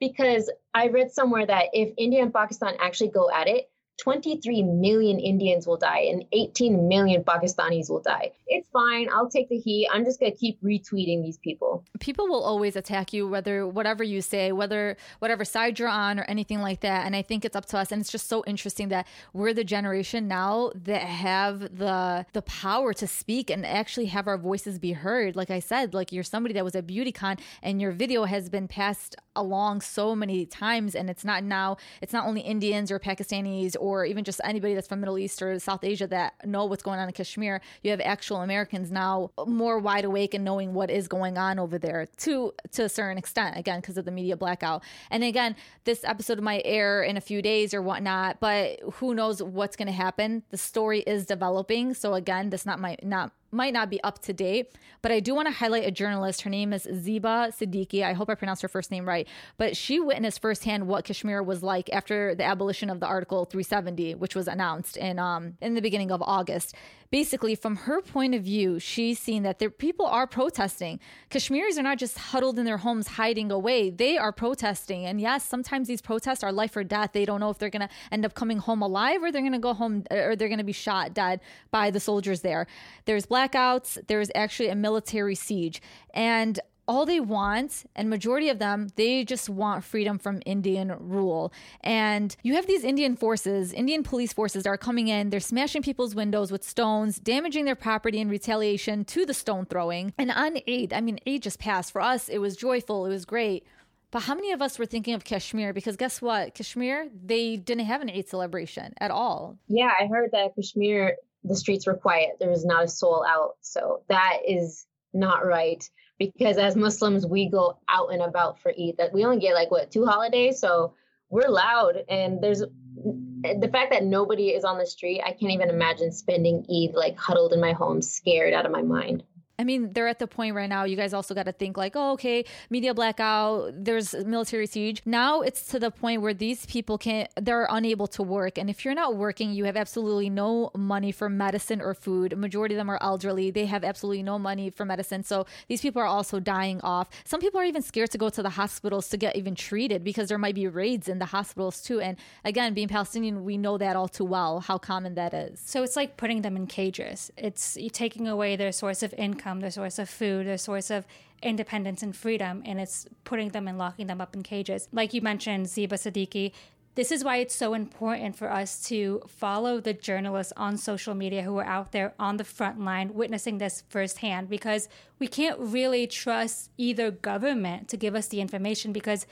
because 0.00 0.50
I 0.74 0.88
read 0.88 1.12
somewhere 1.12 1.46
that 1.46 1.66
if 1.72 1.94
India 1.96 2.22
and 2.22 2.34
Pakistan 2.34 2.74
actually 2.80 3.10
go 3.10 3.30
at 3.30 3.48
it, 3.48 3.70
23 3.98 4.62
million 4.62 5.20
Indians 5.20 5.66
will 5.66 5.76
die 5.76 6.00
and 6.10 6.24
18 6.32 6.88
million 6.88 7.22
Pakistanis 7.22 7.88
will 7.88 8.00
die. 8.00 8.32
It's 8.46 8.68
fine. 8.70 9.08
I'll 9.12 9.30
take 9.30 9.48
the 9.48 9.58
heat. 9.58 9.88
I'm 9.92 10.04
just 10.04 10.18
going 10.18 10.32
to 10.32 10.38
keep 10.38 10.60
retweeting 10.62 11.22
these 11.22 11.38
people. 11.38 11.84
People 12.00 12.26
will 12.26 12.42
always 12.42 12.76
attack 12.76 13.12
you, 13.12 13.28
whether 13.28 13.66
whatever 13.66 14.02
you 14.02 14.20
say, 14.20 14.52
whether 14.52 14.96
whatever 15.20 15.44
side 15.44 15.78
you're 15.78 15.88
on 15.88 16.18
or 16.18 16.24
anything 16.24 16.60
like 16.60 16.80
that. 16.80 17.06
And 17.06 17.14
I 17.14 17.22
think 17.22 17.44
it's 17.44 17.54
up 17.54 17.66
to 17.66 17.78
us. 17.78 17.92
And 17.92 18.00
it's 18.00 18.10
just 18.10 18.28
so 18.28 18.42
interesting 18.46 18.88
that 18.88 19.06
we're 19.32 19.54
the 19.54 19.64
generation 19.64 20.26
now 20.26 20.72
that 20.74 21.02
have 21.02 21.60
the 21.78 22.26
the 22.32 22.42
power 22.42 22.92
to 22.94 23.06
speak 23.06 23.48
and 23.48 23.64
actually 23.64 24.06
have 24.06 24.26
our 24.26 24.38
voices 24.38 24.78
be 24.78 24.92
heard. 24.92 25.36
Like 25.36 25.50
I 25.50 25.60
said, 25.60 25.94
like 25.94 26.12
you're 26.12 26.24
somebody 26.24 26.54
that 26.54 26.64
was 26.64 26.74
at 26.74 26.86
BeautyCon 26.86 27.38
and 27.62 27.80
your 27.80 27.92
video 27.92 28.24
has 28.24 28.48
been 28.48 28.66
passed 28.66 29.16
along 29.36 29.80
so 29.80 30.14
many 30.14 30.46
times 30.46 30.94
and 30.94 31.10
it's 31.10 31.24
not 31.24 31.42
now 31.42 31.76
it's 32.00 32.12
not 32.12 32.26
only 32.26 32.40
Indians 32.40 32.90
or 32.90 32.98
Pakistanis 32.98 33.76
or 33.84 34.06
even 34.06 34.24
just 34.24 34.40
anybody 34.44 34.72
that's 34.72 34.88
from 34.88 35.00
Middle 35.00 35.18
East 35.18 35.42
or 35.42 35.58
South 35.58 35.84
Asia 35.84 36.06
that 36.06 36.46
know 36.46 36.64
what's 36.64 36.82
going 36.82 36.98
on 36.98 37.06
in 37.06 37.12
Kashmir. 37.12 37.60
You 37.82 37.90
have 37.90 38.00
actual 38.00 38.38
Americans 38.38 38.90
now 38.90 39.30
more 39.46 39.78
wide 39.78 40.06
awake 40.06 40.32
and 40.32 40.42
knowing 40.42 40.72
what 40.72 40.90
is 40.90 41.06
going 41.06 41.36
on 41.36 41.58
over 41.58 41.78
there 41.78 42.06
to 42.18 42.54
to 42.72 42.84
a 42.84 42.88
certain 42.88 43.18
extent. 43.18 43.58
Again, 43.58 43.80
because 43.82 43.98
of 43.98 44.06
the 44.06 44.10
media 44.10 44.38
blackout. 44.38 44.82
And 45.10 45.22
again, 45.22 45.54
this 45.84 46.02
episode 46.02 46.40
might 46.40 46.62
air 46.64 47.02
in 47.02 47.18
a 47.18 47.20
few 47.20 47.42
days 47.42 47.74
or 47.74 47.82
whatnot, 47.82 48.40
but 48.40 48.80
who 48.94 49.14
knows 49.14 49.42
what's 49.42 49.76
going 49.76 49.88
to 49.88 49.92
happen? 49.92 50.44
The 50.48 50.56
story 50.56 51.00
is 51.00 51.26
developing. 51.26 51.92
So 51.92 52.14
again, 52.14 52.48
this 52.48 52.64
not 52.64 52.80
might 52.80 53.04
not 53.04 53.32
might 53.54 53.72
not 53.72 53.88
be 53.88 54.02
up 54.02 54.20
to 54.22 54.32
date, 54.32 54.76
but 55.00 55.12
I 55.12 55.20
do 55.20 55.34
want 55.34 55.48
to 55.48 55.52
highlight 55.52 55.86
a 55.86 55.90
journalist. 55.90 56.42
Her 56.42 56.50
name 56.50 56.72
is 56.72 56.86
Zeba 56.86 57.48
Siddiqui. 57.54 58.02
I 58.02 58.12
hope 58.12 58.28
I 58.28 58.34
pronounced 58.34 58.62
her 58.62 58.68
first 58.68 58.90
name 58.90 59.06
right. 59.06 59.26
But 59.56 59.76
she 59.76 60.00
witnessed 60.00 60.42
firsthand 60.42 60.86
what 60.88 61.04
Kashmir 61.04 61.42
was 61.42 61.62
like 61.62 61.88
after 61.92 62.34
the 62.34 62.44
abolition 62.44 62.90
of 62.90 63.00
the 63.00 63.06
Article 63.06 63.44
370, 63.44 64.16
which 64.16 64.34
was 64.34 64.48
announced 64.48 64.96
in 64.96 65.18
um 65.18 65.56
in 65.60 65.74
the 65.74 65.82
beginning 65.82 66.10
of 66.10 66.22
August 66.22 66.74
basically, 67.14 67.54
from 67.54 67.76
her 67.76 68.02
point 68.02 68.34
of 68.34 68.42
view, 68.42 68.80
she's 68.80 69.20
seen 69.20 69.44
that 69.44 69.60
there 69.60 69.70
people 69.70 70.04
are 70.04 70.26
protesting. 70.26 70.98
Kashmiris 71.30 71.78
are 71.78 71.82
not 71.84 71.96
just 71.96 72.18
huddled 72.18 72.58
in 72.58 72.64
their 72.64 72.78
homes 72.78 73.06
hiding 73.06 73.52
away; 73.52 73.88
they 73.88 74.18
are 74.18 74.32
protesting. 74.32 75.06
And 75.06 75.20
yes, 75.20 75.44
sometimes 75.44 75.86
these 75.86 76.02
protests 76.02 76.42
are 76.42 76.50
life 76.50 76.74
or 76.76 76.82
death. 76.82 77.10
They 77.12 77.24
don't 77.24 77.38
know 77.38 77.50
if 77.50 77.58
they're 77.58 77.70
going 77.70 77.88
to 77.88 77.94
end 78.10 78.24
up 78.24 78.34
coming 78.34 78.58
home 78.58 78.82
alive 78.82 79.22
or 79.22 79.30
they're 79.30 79.42
going 79.42 79.52
to 79.52 79.60
go 79.60 79.74
home 79.74 80.02
or 80.10 80.34
they're 80.34 80.48
going 80.48 80.58
to 80.58 80.64
be 80.64 80.72
shot 80.72 81.14
dead 81.14 81.38
by 81.70 81.92
the 81.92 82.00
soldiers 82.00 82.40
there. 82.40 82.66
There's 83.04 83.26
blackouts. 83.26 84.04
There's 84.08 84.32
actually 84.34 84.70
a 84.70 84.74
military 84.74 85.36
siege, 85.36 85.80
and 86.14 86.58
all 86.86 87.06
they 87.06 87.20
want 87.20 87.84
and 87.96 88.10
majority 88.10 88.48
of 88.48 88.58
them 88.58 88.88
they 88.96 89.24
just 89.24 89.48
want 89.48 89.84
freedom 89.84 90.18
from 90.18 90.40
indian 90.44 90.94
rule 90.98 91.52
and 91.80 92.36
you 92.42 92.54
have 92.54 92.66
these 92.66 92.84
indian 92.84 93.16
forces 93.16 93.72
indian 93.72 94.02
police 94.02 94.32
forces 94.32 94.66
are 94.66 94.76
coming 94.76 95.08
in 95.08 95.30
they're 95.30 95.40
smashing 95.40 95.82
people's 95.82 96.14
windows 96.14 96.52
with 96.52 96.62
stones 96.62 97.18
damaging 97.18 97.64
their 97.64 97.74
property 97.74 98.18
in 98.18 98.28
retaliation 98.28 99.04
to 99.04 99.24
the 99.24 99.34
stone 99.34 99.64
throwing 99.64 100.12
and 100.18 100.30
on 100.30 100.58
Eid 100.68 100.92
i 100.92 101.00
mean 101.00 101.18
Eid 101.26 101.42
just 101.42 101.58
passed 101.58 101.92
for 101.92 102.00
us 102.00 102.28
it 102.28 102.38
was 102.38 102.56
joyful 102.56 103.06
it 103.06 103.10
was 103.10 103.24
great 103.24 103.64
but 104.10 104.22
how 104.22 104.36
many 104.36 104.52
of 104.52 104.62
us 104.62 104.78
were 104.78 104.86
thinking 104.86 105.14
of 105.14 105.24
Kashmir? 105.24 105.72
Because 105.72 105.96
guess 105.96 106.22
what? 106.22 106.54
Kashmir, 106.54 107.08
they 107.24 107.56
didn't 107.56 107.86
have 107.86 108.00
an 108.00 108.08
Eid 108.08 108.28
celebration 108.28 108.94
at 109.00 109.10
all. 109.10 109.58
Yeah, 109.66 109.90
I 110.00 110.06
heard 110.06 110.30
that 110.30 110.54
Kashmir, 110.54 111.16
the 111.42 111.56
streets 111.56 111.84
were 111.84 111.96
quiet. 111.96 112.36
There 112.38 112.48
was 112.48 112.64
not 112.64 112.84
a 112.84 112.88
soul 112.88 113.26
out. 113.28 113.56
So 113.60 114.02
that 114.08 114.38
is 114.46 114.86
not 115.12 115.44
right 115.44 115.82
because 116.18 116.58
as 116.58 116.76
Muslims, 116.76 117.26
we 117.26 117.48
go 117.48 117.78
out 117.88 118.12
and 118.12 118.22
about 118.22 118.60
for 118.60 118.70
Eid. 118.70 118.96
That 118.98 119.12
we 119.12 119.24
only 119.24 119.38
get 119.38 119.54
like 119.54 119.70
what 119.70 119.90
two 119.90 120.06
holidays, 120.06 120.58
so 120.58 120.94
we're 121.30 121.48
loud. 121.48 122.04
And 122.08 122.42
there's 122.42 122.60
the 122.60 123.68
fact 123.72 123.90
that 123.90 124.04
nobody 124.04 124.48
is 124.48 124.64
on 124.64 124.78
the 124.78 124.86
street. 124.86 125.22
I 125.24 125.32
can't 125.32 125.52
even 125.52 125.70
imagine 125.70 126.12
spending 126.12 126.64
Eid 126.70 126.94
like 126.94 127.18
huddled 127.18 127.52
in 127.52 127.60
my 127.60 127.72
home, 127.72 128.00
scared 128.02 128.54
out 128.54 128.66
of 128.66 128.72
my 128.72 128.82
mind. 128.82 129.22
I 129.58 129.64
mean, 129.64 129.92
they're 129.92 130.08
at 130.08 130.18
the 130.18 130.26
point 130.26 130.54
right 130.54 130.68
now. 130.68 130.84
You 130.84 130.96
guys 130.96 131.14
also 131.14 131.34
got 131.34 131.44
to 131.44 131.52
think 131.52 131.76
like, 131.76 131.92
oh, 131.94 132.12
okay, 132.12 132.44
media 132.70 132.92
blackout. 132.92 133.72
There's 133.84 134.12
military 134.14 134.66
siege. 134.66 135.00
Now 135.06 135.42
it's 135.42 135.66
to 135.66 135.78
the 135.78 135.90
point 135.90 136.22
where 136.22 136.34
these 136.34 136.66
people 136.66 136.98
can't. 136.98 137.30
They're 137.40 137.68
unable 137.70 138.08
to 138.08 138.22
work, 138.22 138.58
and 138.58 138.68
if 138.68 138.84
you're 138.84 138.94
not 138.94 139.16
working, 139.16 139.52
you 139.52 139.64
have 139.64 139.76
absolutely 139.76 140.28
no 140.28 140.70
money 140.76 141.12
for 141.12 141.28
medicine 141.28 141.80
or 141.80 141.94
food. 141.94 142.36
Majority 142.36 142.74
of 142.74 142.78
them 142.78 142.90
are 142.90 142.98
elderly. 143.00 143.50
They 143.50 143.66
have 143.66 143.84
absolutely 143.84 144.22
no 144.22 144.38
money 144.38 144.70
for 144.70 144.84
medicine. 144.84 145.22
So 145.22 145.46
these 145.68 145.80
people 145.80 146.02
are 146.02 146.06
also 146.06 146.40
dying 146.40 146.80
off. 146.82 147.08
Some 147.24 147.40
people 147.40 147.60
are 147.60 147.64
even 147.64 147.82
scared 147.82 148.10
to 148.10 148.18
go 148.18 148.28
to 148.30 148.42
the 148.42 148.50
hospitals 148.50 149.08
to 149.10 149.16
get 149.16 149.36
even 149.36 149.54
treated 149.54 150.02
because 150.02 150.28
there 150.28 150.38
might 150.38 150.56
be 150.56 150.66
raids 150.66 151.08
in 151.08 151.20
the 151.20 151.26
hospitals 151.26 151.80
too. 151.80 152.00
And 152.00 152.16
again, 152.44 152.74
being 152.74 152.88
Palestinian, 152.88 153.44
we 153.44 153.56
know 153.56 153.78
that 153.78 153.94
all 153.94 154.08
too 154.08 154.24
well 154.24 154.60
how 154.60 154.78
common 154.78 155.14
that 155.14 155.32
is. 155.32 155.60
So 155.64 155.82
it's 155.84 155.94
like 155.94 156.16
putting 156.16 156.42
them 156.42 156.56
in 156.56 156.66
cages. 156.66 157.30
It's 157.36 157.78
taking 157.92 158.26
away 158.26 158.56
their 158.56 158.72
source 158.72 159.02
of 159.02 159.14
income 159.14 159.43
income, 159.44 159.60
their 159.60 159.70
source 159.70 159.98
of 159.98 160.08
food, 160.08 160.46
their 160.46 160.58
source 160.58 160.90
of 160.90 161.06
independence 161.42 162.02
and 162.02 162.16
freedom, 162.16 162.62
and 162.64 162.80
it's 162.80 163.06
putting 163.24 163.50
them 163.50 163.68
and 163.68 163.78
locking 163.78 164.06
them 164.06 164.20
up 164.20 164.34
in 164.34 164.42
cages. 164.42 164.88
Like 164.92 165.12
you 165.12 165.20
mentioned, 165.20 165.66
Zeba 165.66 165.94
Siddiqui, 165.94 166.52
this 166.94 167.10
is 167.10 167.24
why 167.24 167.38
it's 167.38 167.54
so 167.54 167.74
important 167.74 168.36
for 168.36 168.50
us 168.52 168.86
to 168.86 169.20
follow 169.26 169.80
the 169.80 169.92
journalists 169.92 170.52
on 170.56 170.76
social 170.76 171.14
media 171.14 171.42
who 171.42 171.58
are 171.58 171.64
out 171.64 171.90
there 171.90 172.14
on 172.20 172.36
the 172.36 172.44
front 172.44 172.80
line 172.80 173.14
witnessing 173.14 173.58
this 173.58 173.82
firsthand 173.88 174.48
because 174.48 174.88
we 175.18 175.26
can't 175.26 175.58
really 175.58 176.06
trust 176.06 176.70
either 176.78 177.10
government 177.10 177.88
to 177.88 177.96
give 177.96 178.14
us 178.14 178.28
the 178.28 178.40
information 178.40 178.92
because 178.92 179.26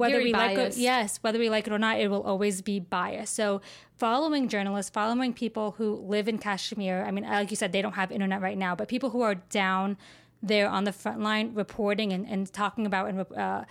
whether 0.00 0.14
Very 0.14 0.24
we 0.24 0.32
biased. 0.32 0.58
like 0.58 0.66
it, 0.68 0.76
yes, 0.78 1.18
whether 1.18 1.38
we 1.38 1.50
like 1.50 1.66
it 1.66 1.72
or 1.72 1.78
not, 1.78 2.00
it 2.00 2.08
will 2.08 2.22
always 2.22 2.62
be 2.62 2.80
biased. 2.80 3.34
So 3.34 3.60
following 3.98 4.48
journalists, 4.48 4.90
following 4.90 5.34
people 5.34 5.72
who 5.72 5.96
live 5.96 6.26
in 6.26 6.38
Kashmir. 6.38 7.04
I 7.04 7.10
mean, 7.10 7.24
like 7.24 7.50
you 7.50 7.56
said, 7.56 7.72
they 7.72 7.82
don't 7.82 7.92
have 7.92 8.10
internet 8.10 8.40
right 8.40 8.56
now, 8.56 8.74
but 8.74 8.88
people 8.88 9.10
who 9.10 9.20
are 9.20 9.34
down 9.34 9.98
there 10.42 10.70
on 10.70 10.84
the 10.84 10.92
front 10.92 11.20
line 11.20 11.52
reporting 11.54 12.14
and, 12.14 12.26
and 12.26 12.50
talking 12.50 12.86
about 12.86 13.10
and 13.10 13.20
uh, 13.36 13.64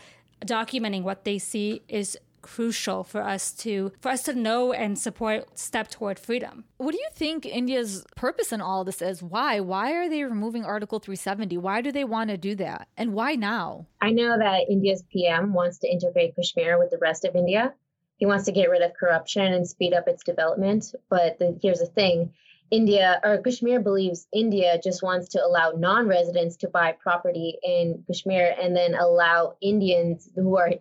documenting 0.45 1.01
what 1.01 1.23
they 1.23 1.39
see 1.39 1.81
is 1.87 2.15
crucial 2.49 3.03
for 3.03 3.21
us 3.21 3.51
to 3.51 3.91
for 4.01 4.09
us 4.09 4.23
to 4.23 4.33
know 4.33 4.73
and 4.73 4.97
support 4.97 5.57
step 5.57 5.87
toward 5.89 6.17
freedom. 6.17 6.63
What 6.77 6.93
do 6.93 6.97
you 6.97 7.09
think 7.13 7.45
India's 7.45 8.05
purpose 8.15 8.51
in 8.51 8.59
all 8.59 8.83
this 8.83 9.01
is? 9.01 9.21
Why? 9.21 9.59
Why 9.59 9.93
are 9.93 10.09
they 10.09 10.23
removing 10.23 10.65
Article 10.65 10.99
370? 10.99 11.57
Why 11.57 11.81
do 11.81 11.91
they 11.91 12.03
want 12.03 12.31
to 12.31 12.37
do 12.37 12.55
that? 12.55 12.87
And 12.97 13.13
why 13.13 13.35
now? 13.35 13.85
I 14.01 14.11
know 14.11 14.35
that 14.37 14.69
India's 14.69 15.03
PM 15.13 15.53
wants 15.53 15.77
to 15.79 15.91
integrate 15.91 16.35
Kashmir 16.35 16.79
with 16.79 16.89
the 16.89 16.97
rest 16.97 17.23
of 17.23 17.35
India. 17.35 17.73
He 18.17 18.25
wants 18.25 18.45
to 18.45 18.51
get 18.51 18.69
rid 18.69 18.81
of 18.81 18.93
corruption 18.99 19.53
and 19.53 19.67
speed 19.67 19.93
up 19.93 20.07
its 20.07 20.23
development. 20.23 20.93
But 21.09 21.37
the, 21.37 21.57
here's 21.61 21.79
the 21.79 21.85
thing 21.85 22.33
India 22.71 23.19
or 23.23 23.37
Kashmir 23.43 23.79
believes 23.79 24.27
India 24.33 24.79
just 24.83 25.03
wants 25.03 25.29
to 25.29 25.45
allow 25.45 25.71
non 25.71 26.07
residents 26.07 26.57
to 26.57 26.67
buy 26.67 26.93
property 26.93 27.57
in 27.63 28.03
Kashmir 28.07 28.55
and 28.59 28.75
then 28.75 28.95
allow 28.95 29.55
Indians 29.61 30.29
who 30.35 30.57
are 30.57 30.71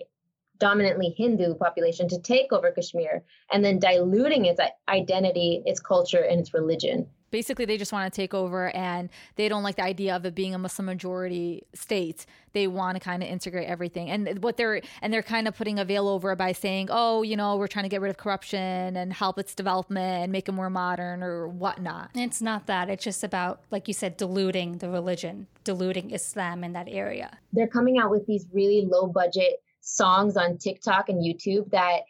dominantly 0.58 1.14
Hindu 1.16 1.54
population 1.54 2.08
to 2.08 2.20
take 2.20 2.52
over 2.52 2.70
Kashmir 2.70 3.22
and 3.52 3.64
then 3.64 3.78
diluting 3.78 4.44
its 4.44 4.60
identity, 4.88 5.62
its 5.64 5.80
culture, 5.80 6.22
and 6.22 6.40
its 6.40 6.54
religion. 6.54 7.06
Basically, 7.30 7.66
they 7.66 7.76
just 7.76 7.92
want 7.92 8.10
to 8.10 8.16
take 8.16 8.32
over 8.32 8.74
and 8.74 9.10
they 9.36 9.50
don't 9.50 9.62
like 9.62 9.76
the 9.76 9.84
idea 9.84 10.16
of 10.16 10.24
it 10.24 10.34
being 10.34 10.54
a 10.54 10.58
Muslim 10.58 10.86
majority 10.86 11.62
state. 11.74 12.24
They 12.54 12.66
want 12.66 12.96
to 12.96 13.00
kind 13.00 13.22
of 13.22 13.28
integrate 13.28 13.68
everything. 13.68 14.08
And 14.08 14.42
what 14.42 14.56
they're 14.56 14.80
and 15.02 15.12
they're 15.12 15.22
kind 15.22 15.46
of 15.46 15.54
putting 15.54 15.78
a 15.78 15.84
veil 15.84 16.08
over 16.08 16.34
by 16.36 16.52
saying, 16.52 16.88
oh, 16.90 17.22
you 17.22 17.36
know, 17.36 17.56
we're 17.56 17.66
trying 17.66 17.82
to 17.82 17.90
get 17.90 18.00
rid 18.00 18.08
of 18.08 18.16
corruption 18.16 18.96
and 18.96 19.12
help 19.12 19.38
its 19.38 19.54
development 19.54 20.22
and 20.24 20.32
make 20.32 20.48
it 20.48 20.52
more 20.52 20.70
modern 20.70 21.22
or 21.22 21.46
whatnot. 21.46 22.12
It's 22.14 22.40
not 22.40 22.66
that. 22.66 22.88
It's 22.88 23.04
just 23.04 23.22
about, 23.22 23.60
like 23.70 23.88
you 23.88 23.94
said, 23.94 24.16
diluting 24.16 24.78
the 24.78 24.88
religion, 24.88 25.48
diluting 25.64 26.12
Islam 26.12 26.64
in 26.64 26.72
that 26.72 26.88
area. 26.88 27.36
They're 27.52 27.68
coming 27.68 27.98
out 27.98 28.10
with 28.10 28.26
these 28.26 28.46
really 28.54 28.86
low 28.90 29.06
budget 29.06 29.60
songs 29.88 30.36
on 30.36 30.58
TikTok 30.58 31.08
and 31.08 31.22
YouTube 31.22 31.70
that 31.70 32.00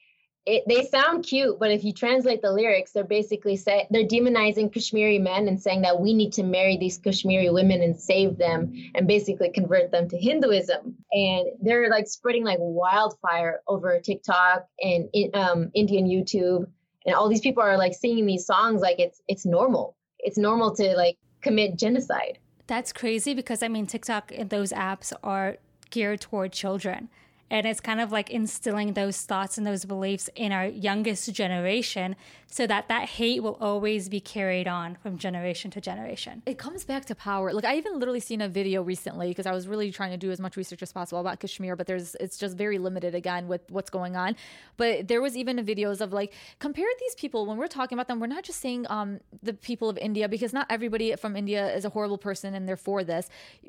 it, 0.47 0.65
they 0.67 0.85
sound 0.87 1.25
cute, 1.25 1.59
but 1.59 1.71
if 1.71 1.85
you 1.85 1.93
translate 1.93 2.41
the 2.41 2.51
lyrics, 2.51 2.93
they're 2.93 3.05
basically 3.05 3.57
say 3.57 3.87
they're 3.91 4.07
demonizing 4.07 4.73
Kashmiri 4.73 5.19
men 5.19 5.47
and 5.47 5.61
saying 5.61 5.83
that 5.83 6.01
we 6.01 6.15
need 6.15 6.33
to 6.35 6.43
marry 6.43 6.79
these 6.79 6.97
Kashmiri 6.97 7.51
women 7.51 7.83
and 7.83 8.01
save 8.01 8.39
them 8.39 8.73
and 8.95 9.07
basically 9.07 9.51
convert 9.51 9.91
them 9.91 10.09
to 10.09 10.17
Hinduism. 10.17 10.97
And 11.13 11.49
they're 11.61 11.91
like 11.91 12.09
spreading 12.09 12.45
like 12.45 12.57
wildfire 12.61 13.61
over 13.69 14.01
TikTok 14.01 14.67
and 14.81 15.11
um, 15.35 15.71
Indian 15.75 16.07
YouTube. 16.07 16.67
And 17.05 17.15
all 17.15 17.29
these 17.29 17.43
people 17.43 17.63
are 17.63 17.77
like 17.77 17.93
singing 17.93 18.25
these 18.25 18.47
songs 18.47 18.81
like 18.81 18.99
it's 18.99 19.21
it's 19.29 19.45
normal. 19.45 19.97
It's 20.19 20.39
normal 20.39 20.75
to 20.77 20.97
like 20.97 21.19
commit 21.43 21.77
genocide. 21.77 22.39
That's 22.67 22.93
crazy 22.93 23.33
because 23.33 23.63
i 23.63 23.69
mean 23.69 23.87
tiktok 23.87 24.31
and 24.31 24.51
those 24.51 24.73
apps 24.73 25.15
are 25.25 25.57
geared 25.89 26.21
toward 26.21 26.53
children 26.53 27.09
and 27.51 27.67
it's 27.67 27.81
kind 27.81 28.01
of 28.01 28.13
like 28.13 28.31
instilling 28.31 28.93
those 28.93 29.23
thoughts 29.23 29.59
and 29.59 29.67
those 29.67 29.85
beliefs 29.85 30.29
in 30.35 30.53
our 30.53 30.67
youngest 30.67 31.33
generation 31.33 32.17
so 32.51 32.67
that 32.67 32.89
that 32.89 33.09
hate 33.11 33.43
will 33.43 33.59
always 33.61 34.09
be 34.09 34.21
carried 34.21 34.67
on 34.67 34.97
from 35.03 35.19
generation 35.19 35.71
to 35.71 35.81
generation. 35.81 36.43
It 36.47 36.57
comes 36.57 36.85
back 36.85 37.05
to 37.07 37.15
power. 37.15 37.53
Like 37.53 37.67
I 37.67 37.77
even 37.77 37.99
literally 37.99 38.21
seen 38.21 38.41
a 38.41 38.49
video 38.49 38.83
recently 38.83 39.29
because 39.29 39.47
I 39.47 39.53
was 39.53 39.69
really 39.69 39.91
trying 39.93 40.13
to 40.13 40.17
do 40.17 40.31
as 40.31 40.41
much 40.41 40.57
research 40.57 40.83
as 40.83 40.91
possible 40.91 41.21
about 41.21 41.41
Kashmir, 41.41 41.77
but 41.77 41.87
there's 41.87 42.15
it's 42.17 42.39
just 42.39 42.57
very 42.57 42.79
limited 42.79 43.15
again 43.15 43.49
with 43.49 43.61
what's 43.71 43.91
going 43.91 44.17
on. 44.17 44.35
But 44.79 45.09
there 45.09 45.21
was 45.21 45.37
even 45.37 45.59
videos 45.65 46.01
of 46.01 46.13
like 46.13 46.33
compare 46.59 46.89
these 47.01 47.15
people 47.17 47.45
when 47.45 47.59
we're 47.59 47.67
talking 47.69 47.97
about 47.97 48.09
them. 48.09 48.19
We're 48.19 48.29
not 48.29 48.45
just 48.45 48.61
saying 48.61 48.87
um, 48.89 49.21
the 49.43 49.53
people 49.53 49.91
of 49.91 49.99
India 49.99 50.29
because 50.29 50.53
not 50.55 50.67
everybody 50.71 51.15
from 51.17 51.37
India 51.37 51.75
is 51.75 51.85
a 51.85 51.91
horrible 51.91 52.19
person 52.19 52.55
and 52.55 52.67
they're 52.67 52.77
for 52.77 53.05
this. 53.05 53.29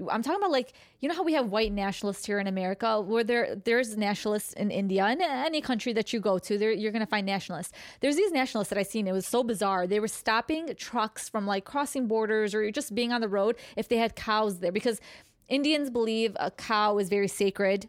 I'm 0.10 0.24
talking 0.24 0.40
about 0.40 0.52
like 0.52 0.72
you 1.02 1.10
know 1.10 1.16
how 1.16 1.24
we 1.24 1.34
have 1.34 1.50
white 1.50 1.74
nationalists 1.74 2.26
here 2.26 2.40
in 2.40 2.48
America 2.48 3.02
where 3.02 3.24
there 3.26 3.56
there's 3.70 3.96
nationalists 3.96 4.54
in 4.54 4.72
India 4.72 5.04
and 5.06 5.22
any 5.22 5.62
country 5.62 5.94
that 5.94 6.12
you 6.12 6.20
go 6.20 6.40
to 6.40 6.58
there 6.58 6.72
you're 6.72 6.92
going 6.92 7.06
to 7.06 7.14
find 7.16 7.24
nationalists. 7.24 7.72
There's 8.00 8.16
these 8.16 8.32
nationalists 8.32 8.70
that 8.70 8.80
I 8.80 8.84
seen. 8.84 9.08
It 9.08 9.12
was 9.12 9.28
so 9.28 9.44
bizarre. 9.44 9.86
They 9.86 10.00
were 10.00 10.08
stopping 10.08 10.74
trucks 10.76 11.30
from 11.30 11.46
like 11.46 11.66
crossing 11.66 12.08
borders 12.08 12.56
or 12.56 12.72
just 12.72 12.96
being 12.96 13.12
on 13.14 13.22
the 13.22 13.28
road 13.28 13.58
if 13.78 13.88
they 13.88 13.98
had 13.98 14.16
cows 14.16 14.58
there 14.58 14.72
because 14.72 15.00
Indians 15.50 15.92
believe 15.92 16.36
a 16.40 16.50
cow 16.50 16.98
is 16.98 17.10
very 17.10 17.28
sacred 17.28 17.88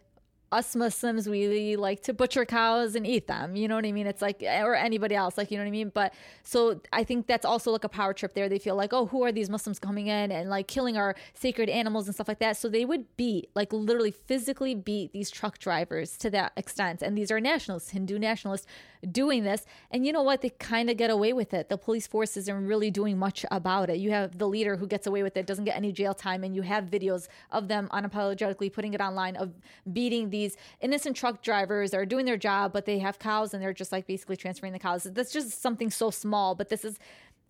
us 0.51 0.75
Muslims, 0.75 1.29
we 1.29 1.75
like 1.75 2.01
to 2.03 2.13
butcher 2.13 2.45
cows 2.45 2.95
and 2.95 3.07
eat 3.07 3.27
them. 3.27 3.55
You 3.55 3.67
know 3.67 3.75
what 3.75 3.85
I 3.85 3.91
mean? 3.91 4.07
It's 4.07 4.21
like, 4.21 4.43
eh, 4.43 4.61
or 4.61 4.75
anybody 4.75 5.15
else, 5.15 5.37
like, 5.37 5.51
you 5.51 5.57
know 5.57 5.63
what 5.63 5.69
I 5.69 5.71
mean? 5.71 5.91
But 5.93 6.13
so 6.43 6.81
I 6.91 7.03
think 7.03 7.27
that's 7.27 7.45
also 7.45 7.71
like 7.71 7.83
a 7.83 7.89
power 7.89 8.13
trip 8.13 8.33
there. 8.33 8.49
They 8.49 8.59
feel 8.59 8.75
like, 8.75 8.93
oh, 8.93 9.05
who 9.05 9.23
are 9.23 9.31
these 9.31 9.49
Muslims 9.49 9.79
coming 9.79 10.07
in 10.07 10.31
and 10.31 10.49
like 10.49 10.67
killing 10.67 10.97
our 10.97 11.15
sacred 11.33 11.69
animals 11.69 12.07
and 12.07 12.15
stuff 12.15 12.27
like 12.27 12.39
that? 12.39 12.57
So 12.57 12.67
they 12.69 12.85
would 12.85 13.05
beat, 13.17 13.49
like, 13.55 13.71
literally 13.71 14.11
physically 14.11 14.75
beat 14.75 15.13
these 15.13 15.29
truck 15.29 15.57
drivers 15.57 16.17
to 16.17 16.29
that 16.31 16.51
extent. 16.57 17.01
And 17.01 17.17
these 17.17 17.31
are 17.31 17.39
nationalists, 17.39 17.91
Hindu 17.91 18.19
nationalists 18.19 18.67
doing 19.09 19.43
this. 19.43 19.65
And 19.89 20.05
you 20.05 20.13
know 20.13 20.21
what? 20.21 20.41
They 20.41 20.49
kind 20.49 20.89
of 20.89 20.97
get 20.97 21.09
away 21.09 21.33
with 21.33 21.53
it. 21.53 21.69
The 21.69 21.77
police 21.77 22.07
force 22.07 22.37
isn't 22.37 22.67
really 22.67 22.91
doing 22.91 23.17
much 23.17 23.45
about 23.51 23.89
it. 23.89 23.97
You 23.97 24.11
have 24.11 24.37
the 24.37 24.47
leader 24.47 24.75
who 24.75 24.87
gets 24.87 25.07
away 25.07 25.23
with 25.23 25.37
it, 25.37 25.45
doesn't 25.45 25.65
get 25.65 25.75
any 25.75 25.91
jail 25.91 26.13
time, 26.13 26.43
and 26.43 26.55
you 26.55 26.61
have 26.61 26.85
videos 26.85 27.27
of 27.51 27.67
them 27.67 27.87
unapologetically 27.91 28.71
putting 28.71 28.93
it 28.93 29.01
online 29.01 29.35
of 29.35 29.53
beating 29.91 30.29
these 30.29 30.57
innocent 30.81 31.15
truck 31.15 31.41
drivers 31.41 31.91
that 31.91 31.97
are 31.97 32.05
doing 32.05 32.25
their 32.25 32.37
job, 32.37 32.73
but 32.73 32.85
they 32.85 32.99
have 32.99 33.19
cows 33.19 33.53
and 33.53 33.63
they're 33.63 33.73
just 33.73 33.91
like 33.91 34.05
basically 34.07 34.37
transferring 34.37 34.73
the 34.73 34.79
cows. 34.79 35.03
That's 35.03 35.31
just 35.31 35.61
something 35.61 35.89
so 35.89 36.11
small, 36.11 36.55
but 36.55 36.69
this 36.69 36.85
is 36.85 36.99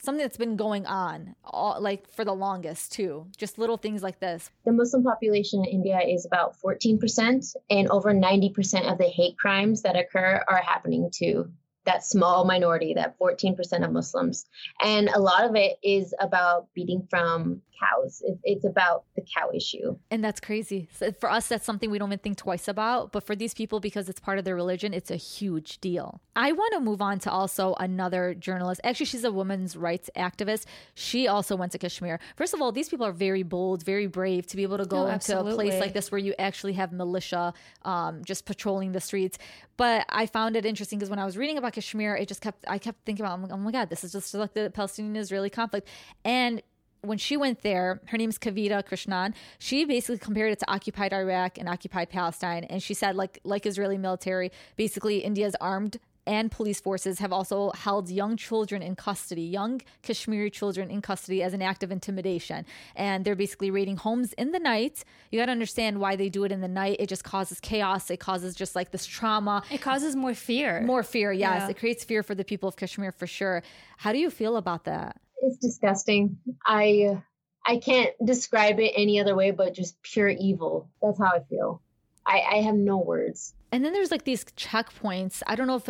something 0.02 0.22
that's 0.22 0.38
been 0.38 0.56
going 0.56 0.86
on 0.86 1.36
all, 1.44 1.80
like 1.82 2.12
for 2.12 2.26
the 2.26 2.34
longest 2.34 2.92
too. 2.92 3.28
Just 3.38 3.58
little 3.58 3.78
things 3.78 4.04
like 4.04 4.20
this. 4.20 4.50
The 4.66 4.72
muslim 4.72 5.04
population 5.04 5.64
in 5.66 5.72
india 5.72 6.00
is 6.00 6.26
about 6.26 6.56
14% 6.64 7.56
and 7.70 7.90
over 7.90 8.14
90% 8.14 8.92
of 8.92 8.98
the 8.98 9.06
hate 9.06 9.38
crimes 9.38 9.82
that 9.84 9.96
occur 9.96 10.44
are 10.48 10.62
happening 10.62 11.10
to 11.16 11.52
that 11.86 12.06
small 12.06 12.46
minority, 12.46 12.94
that 12.94 13.18
14% 13.20 13.84
of 13.84 13.92
Muslims. 13.92 14.46
And 14.84 15.10
a 15.10 15.20
lot 15.20 15.46
of 15.46 15.56
it 15.56 15.78
is 15.84 16.14
about 16.20 16.68
beating 16.76 17.08
from 17.10 17.62
cows. 17.82 18.22
It, 18.26 18.38
it's 18.44 18.66
about 18.66 19.06
the 19.16 19.22
cow 19.22 19.50
issue. 19.54 19.98
And 20.10 20.24
that's 20.24 20.40
crazy. 20.40 20.88
So 20.94 21.12
for 21.12 21.32
us, 21.32 21.48
that's 21.48 21.66
something 21.66 21.90
we 21.90 21.98
don't 21.98 22.10
even 22.10 22.20
think 22.20 22.38
twice 22.38 22.68
about. 22.68 23.12
But 23.12 23.24
for 23.26 23.36
these 23.36 23.54
people, 23.54 23.80
because 23.80 24.10
it's 24.10 24.20
part 24.20 24.38
of 24.38 24.46
their 24.46 24.56
religion, 24.56 24.94
it's 24.94 25.12
a 25.12 25.16
huge 25.16 25.80
deal. 25.80 26.22
I 26.36 26.52
want 26.52 26.74
to 26.74 26.80
move 26.80 27.02
on 27.02 27.20
to 27.20 27.32
also 27.32 27.76
another 27.80 28.34
journalist. 28.34 28.82
Actually, 28.84 29.08
she's 29.08 29.24
a 29.24 29.32
women's 29.32 29.76
rights 29.76 30.10
activist. 30.16 30.66
She 30.94 31.28
also 31.28 31.56
went 31.56 31.72
to 31.74 31.78
Kashmir. 31.78 32.20
First 32.36 32.54
of 32.54 32.62
all, 32.62 32.72
these 32.72 32.90
people 32.90 33.06
are 33.06 33.12
very 33.12 33.44
bold, 33.44 33.84
very 33.84 34.08
brave 34.08 34.48
to 34.48 34.56
be 34.56 34.64
able 34.64 34.78
to 34.78 34.86
go 34.86 35.08
oh, 35.08 35.08
into 35.08 35.40
a 35.40 35.54
place 35.54 35.80
like 35.80 35.94
this 35.94 36.12
where 36.12 36.20
you 36.20 36.34
actually 36.40 36.74
have 36.74 36.92
militia 36.92 37.54
um, 37.84 38.24
just 38.24 38.46
patrolling 38.46 38.92
the 38.92 39.02
streets. 39.02 39.38
But 39.82 40.06
I 40.10 40.28
found 40.28 40.56
it 40.56 40.64
interesting 40.64 41.00
because 41.00 41.10
when 41.10 41.18
I 41.18 41.26
was 41.26 41.36
reading 41.36 41.58
about 41.58 41.74
Kashmir, 41.74 42.16
it 42.16 42.28
just 42.28 42.40
kept 42.40 42.64
I 42.68 42.78
kept 42.78 43.04
thinking 43.04 43.26
about, 43.26 43.40
oh 43.52 43.58
my 43.58 43.72
god, 43.72 43.90
this 43.90 44.04
is 44.04 44.12
just 44.12 44.32
like 44.36 44.54
the 44.54 44.70
Palestinian-Israeli 44.70 45.50
conflict, 45.50 45.88
and 46.24 46.62
when 47.02 47.18
she 47.18 47.36
went 47.36 47.64
there, 47.64 48.00
her 48.10 48.18
name's 48.20 48.38
Kavita 48.38 48.84
Krishnan. 48.88 49.34
She 49.58 49.86
basically 49.86 50.20
compared 50.20 50.52
it 50.52 50.60
to 50.60 50.72
occupied 50.72 51.14
Iraq 51.14 51.58
and 51.58 51.68
occupied 51.68 52.12
Palestine, 52.12 52.64
and 52.66 52.84
she 52.84 52.94
said, 52.94 53.16
like 53.16 53.40
like 53.44 53.66
Israeli 53.66 53.98
military, 53.98 54.52
basically 54.76 55.18
India's 55.24 55.56
armed 55.60 55.98
and 56.26 56.52
police 56.52 56.80
forces 56.80 57.20
have 57.20 57.34
also 57.34 57.72
held 57.72 58.10
young 58.10 58.38
children 58.38 58.82
in 58.82 58.96
custody, 58.96 59.42
young 59.42 59.82
Kashmiri 60.04 60.50
children 60.50 60.92
in 60.92 61.02
custody 61.02 61.42
as 61.42 61.54
an 61.54 61.62
act 61.62 61.84
of 61.84 61.92
intimidation. 61.92 62.66
And 62.96 63.26
they're 63.26 63.36
basically 63.36 63.72
raiding 63.72 63.98
homes 63.98 64.34
in 64.34 64.52
the 64.52 64.60
night. 64.60 65.04
You 65.32 65.40
got 65.40 65.48
to 65.48 65.52
understand 65.52 66.00
why 66.00 66.16
they 66.16 66.30
do 66.30 66.44
it 66.44 66.52
in 66.52 66.62
the 66.62 66.68
night. 66.68 66.98
It 67.00 67.10
just 67.10 67.24
causes 67.24 67.60
chaos. 67.60 68.10
It 68.10 68.20
causes 68.20 68.56
just 68.56 68.76
like 68.76 68.92
this 68.92 69.06
trauma. 69.06 69.64
It 69.72 69.82
causes 69.82 70.16
more 70.16 70.34
fear. 70.34 70.82
More 70.82 71.04
fear, 71.04 71.32
yes. 71.32 71.62
Yeah. 71.62 71.70
It 71.70 71.80
creates 71.80 72.04
fear 72.04 72.24
for 72.24 72.36
the 72.36 72.46
people 72.46 72.70
of 72.70 72.76
Kashmir 72.76 73.12
for 73.12 73.28
sure. 73.28 73.64
How 73.98 74.12
do 74.12 74.20
you 74.20 74.30
feel 74.30 74.58
about 74.58 74.86
that? 74.86 75.20
It's 75.42 75.58
disgusting. 75.58 76.38
I 76.66 77.22
I 77.66 77.78
can't 77.78 78.12
describe 78.24 78.80
it 78.80 78.94
any 78.96 79.20
other 79.20 79.36
way 79.36 79.52
but 79.52 79.74
just 79.74 80.02
pure 80.02 80.30
evil. 80.30 80.90
That's 81.02 81.20
how 81.20 81.28
I 81.28 81.40
feel. 81.50 81.82
I, 82.26 82.42
I 82.42 82.56
have 82.62 82.76
no 82.76 82.98
words. 82.98 83.54
And 83.72 83.86
then 83.86 83.94
there's 83.94 84.12
like 84.12 84.26
these 84.26 84.44
checkpoints. 84.44 85.42
I 85.48 85.56
don't 85.56 85.68
know 85.68 85.78
if, 85.78 85.88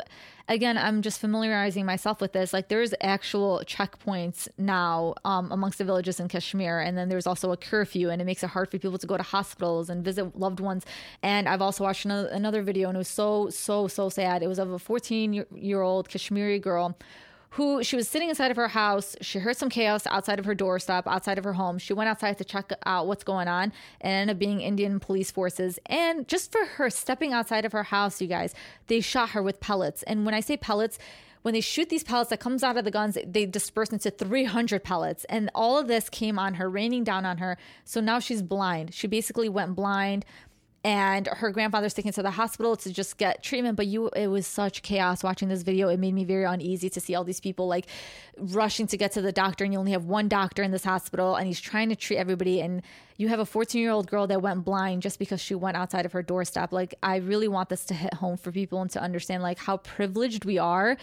again, 0.47 0.77
I'm 0.77 1.01
just 1.01 1.19
familiarizing 1.19 1.83
myself 1.85 2.21
with 2.21 2.31
this. 2.31 2.53
Like 2.53 2.67
there's 2.67 2.93
actual 3.01 3.63
checkpoints 3.65 4.47
now 4.57 5.15
um, 5.25 5.51
amongst 5.51 5.79
the 5.79 5.85
villages 5.85 6.19
in 6.19 6.27
Kashmir. 6.27 6.79
And 6.79 6.95
then 6.95 7.09
there's 7.09 7.25
also 7.25 7.51
a 7.51 7.57
curfew, 7.57 8.09
and 8.09 8.21
it 8.21 8.25
makes 8.25 8.43
it 8.43 8.51
hard 8.51 8.69
for 8.69 8.77
people 8.77 8.99
to 8.99 9.07
go 9.07 9.17
to 9.17 9.23
hospitals 9.23 9.89
and 9.89 10.05
visit 10.05 10.37
loved 10.37 10.59
ones. 10.59 10.85
And 11.23 11.49
I've 11.49 11.61
also 11.61 11.83
watched 11.83 12.05
another, 12.05 12.29
another 12.29 12.61
video, 12.61 12.89
and 12.89 12.95
it 12.95 12.99
was 12.99 13.07
so, 13.07 13.49
so, 13.49 13.87
so 13.87 14.09
sad. 14.09 14.43
It 14.43 14.47
was 14.47 14.59
of 14.59 14.71
a 14.71 14.79
14 14.79 15.45
year 15.55 15.81
old 15.81 16.07
Kashmiri 16.07 16.59
girl 16.59 16.95
who 17.51 17.83
she 17.83 17.95
was 17.95 18.07
sitting 18.07 18.29
inside 18.29 18.49
of 18.49 18.57
her 18.57 18.69
house. 18.69 19.15
She 19.21 19.39
heard 19.39 19.57
some 19.57 19.69
chaos 19.69 20.07
outside 20.07 20.39
of 20.39 20.45
her 20.45 20.55
doorstep, 20.55 21.05
outside 21.05 21.37
of 21.37 21.43
her 21.43 21.53
home. 21.53 21.77
She 21.77 21.93
went 21.93 22.09
outside 22.09 22.37
to 22.37 22.45
check 22.45 22.71
out 22.85 23.07
what's 23.07 23.25
going 23.25 23.49
on 23.49 23.73
and 23.99 24.13
ended 24.13 24.35
up 24.35 24.39
being 24.39 24.61
Indian 24.61 24.99
police 25.01 25.31
forces. 25.31 25.77
And 25.87 26.27
just 26.29 26.51
for 26.51 26.65
her 26.65 26.89
stepping 26.89 27.33
outside 27.33 27.65
of 27.65 27.73
her 27.73 27.83
house, 27.83 28.21
you 28.21 28.27
guys, 28.27 28.55
they 28.87 29.01
shot 29.01 29.31
her 29.31 29.43
with 29.43 29.59
pellets. 29.59 30.01
And 30.03 30.25
when 30.25 30.33
I 30.33 30.39
say 30.39 30.55
pellets, 30.55 30.97
when 31.41 31.53
they 31.53 31.61
shoot 31.61 31.89
these 31.89 32.03
pellets 32.03 32.29
that 32.29 32.39
comes 32.39 32.63
out 32.63 32.77
of 32.77 32.85
the 32.85 32.91
guns 32.91 33.17
they 33.25 33.45
disperse 33.45 33.89
into 33.89 34.11
300 34.11 34.83
pellets 34.83 35.25
and 35.25 35.49
all 35.55 35.77
of 35.77 35.87
this 35.87 36.07
came 36.07 36.37
on 36.37 36.53
her 36.53 36.69
raining 36.69 37.03
down 37.03 37.25
on 37.25 37.39
her 37.39 37.57
so 37.83 37.99
now 37.99 38.19
she's 38.19 38.43
blind 38.43 38.93
she 38.93 39.07
basically 39.07 39.49
went 39.49 39.73
blind 39.75 40.23
and 40.83 41.27
her 41.27 41.51
grandfather's 41.51 41.93
taken 41.93 42.11
to 42.13 42.23
the 42.23 42.31
hospital 42.31 42.75
to 42.75 42.91
just 42.91 43.17
get 43.17 43.43
treatment 43.43 43.75
but 43.75 43.85
you 43.85 44.09
it 44.09 44.27
was 44.27 44.47
such 44.47 44.81
chaos 44.81 45.23
watching 45.23 45.47
this 45.47 45.61
video. 45.61 45.89
It 45.89 45.99
made 45.99 46.13
me 46.13 46.23
very 46.23 46.43
uneasy 46.43 46.89
to 46.89 46.99
see 46.99 47.13
all 47.13 47.23
these 47.23 47.39
people 47.39 47.67
like 47.67 47.85
rushing 48.37 48.87
to 48.87 48.97
get 48.97 49.11
to 49.13 49.21
the 49.21 49.31
doctor 49.31 49.63
and 49.63 49.73
you 49.73 49.79
only 49.79 49.91
have 49.91 50.05
one 50.05 50.27
doctor 50.27 50.63
in 50.63 50.71
this 50.71 50.83
hospital 50.83 51.35
and 51.35 51.45
he's 51.45 51.59
trying 51.59 51.89
to 51.89 51.95
treat 51.95 52.17
everybody 52.17 52.61
and 52.61 52.81
you 53.17 53.27
have 53.27 53.39
a 53.39 53.45
14 53.45 53.79
year 53.79 53.91
old 53.91 54.09
girl 54.09 54.25
that 54.27 54.41
went 54.41 54.65
blind 54.65 55.01
just 55.03 55.19
because 55.19 55.39
she 55.39 55.53
went 55.53 55.77
outside 55.77 56.05
of 56.05 56.13
her 56.13 56.23
doorstep. 56.23 56.71
Like 56.71 56.95
i 57.03 57.17
really 57.17 57.47
want 57.47 57.69
this 57.69 57.85
to 57.85 57.93
hit 57.93 58.15
home 58.15 58.37
for 58.37 58.51
people 58.51 58.81
and 58.81 58.89
to 58.91 59.01
understand 59.01 59.43
like 59.43 59.59
how 59.59 59.77
privileged 59.77 60.45
we 60.45 60.57
are 60.57 60.97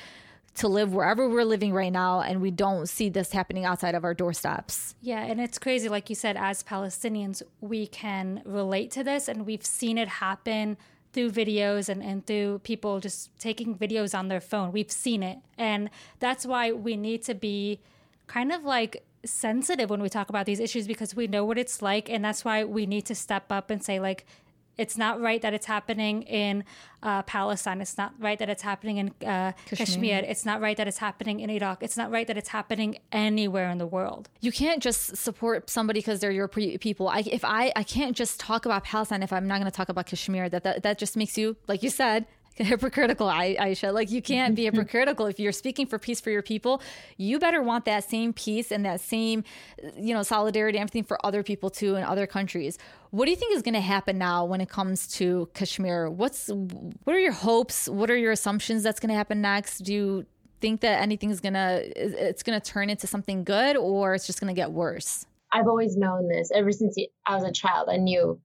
to 0.57 0.69
live 0.69 0.93
wherever 0.93 1.29
we're 1.29 1.45
living 1.45 1.73
right 1.73 1.93
now 1.93 2.21
and 2.21 2.41
we 2.41 2.51
don't 2.51 2.89
see 2.89 3.09
this 3.09 3.33
happening 3.33 3.65
outside 3.65 3.95
of 3.95 4.05
our 4.05 4.15
doorsteps. 4.15 4.95
Yeah, 5.01 5.23
and 5.23 5.41
it's 5.41 5.59
crazy 5.59 5.89
like 5.89 6.09
you 6.09 6.17
said 6.17 6.37
as 6.37 6.63
Palestinians 6.63 7.43
we 7.61 7.87
can 7.87 8.43
relate 8.45 8.91
to 8.93 9.05
this 9.05 9.29
and 9.29 9.47
we've 9.47 9.65
seen 9.65 9.99
it 9.99 10.09
happen 10.09 10.77
through 11.13 11.31
videos 11.31 11.89
and, 11.89 12.03
and 12.03 12.27
through 12.27 12.61
people 12.61 13.01
just 13.01 13.37
taking 13.39 13.75
videos 13.77 14.17
on 14.17 14.29
their 14.29 14.41
phone. 14.41 14.73
We've 14.73 14.91
seen 14.91 15.23
it. 15.23 15.39
And 15.57 15.91
that's 16.19 16.45
why 16.45 16.73
we 16.73 16.97
need 16.97 17.23
to 17.25 17.35
be 17.35 17.81
kind 18.27 18.53
of 18.53 18.65
like 18.65 19.05
sensitive 19.25 19.91
when 19.91 20.03
we 20.03 20.09
talk 20.09 20.29
about 20.29 20.47
these 20.47 20.61
issues 20.61 20.87
because 20.87 21.15
we 21.15 21.27
know 21.27 21.45
what 21.45 21.59
it's 21.59 21.83
like 21.83 22.09
and 22.09 22.25
that's 22.25 22.45
why 22.45 22.63
we 22.63 22.87
need 22.87 23.05
to 23.07 23.15
step 23.15 23.51
up 23.51 23.69
and 23.69 23.83
say 23.83 23.99
like 23.99 24.25
it's 24.79 24.97
not 24.97 25.21
right 25.21 25.43
that 25.43 25.53
it's 25.53 25.67
happening 25.67 26.23
in 26.23 26.65
uh, 27.03 27.23
Palestine. 27.23 27.81
It's 27.81 27.99
not 27.99 28.13
right 28.19 28.39
that 28.39 28.49
it's 28.49 28.63
happening 28.63 28.97
in 28.97 29.09
uh, 29.27 29.53
Kashmir. 29.67 29.77
Kashmir. 29.77 30.25
It's 30.27 30.45
not 30.47 30.61
right 30.61 30.77
that 30.77 30.89
it's 30.89 30.99
happening 30.99 31.41
in 31.41 31.51
Iraq. 31.51 31.83
It's 31.83 31.97
not 31.97 32.11
right 32.11 32.27
that 32.27 32.37
it's 32.37 32.49
happening 32.49 32.99
anywhere 33.13 33.71
in 33.71 33.79
the 33.79 33.87
world. 33.87 34.29
You 34.41 34.53
can't 34.53 34.83
just 34.83 35.17
support 35.17 35.69
somebody 35.69 36.01
because 36.01 36.21
they're 36.21 36.31
your 36.31 36.49
pre- 36.49 36.79
people. 36.79 37.09
I, 37.09 37.25
if 37.27 37.45
I, 37.45 37.73
I 37.77 37.83
can't 37.83 38.17
just 38.17 38.41
talk 38.41 38.65
about 38.65 38.85
Palestine 38.85 39.23
if 39.23 39.33
I'm 39.33 39.47
not 39.47 39.59
going 39.61 39.71
to 39.71 39.77
talk 39.77 39.89
about 39.89 40.07
Kashmir. 40.07 40.49
That, 40.49 40.65
that 40.65 40.83
that 40.83 40.99
just 40.99 41.17
makes 41.17 41.37
you, 41.37 41.57
like 41.67 41.83
you 41.83 41.91
said, 41.91 42.27
hypocritical, 42.65 43.29
Aisha. 43.29 43.93
Like 43.93 44.11
you 44.11 44.21
can't 44.21 44.55
be 44.55 44.65
hypocritical 44.71 45.27
if 45.27 45.39
you're 45.39 45.53
speaking 45.53 45.87
for 45.87 45.99
peace 45.99 46.21
for 46.21 46.31
your 46.31 46.43
people. 46.43 46.83
You 47.17 47.39
better 47.39 47.63
want 47.63 47.85
that 47.85 48.05
same 48.05 48.33
peace 48.33 48.73
and 48.73 48.85
that 48.85 49.01
same, 49.01 49.45
you 49.97 50.15
know, 50.15 50.23
solidarity, 50.23 50.79
and 50.79 50.83
everything 50.83 51.05
for 51.05 51.25
other 51.25 51.43
people 51.43 51.71
too 51.71 51.97
in 51.97 52.05
other 52.05 52.27
countries. 52.27 52.79
What 53.11 53.25
do 53.25 53.31
you 53.31 53.37
think 53.37 53.55
is 53.55 53.63
going 53.63 53.75
to 53.75 53.81
happen 53.81 54.19
now 54.19 54.45
when 54.45 54.61
it 54.61 54.69
comes 54.69 55.07
to 55.15 55.49
Kashmir? 55.55 56.11
What's 56.11 56.49
what 56.49 57.17
are 57.17 57.21
your 57.21 57.33
hopes? 57.33 57.89
What 57.89 58.11
are 58.11 58.17
your 58.17 58.33
assumptions 58.33 58.83
that's 58.83 59.01
going 59.01 59.11
to 59.11 59.17
happen 59.17 59.41
next? 59.41 59.79
Do 59.79 59.93
you 59.93 60.27
think 60.61 60.81
that 60.81 61.01
anything's 61.01 61.41
gonna 61.41 61.81
it's 61.85 62.43
gonna 62.43 62.61
turn 62.61 62.91
into 62.91 63.07
something 63.07 63.45
good 63.45 63.77
or 63.77 64.15
it's 64.15 64.27
just 64.27 64.41
gonna 64.41 64.55
get 64.55 64.73
worse? 64.73 65.25
I've 65.53 65.67
always 65.67 65.97
known 65.97 66.29
this 66.29 66.51
ever 66.55 66.73
since 66.73 66.97
I 67.25 67.37
was 67.37 67.45
a 67.45 67.53
child. 67.53 67.89
I 67.91 67.97
knew 67.97 68.41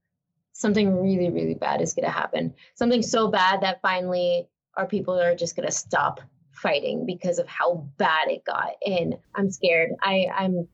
something 0.53 1.01
really, 1.01 1.29
really 1.29 1.55
bad 1.55 1.81
is 1.81 1.93
going 1.93 2.05
to 2.05 2.11
happen. 2.11 2.53
Something 2.75 3.01
so 3.01 3.27
bad 3.27 3.61
that 3.61 3.81
finally 3.81 4.47
our 4.77 4.87
people 4.87 5.19
are 5.19 5.35
just 5.35 5.55
going 5.55 5.67
to 5.67 5.71
stop 5.73 6.21
fighting 6.51 7.05
because 7.05 7.39
of 7.39 7.47
how 7.47 7.87
bad 7.97 8.29
it 8.29 8.45
got. 8.45 8.73
And 8.85 9.15
I'm 9.35 9.51
scared. 9.51 9.89
I, 10.01 10.27
I'm 10.35 10.67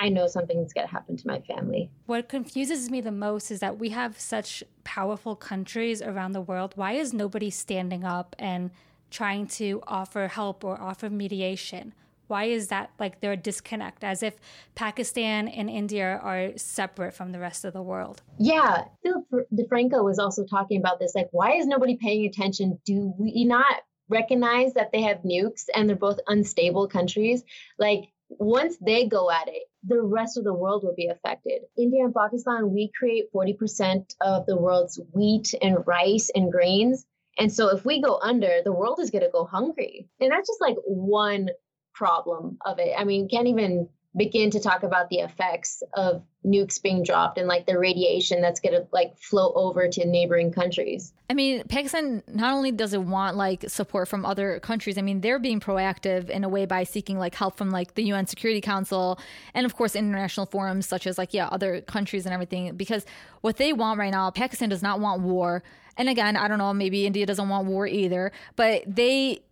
I 0.00 0.08
know 0.08 0.26
something's 0.26 0.72
going 0.72 0.86
to 0.86 0.90
happen 0.90 1.18
to 1.18 1.26
my 1.26 1.40
family. 1.40 1.90
What 2.06 2.26
confuses 2.26 2.90
me 2.90 3.02
the 3.02 3.12
most 3.12 3.50
is 3.50 3.60
that 3.60 3.78
we 3.78 3.90
have 3.90 4.18
such 4.18 4.64
powerful 4.82 5.36
countries 5.36 6.00
around 6.00 6.32
the 6.32 6.40
world. 6.40 6.72
Why 6.74 6.92
is 6.92 7.12
nobody 7.12 7.50
standing 7.50 8.02
up 8.02 8.34
and 8.38 8.70
trying 9.10 9.46
to 9.48 9.82
offer 9.86 10.28
help 10.28 10.64
or 10.64 10.80
offer 10.80 11.10
mediation? 11.10 11.92
Why 12.30 12.44
is 12.44 12.68
that 12.68 12.90
like 12.98 13.20
there 13.20 13.32
a 13.32 13.36
disconnect 13.36 14.04
as 14.04 14.22
if 14.22 14.36
Pakistan 14.74 15.48
and 15.48 15.68
India 15.68 16.20
are 16.22 16.56
separate 16.56 17.12
from 17.12 17.32
the 17.32 17.40
rest 17.40 17.64
of 17.64 17.72
the 17.72 17.82
world? 17.82 18.22
Yeah. 18.38 18.84
Philip 19.02 19.24
DeFranco 19.52 20.04
was 20.04 20.18
also 20.18 20.44
talking 20.44 20.78
about 20.78 21.00
this. 21.00 21.12
Like, 21.14 21.28
why 21.32 21.54
is 21.54 21.66
nobody 21.66 21.96
paying 21.96 22.26
attention? 22.26 22.78
Do 22.86 23.12
we 23.18 23.44
not 23.44 23.82
recognize 24.08 24.74
that 24.74 24.92
they 24.92 25.02
have 25.02 25.18
nukes 25.18 25.64
and 25.74 25.88
they're 25.88 25.96
both 25.96 26.20
unstable 26.28 26.86
countries? 26.86 27.42
Like, 27.78 28.04
once 28.28 28.76
they 28.80 29.06
go 29.06 29.28
at 29.30 29.48
it, 29.48 29.62
the 29.82 30.00
rest 30.00 30.38
of 30.38 30.44
the 30.44 30.54
world 30.54 30.84
will 30.84 30.94
be 30.94 31.08
affected. 31.08 31.62
India 31.76 32.04
and 32.04 32.14
Pakistan, 32.14 32.72
we 32.72 32.92
create 32.96 33.32
40% 33.34 34.14
of 34.20 34.46
the 34.46 34.56
world's 34.56 35.00
wheat 35.12 35.52
and 35.60 35.84
rice 35.86 36.30
and 36.34 36.52
grains. 36.52 37.04
And 37.38 37.52
so 37.52 37.74
if 37.74 37.84
we 37.84 38.00
go 38.00 38.20
under, 38.22 38.60
the 38.64 38.72
world 38.72 39.00
is 39.00 39.10
going 39.10 39.24
to 39.24 39.30
go 39.30 39.44
hungry. 39.44 40.08
And 40.20 40.30
that's 40.30 40.48
just 40.48 40.60
like 40.60 40.76
one 40.84 41.48
problem 41.92 42.58
of 42.64 42.78
it. 42.78 42.92
I 42.96 43.04
mean, 43.04 43.28
can't 43.28 43.48
even 43.48 43.88
begin 44.16 44.50
to 44.50 44.58
talk 44.58 44.82
about 44.82 45.08
the 45.08 45.18
effects 45.18 45.82
of 45.94 46.22
nukes 46.44 46.82
being 46.82 47.02
dropped 47.02 47.38
and 47.38 47.46
like 47.46 47.66
the 47.66 47.78
radiation 47.78 48.40
that's 48.40 48.58
going 48.58 48.72
to 48.72 48.86
like 48.92 49.16
flow 49.18 49.52
over 49.54 49.86
to 49.88 50.04
neighboring 50.04 50.50
countries. 50.50 51.12
I 51.28 51.34
mean, 51.34 51.62
Pakistan 51.68 52.22
not 52.26 52.52
only 52.52 52.72
does 52.72 52.92
it 52.92 53.02
want 53.02 53.36
like 53.36 53.68
support 53.68 54.08
from 54.08 54.26
other 54.26 54.58
countries, 54.58 54.98
I 54.98 55.02
mean, 55.02 55.20
they're 55.20 55.38
being 55.38 55.60
proactive 55.60 56.28
in 56.28 56.42
a 56.42 56.48
way 56.48 56.66
by 56.66 56.82
seeking 56.82 57.18
like 57.18 57.36
help 57.36 57.56
from 57.56 57.70
like 57.70 57.94
the 57.94 58.02
UN 58.04 58.26
Security 58.26 58.60
Council 58.60 59.20
and 59.54 59.64
of 59.64 59.76
course 59.76 59.94
international 59.94 60.46
forums 60.46 60.86
such 60.86 61.06
as 61.06 61.16
like 61.16 61.32
yeah, 61.32 61.46
other 61.48 61.80
countries 61.82 62.26
and 62.26 62.32
everything 62.32 62.74
because 62.76 63.06
what 63.42 63.58
they 63.58 63.72
want 63.72 63.98
right 63.98 64.10
now, 64.10 64.30
Pakistan 64.30 64.70
does 64.70 64.82
not 64.82 64.98
want 64.98 65.22
war. 65.22 65.62
And 65.96 66.08
again, 66.08 66.36
I 66.36 66.48
don't 66.48 66.58
know, 66.58 66.72
maybe 66.72 67.06
India 67.06 67.26
doesn't 67.26 67.48
want 67.48 67.66
war 67.66 67.86
either, 67.86 68.32
but 68.56 68.82
they 68.86 69.42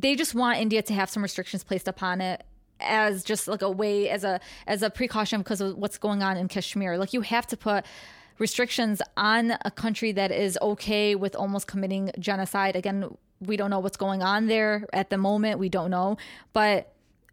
they 0.00 0.14
just 0.14 0.34
want 0.34 0.58
India 0.58 0.80
to 0.82 0.94
have 0.94 1.10
some 1.10 1.22
restrictions 1.22 1.64
placed 1.64 1.88
upon 1.88 2.20
it 2.20 2.44
as 2.80 3.24
just 3.24 3.48
like 3.48 3.62
a 3.62 3.70
way 3.70 4.08
as 4.08 4.22
a 4.22 4.40
as 4.66 4.82
a 4.82 4.90
precaution 4.90 5.40
because 5.40 5.60
of 5.60 5.76
what's 5.76 5.98
going 5.98 6.22
on 6.22 6.36
in 6.36 6.46
Kashmir. 6.46 6.96
Like 6.96 7.12
you 7.12 7.22
have 7.22 7.46
to 7.48 7.56
put 7.56 7.84
restrictions 8.38 9.02
on 9.16 9.54
a 9.64 9.70
country 9.70 10.12
that 10.12 10.30
is 10.30 10.56
okay 10.62 11.16
with 11.16 11.34
almost 11.34 11.66
committing 11.66 12.12
genocide. 12.20 12.76
Again, 12.76 13.16
we 13.40 13.56
don't 13.56 13.70
know 13.70 13.80
what's 13.80 13.96
going 13.96 14.22
on 14.22 14.46
there 14.46 14.86
at 14.92 15.10
the 15.10 15.18
moment. 15.18 15.58
We 15.58 15.68
don't 15.68 15.90
know, 15.90 16.16
but 16.52 16.92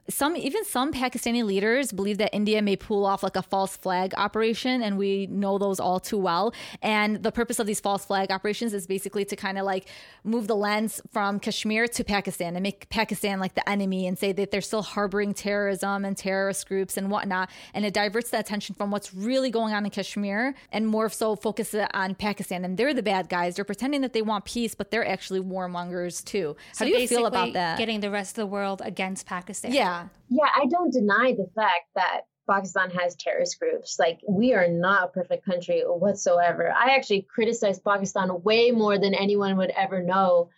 some 0.09 0.35
even 0.35 0.63
some 0.65 0.93
Pakistani 0.93 1.43
leaders 1.43 1.91
believe 1.91 2.19
that 2.19 2.29
India 2.33 2.61
may 2.61 2.75
pull 2.75 3.05
off 3.05 3.23
like 3.23 3.35
a 3.35 3.41
false 3.41 3.75
flag 3.75 4.13
operation, 4.17 4.83
and 4.83 4.97
we 4.97 5.27
know 5.27 5.57
those 5.57 5.79
all 5.79 5.99
too 5.99 6.17
well. 6.17 6.53
And 6.81 7.23
the 7.23 7.31
purpose 7.31 7.59
of 7.59 7.65
these 7.65 7.79
false 7.79 8.05
flag 8.05 8.31
operations 8.31 8.73
is 8.73 8.85
basically 8.85 9.25
to 9.25 9.35
kind 9.35 9.57
of 9.57 9.65
like 9.65 9.87
move 10.23 10.47
the 10.47 10.55
lens 10.55 11.01
from 11.11 11.39
Kashmir 11.39 11.87
to 11.87 12.03
Pakistan 12.03 12.55
and 12.55 12.61
make 12.61 12.87
Pakistan 12.89 13.39
like 13.39 13.55
the 13.55 13.67
enemy 13.67 14.05
and 14.05 14.17
say 14.17 14.31
that 14.31 14.51
they're 14.51 14.61
still 14.61 14.83
harboring 14.83 15.33
terrorism 15.33 16.05
and 16.05 16.15
terrorist 16.15 16.67
groups 16.67 16.97
and 16.97 17.09
whatnot. 17.09 17.49
And 17.73 17.83
it 17.85 17.93
diverts 17.93 18.29
the 18.29 18.39
attention 18.39 18.75
from 18.75 18.91
what's 18.91 19.13
really 19.13 19.49
going 19.49 19.73
on 19.73 19.85
in 19.85 19.91
Kashmir 19.91 20.53
and 20.71 20.87
more 20.87 21.09
so 21.09 21.35
focuses 21.35 21.87
on 21.93 22.13
Pakistan. 22.15 22.63
And 22.63 22.77
they're 22.77 22.93
the 22.93 23.03
bad 23.03 23.27
guys. 23.27 23.55
They're 23.55 23.65
pretending 23.65 24.01
that 24.01 24.13
they 24.13 24.21
want 24.21 24.45
peace, 24.45 24.75
but 24.75 24.91
they're 24.91 25.07
actually 25.07 25.39
warmongers 25.41 26.23
too. 26.23 26.55
How 26.77 26.85
so 26.85 26.85
do 26.85 26.91
you 26.91 27.07
feel 27.07 27.25
about 27.25 27.53
that? 27.53 27.79
Getting 27.79 28.01
the 28.01 28.11
rest 28.11 28.31
of 28.37 28.43
the 28.43 28.47
world 28.47 28.81
against 28.83 29.25
Pakistan. 29.25 29.73
Yeah. 29.73 29.94
Yeah, 30.29 30.49
I 30.55 30.65
don't 30.67 30.91
deny 30.91 31.33
the 31.33 31.49
fact 31.55 31.85
that 31.95 32.21
Pakistan 32.49 32.91
has 32.91 33.15
terrorist 33.15 33.59
groups. 33.59 33.97
Like, 33.99 34.19
we 34.27 34.53
are 34.53 34.67
not 34.67 35.03
a 35.05 35.07
perfect 35.07 35.45
country 35.45 35.81
whatsoever. 35.81 36.71
I 36.71 36.95
actually 36.95 37.23
criticize 37.23 37.79
Pakistan 37.79 38.43
way 38.43 38.71
more 38.71 38.97
than 38.97 39.13
anyone 39.13 39.57
would 39.57 39.71
ever 39.71 40.03
know. 40.03 40.49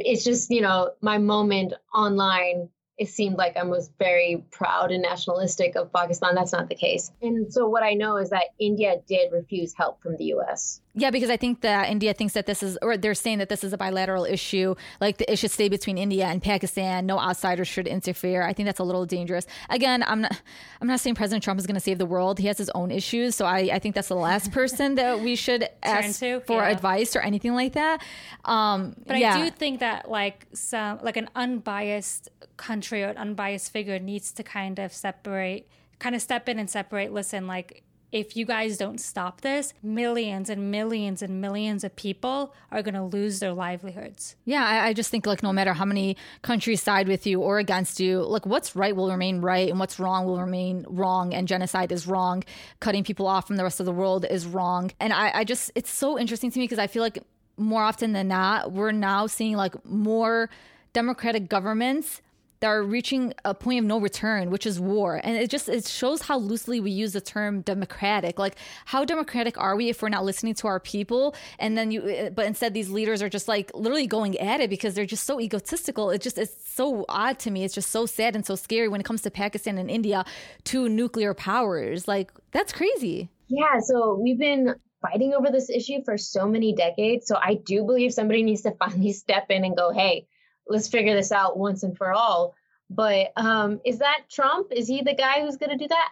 It's 0.00 0.24
just, 0.24 0.50
you 0.50 0.60
know, 0.60 0.92
my 1.00 1.18
moment 1.18 1.74
online 1.94 2.68
it 2.98 3.08
seemed 3.08 3.36
like 3.36 3.56
I 3.56 3.62
was 3.62 3.90
very 3.98 4.44
proud 4.50 4.90
and 4.90 5.02
nationalistic 5.02 5.76
of 5.76 5.92
Pakistan. 5.92 6.34
That's 6.34 6.52
not 6.52 6.68
the 6.68 6.74
case. 6.74 7.12
And 7.22 7.52
so 7.52 7.68
what 7.68 7.84
I 7.84 7.94
know 7.94 8.16
is 8.16 8.30
that 8.30 8.46
India 8.58 8.96
did 9.06 9.32
refuse 9.32 9.72
help 9.72 10.02
from 10.02 10.16
the 10.16 10.34
US. 10.34 10.80
Yeah, 10.98 11.10
because 11.10 11.30
I 11.30 11.36
think 11.36 11.60
that 11.60 11.88
India 11.88 12.12
thinks 12.12 12.34
that 12.34 12.46
this 12.46 12.60
is, 12.60 12.76
or 12.82 12.96
they're 12.96 13.14
saying 13.14 13.38
that 13.38 13.48
this 13.48 13.62
is 13.62 13.72
a 13.72 13.78
bilateral 13.78 14.24
issue. 14.24 14.74
Like 15.00 15.18
the, 15.18 15.32
it 15.32 15.36
should 15.36 15.52
stay 15.52 15.68
between 15.68 15.96
India 15.96 16.26
and 16.26 16.42
Pakistan. 16.42 17.06
No 17.06 17.20
outsiders 17.20 17.68
should 17.68 17.86
interfere. 17.86 18.42
I 18.42 18.52
think 18.52 18.66
that's 18.66 18.80
a 18.80 18.84
little 18.84 19.06
dangerous. 19.06 19.46
Again, 19.70 20.02
I'm 20.02 20.22
not, 20.22 20.42
I'm 20.80 20.88
not 20.88 20.98
saying 20.98 21.14
President 21.14 21.44
Trump 21.44 21.60
is 21.60 21.68
going 21.68 21.76
to 21.76 21.80
save 21.80 21.98
the 21.98 22.06
world. 22.06 22.40
He 22.40 22.48
has 22.48 22.58
his 22.58 22.68
own 22.70 22.90
issues. 22.90 23.36
So 23.36 23.46
I, 23.46 23.70
I 23.74 23.78
think 23.78 23.94
that's 23.94 24.08
the 24.08 24.16
last 24.16 24.50
person 24.60 24.96
that 24.96 25.20
we 25.20 25.36
should 25.36 25.68
ask 25.84 26.18
to, 26.18 26.40
for 26.40 26.62
yeah. 26.62 26.70
advice 26.70 27.14
or 27.14 27.20
anything 27.20 27.54
like 27.54 27.74
that. 27.74 28.02
Um, 28.44 28.96
but 29.06 29.18
yeah. 29.18 29.36
I 29.36 29.44
do 29.44 29.50
think 29.50 29.78
that 29.78 30.10
like 30.10 30.46
some, 30.52 30.98
like 31.02 31.16
an 31.16 31.30
unbiased 31.36 32.28
country 32.56 33.04
or 33.04 33.08
an 33.08 33.18
unbiased 33.18 33.72
figure 33.72 34.00
needs 34.00 34.32
to 34.32 34.42
kind 34.42 34.80
of 34.80 34.92
separate, 34.92 35.68
kind 36.00 36.16
of 36.16 36.22
step 36.22 36.48
in 36.48 36.58
and 36.58 36.68
separate. 36.68 37.12
Listen, 37.12 37.46
like 37.46 37.84
if 38.10 38.36
you 38.36 38.46
guys 38.46 38.78
don't 38.78 39.00
stop 39.00 39.42
this, 39.42 39.74
millions 39.82 40.48
and 40.48 40.70
millions 40.70 41.20
and 41.20 41.40
millions 41.40 41.84
of 41.84 41.94
people 41.94 42.54
are 42.70 42.82
going 42.82 42.94
to 42.94 43.02
lose 43.02 43.40
their 43.40 43.52
livelihoods. 43.52 44.36
Yeah, 44.44 44.64
I, 44.64 44.88
I, 44.88 44.92
just 44.94 45.10
think 45.10 45.26
like 45.26 45.42
no 45.42 45.52
matter 45.52 45.74
how 45.74 45.84
many 45.84 46.16
countries 46.42 46.82
side 46.82 47.06
with 47.06 47.26
you 47.26 47.40
or 47.40 47.58
against 47.58 48.00
you, 48.00 48.22
like 48.22 48.46
what's 48.46 48.74
right 48.74 48.96
will 48.96 49.10
remain 49.10 49.40
right 49.40 49.68
and 49.68 49.78
what's 49.78 49.98
wrong 49.98 50.24
will 50.24 50.40
remain 50.40 50.86
wrong. 50.88 51.34
And 51.34 51.46
genocide 51.46 51.92
is 51.92 52.06
wrong. 52.06 52.44
Cutting 52.80 53.04
people 53.04 53.26
off 53.26 53.46
from 53.46 53.56
the 53.56 53.62
rest 53.62 53.78
of 53.78 53.86
the 53.86 53.92
world 53.92 54.24
is 54.24 54.46
wrong. 54.46 54.90
And 55.00 55.12
I, 55.12 55.30
I 55.34 55.44
just, 55.44 55.70
it's 55.74 55.90
so 55.90 56.18
interesting 56.18 56.50
to 56.50 56.58
me 56.58 56.64
because 56.64 56.78
I 56.78 56.86
feel 56.86 57.02
like 57.02 57.18
more 57.58 57.82
often 57.82 58.12
than 58.12 58.28
not, 58.28 58.72
we're 58.72 58.92
now 58.92 59.26
seeing 59.26 59.56
like 59.56 59.84
more 59.84 60.48
democratic 60.94 61.48
governments 61.48 62.22
that 62.60 62.66
are 62.68 62.82
reaching 62.82 63.34
a 63.44 63.54
point 63.54 63.78
of 63.80 63.84
no 63.84 64.00
return, 64.00 64.50
which 64.50 64.66
is 64.66 64.80
war. 64.80 65.20
And 65.22 65.36
it 65.36 65.50
just 65.50 65.68
it 65.68 65.86
shows 65.86 66.22
how 66.22 66.38
loosely 66.38 66.80
we 66.80 66.90
use 66.90 67.12
the 67.12 67.20
term 67.20 67.60
democratic. 67.60 68.38
Like 68.38 68.56
how 68.86 69.04
democratic 69.04 69.58
are 69.58 69.76
we 69.76 69.88
if 69.88 70.02
we're 70.02 70.08
not 70.08 70.24
listening 70.24 70.54
to 70.54 70.66
our 70.66 70.80
people? 70.80 71.34
And 71.58 71.78
then 71.78 71.90
you 71.90 72.08
eh, 72.08 72.30
but 72.30 72.46
instead 72.46 72.74
these 72.74 72.90
leaders 72.90 73.22
are 73.22 73.28
just 73.28 73.48
like 73.48 73.70
literally 73.74 74.06
going 74.06 74.38
at 74.38 74.60
it 74.60 74.70
because 74.70 74.94
they're 74.94 75.06
just 75.06 75.24
so 75.24 75.40
egotistical. 75.40 76.10
It 76.10 76.20
just 76.20 76.38
it's 76.38 76.54
so 76.68 77.04
odd 77.08 77.38
to 77.40 77.50
me. 77.50 77.64
It's 77.64 77.74
just 77.74 77.90
so 77.90 78.06
sad 78.06 78.34
and 78.34 78.44
so 78.44 78.56
scary 78.56 78.88
when 78.88 79.00
it 79.00 79.04
comes 79.04 79.22
to 79.22 79.30
Pakistan 79.30 79.78
and 79.78 79.90
India, 79.90 80.24
two 80.64 80.88
nuclear 80.88 81.34
powers. 81.34 82.08
Like 82.08 82.32
that's 82.50 82.72
crazy. 82.72 83.28
Yeah, 83.48 83.78
so 83.80 84.18
we've 84.20 84.38
been 84.38 84.74
fighting 85.00 85.32
over 85.32 85.50
this 85.50 85.70
issue 85.70 86.02
for 86.04 86.18
so 86.18 86.46
many 86.46 86.74
decades. 86.74 87.26
So 87.26 87.36
I 87.36 87.54
do 87.54 87.84
believe 87.84 88.12
somebody 88.12 88.42
needs 88.42 88.62
to 88.62 88.72
finally 88.78 89.12
step 89.12 89.46
in 89.50 89.64
and 89.64 89.76
go, 89.76 89.92
"Hey, 89.92 90.26
let's 90.68 90.88
figure 90.88 91.14
this 91.14 91.32
out 91.32 91.58
once 91.58 91.82
and 91.82 91.96
for 91.96 92.12
all. 92.12 92.54
But 92.90 93.32
um, 93.36 93.80
is 93.84 93.98
that 93.98 94.22
Trump? 94.30 94.68
Is 94.72 94.88
he 94.88 95.02
the 95.02 95.14
guy 95.14 95.42
who's 95.42 95.56
going 95.56 95.70
to 95.70 95.76
do 95.76 95.88
that? 95.88 96.08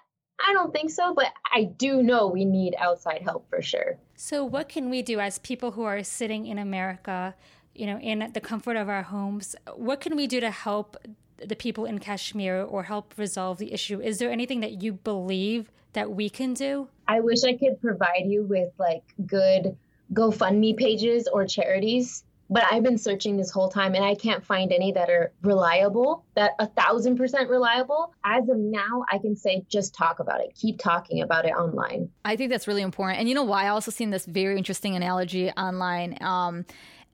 I 0.47 0.53
don't 0.53 0.73
think 0.73 0.91
so, 0.91 1.15
but 1.15 1.33
I 1.51 1.65
do 1.65 2.03
know 2.03 2.27
we 2.27 2.45
need 2.45 2.75
outside 2.79 3.23
help 3.23 3.49
for 3.49 3.63
sure. 3.63 3.97
So, 4.17 4.45
what 4.45 4.69
can 4.69 4.91
we 4.91 5.01
do 5.01 5.19
as 5.19 5.39
people 5.39 5.71
who 5.71 5.85
are 5.85 6.03
sitting 6.03 6.47
in 6.47 6.59
America, 6.59 7.35
you 7.75 7.87
know, 7.87 7.99
in 7.99 8.31
the 8.35 8.41
comfort 8.41 8.77
of 8.77 8.89
our 8.89 9.03
homes? 9.03 9.57
What 9.75 10.01
can 10.01 10.15
we 10.15 10.27
do 10.27 10.41
to 10.41 10.51
help 10.51 10.99
the 11.39 11.57
people 11.57 11.87
in 11.87 11.99
Kashmir 11.99 12.63
or 12.63 12.83
help 12.83 13.15
resolve 13.17 13.57
the 13.57 13.73
issue? 13.73 14.01
Is 14.01 14.19
there 14.19 14.31
anything 14.31 14.61
that 14.61 14.83
you 14.83 14.93
believe 14.93 15.71
that 15.95 16.11
we 16.11 16.29
can 16.29 16.53
do? 16.53 16.89
I 17.09 17.21
wish 17.21 17.45
I 17.45 17.57
could 17.57 17.81
provide 17.81 18.27
you 18.27 18.43
with 18.43 18.73
like 18.79 19.03
good 19.27 19.77
GoFundMe 20.13 20.77
pages 20.77 21.29
or 21.29 21.47
charities 21.47 22.25
but 22.49 22.65
I've 22.71 22.83
been 22.83 22.99
searching 22.99 23.37
this 23.37 23.51
whole 23.51 23.69
time 23.69 23.95
and 23.95 24.05
I 24.05 24.15
can't 24.15 24.45
find 24.45 24.73
any 24.73 24.93
that 24.93 25.11
are 25.11 25.33
reliable, 25.43 26.25
that 26.35 26.53
a 26.59 26.67
thousand 26.67 27.17
percent 27.17 27.49
reliable. 27.49 28.15
As 28.25 28.49
of 28.49 28.59
now, 28.59 29.05
I 29.11 29.19
can 29.19 29.37
say 29.37 29.65
just 29.69 29.95
talk 29.95 30.21
about 30.21 30.41
it, 30.41 30.55
keep 30.55 30.79
talking 30.79 31.23
about 31.23 31.45
it 31.45 31.51
online. 31.51 32.11
I 32.25 32.37
think 32.37 32.51
that's 32.51 32.69
really 32.69 32.83
important. 32.83 33.19
And 33.19 33.29
you 33.29 33.35
know 33.35 33.45
why? 33.45 33.65
I 33.65 33.69
also 33.69 33.91
seen 33.91 34.11
this 34.11 34.27
very 34.27 34.57
interesting 34.57 34.97
analogy 34.97 35.51
online. 35.51 36.19
Um, 36.21 36.65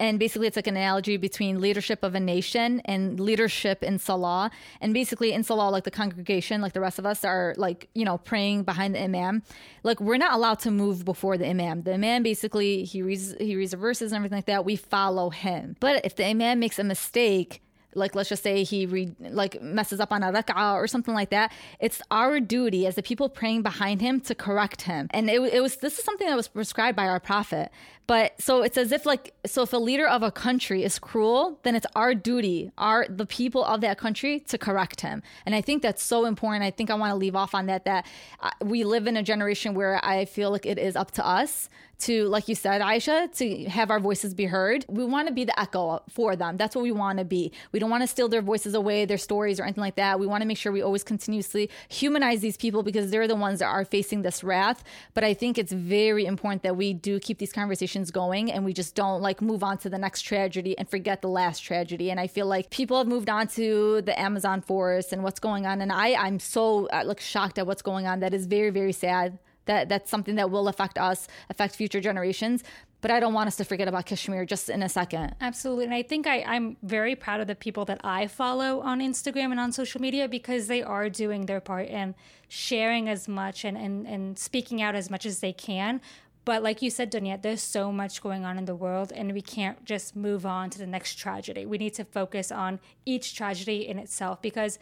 and 0.02 0.18
basically, 0.18 0.48
it's 0.48 0.56
like 0.56 0.66
an 0.66 0.76
analogy 0.76 1.16
between 1.16 1.60
leadership 1.60 2.02
of 2.02 2.16
a 2.16 2.18
nation 2.18 2.80
and 2.86 3.20
leadership 3.20 3.84
in 3.84 4.00
Salah. 4.00 4.50
And 4.80 4.92
basically, 4.92 5.32
in 5.32 5.44
Salah, 5.44 5.70
like 5.70 5.84
the 5.84 5.92
congregation, 5.92 6.60
like 6.60 6.72
the 6.72 6.80
rest 6.80 6.98
of 6.98 7.06
us 7.06 7.24
are 7.24 7.54
like, 7.56 7.88
you 7.94 8.04
know, 8.04 8.18
praying 8.18 8.64
behind 8.64 8.96
the 8.96 9.00
Imam. 9.00 9.44
Like, 9.84 10.00
we're 10.00 10.16
not 10.16 10.32
allowed 10.32 10.58
to 10.60 10.72
move 10.72 11.04
before 11.04 11.38
the 11.38 11.48
Imam. 11.48 11.84
The 11.84 11.94
Imam 11.94 12.24
basically, 12.24 12.82
he 12.82 13.00
reads, 13.00 13.36
he 13.38 13.54
reads 13.54 13.70
the 13.70 13.76
verses 13.76 14.10
and 14.10 14.16
everything 14.16 14.38
like 14.38 14.46
that. 14.46 14.64
We 14.64 14.74
follow 14.74 15.30
him. 15.30 15.76
But 15.78 16.04
if 16.04 16.16
the 16.16 16.26
Imam 16.26 16.58
makes 16.58 16.80
a 16.80 16.84
mistake, 16.84 17.62
like 17.94 18.14
let's 18.14 18.28
just 18.28 18.42
say 18.42 18.62
he 18.64 18.86
re- 18.86 19.14
like 19.20 19.60
messes 19.62 20.00
up 20.00 20.12
on 20.12 20.22
a 20.22 20.32
rak'ah 20.32 20.74
or 20.74 20.86
something 20.86 21.14
like 21.14 21.30
that 21.30 21.52
it's 21.80 22.00
our 22.10 22.40
duty 22.40 22.86
as 22.86 22.94
the 22.94 23.02
people 23.02 23.28
praying 23.28 23.62
behind 23.62 24.00
him 24.00 24.20
to 24.20 24.34
correct 24.34 24.82
him 24.82 25.08
and 25.10 25.28
it, 25.28 25.40
it 25.52 25.60
was 25.60 25.76
this 25.76 25.98
is 25.98 26.04
something 26.04 26.26
that 26.26 26.36
was 26.36 26.48
prescribed 26.48 26.96
by 26.96 27.06
our 27.06 27.20
prophet 27.20 27.70
but 28.06 28.40
so 28.40 28.62
it's 28.62 28.76
as 28.76 28.92
if 28.92 29.06
like 29.06 29.34
so 29.46 29.62
if 29.62 29.72
a 29.72 29.76
leader 29.76 30.06
of 30.06 30.22
a 30.22 30.30
country 30.30 30.82
is 30.82 30.98
cruel 30.98 31.58
then 31.62 31.74
it's 31.74 31.86
our 31.94 32.14
duty 32.14 32.70
our 32.78 33.06
the 33.08 33.26
people 33.26 33.64
of 33.64 33.80
that 33.80 33.98
country 33.98 34.40
to 34.40 34.58
correct 34.58 35.00
him 35.00 35.22
and 35.46 35.54
i 35.54 35.60
think 35.60 35.82
that's 35.82 36.02
so 36.02 36.24
important 36.24 36.64
i 36.64 36.70
think 36.70 36.90
i 36.90 36.94
want 36.94 37.10
to 37.10 37.16
leave 37.16 37.36
off 37.36 37.54
on 37.54 37.66
that 37.66 37.84
that 37.84 38.06
uh, 38.40 38.50
we 38.64 38.84
live 38.84 39.06
in 39.06 39.16
a 39.16 39.22
generation 39.22 39.74
where 39.74 40.04
i 40.04 40.24
feel 40.24 40.50
like 40.50 40.66
it 40.66 40.78
is 40.78 40.96
up 40.96 41.10
to 41.10 41.26
us 41.26 41.68
to, 42.02 42.24
like 42.28 42.48
you 42.48 42.54
said, 42.54 42.80
Aisha, 42.80 43.32
to 43.38 43.64
have 43.70 43.90
our 43.90 44.00
voices 44.00 44.34
be 44.34 44.46
heard. 44.46 44.84
We 44.88 45.04
want 45.04 45.28
to 45.28 45.34
be 45.34 45.44
the 45.44 45.58
echo 45.58 46.02
for 46.08 46.34
them. 46.34 46.56
That's 46.56 46.74
what 46.74 46.82
we 46.82 46.90
want 46.90 47.18
to 47.20 47.24
be. 47.24 47.52
We 47.70 47.78
don't 47.82 47.90
want 47.90 48.04
to 48.04 48.06
steal 48.06 48.28
their 48.28 48.42
voices 48.42 48.74
away, 48.74 49.04
their 49.06 49.18
stories, 49.18 49.58
or 49.58 49.64
anything 49.64 49.82
like 49.82 49.96
that. 49.96 50.20
We 50.20 50.26
want 50.28 50.42
to 50.42 50.46
make 50.46 50.56
sure 50.56 50.70
we 50.70 50.82
always 50.82 51.02
continuously 51.02 51.68
humanize 51.88 52.40
these 52.40 52.56
people 52.56 52.84
because 52.84 53.10
they're 53.10 53.26
the 53.26 53.34
ones 53.34 53.58
that 53.58 53.66
are 53.66 53.84
facing 53.84 54.22
this 54.22 54.44
wrath. 54.44 54.84
But 55.14 55.24
I 55.24 55.34
think 55.34 55.58
it's 55.58 55.72
very 55.72 56.24
important 56.24 56.62
that 56.62 56.76
we 56.76 56.94
do 56.94 57.18
keep 57.18 57.38
these 57.38 57.52
conversations 57.52 58.12
going 58.12 58.52
and 58.52 58.64
we 58.64 58.72
just 58.72 58.94
don't 58.94 59.20
like 59.20 59.42
move 59.42 59.64
on 59.64 59.78
to 59.78 59.90
the 59.90 59.98
next 59.98 60.22
tragedy 60.22 60.78
and 60.78 60.88
forget 60.88 61.22
the 61.22 61.28
last 61.28 61.58
tragedy. 61.58 62.08
And 62.12 62.20
I 62.20 62.28
feel 62.28 62.46
like 62.46 62.70
people 62.70 62.98
have 62.98 63.08
moved 63.08 63.28
on 63.28 63.48
to 63.48 64.00
the 64.02 64.16
Amazon 64.16 64.60
forest 64.60 65.12
and 65.12 65.24
what's 65.24 65.40
going 65.40 65.66
on. 65.66 65.80
And 65.80 65.90
I, 65.90 66.14
I'm 66.14 66.38
so 66.38 66.86
uh, 66.86 67.02
like 67.04 67.18
shocked 67.18 67.58
at 67.58 67.66
what's 67.66 67.82
going 67.82 68.06
on. 68.06 68.20
That 68.20 68.32
is 68.32 68.46
very, 68.46 68.70
very 68.70 68.92
sad 68.92 69.40
that 69.66 69.88
that's 69.88 70.10
something 70.10 70.36
that 70.36 70.50
will 70.50 70.68
affect 70.68 70.98
us, 70.98 71.28
affect 71.50 71.76
future 71.76 72.00
generations. 72.00 72.64
But 73.02 73.10
I 73.10 73.20
don't 73.20 73.34
want 73.34 73.48
us 73.48 73.56
to 73.56 73.64
forget 73.64 73.88
about 73.88 74.06
Kashmir 74.06 74.46
just 74.46 74.70
in 74.70 74.82
a 74.82 74.88
second. 74.88 75.34
Absolutely. 75.40 75.84
And 75.84 75.92
I 75.92 76.02
think 76.02 76.26
I, 76.26 76.42
I'm 76.42 76.76
very 76.82 77.16
proud 77.16 77.40
of 77.40 77.48
the 77.48 77.56
people 77.56 77.84
that 77.86 78.00
I 78.04 78.28
follow 78.28 78.80
on 78.80 79.00
Instagram 79.00 79.50
and 79.50 79.58
on 79.58 79.72
social 79.72 80.00
media 80.00 80.28
because 80.28 80.68
they 80.68 80.82
are 80.82 81.10
doing 81.10 81.46
their 81.46 81.60
part 81.60 81.88
and 81.88 82.14
sharing 82.48 83.08
as 83.08 83.26
much 83.26 83.64
and, 83.64 83.76
and, 83.76 84.06
and 84.06 84.38
speaking 84.38 84.80
out 84.80 84.94
as 84.94 85.10
much 85.10 85.26
as 85.26 85.40
they 85.40 85.52
can. 85.52 86.00
But 86.44 86.62
like 86.62 86.80
you 86.80 86.90
said, 86.90 87.12
Donyet, 87.12 87.42
there's 87.42 87.62
so 87.62 87.92
much 87.92 88.22
going 88.22 88.44
on 88.44 88.58
in 88.58 88.64
the 88.64 88.74
world, 88.74 89.12
and 89.12 89.32
we 89.32 89.42
can't 89.42 89.84
just 89.84 90.16
move 90.16 90.44
on 90.44 90.70
to 90.70 90.78
the 90.78 90.86
next 90.86 91.14
tragedy. 91.14 91.66
We 91.66 91.78
need 91.78 91.94
to 91.94 92.04
focus 92.04 92.50
on 92.50 92.80
each 93.04 93.36
tragedy 93.36 93.86
in 93.86 93.98
itself 93.98 94.42
because 94.42 94.80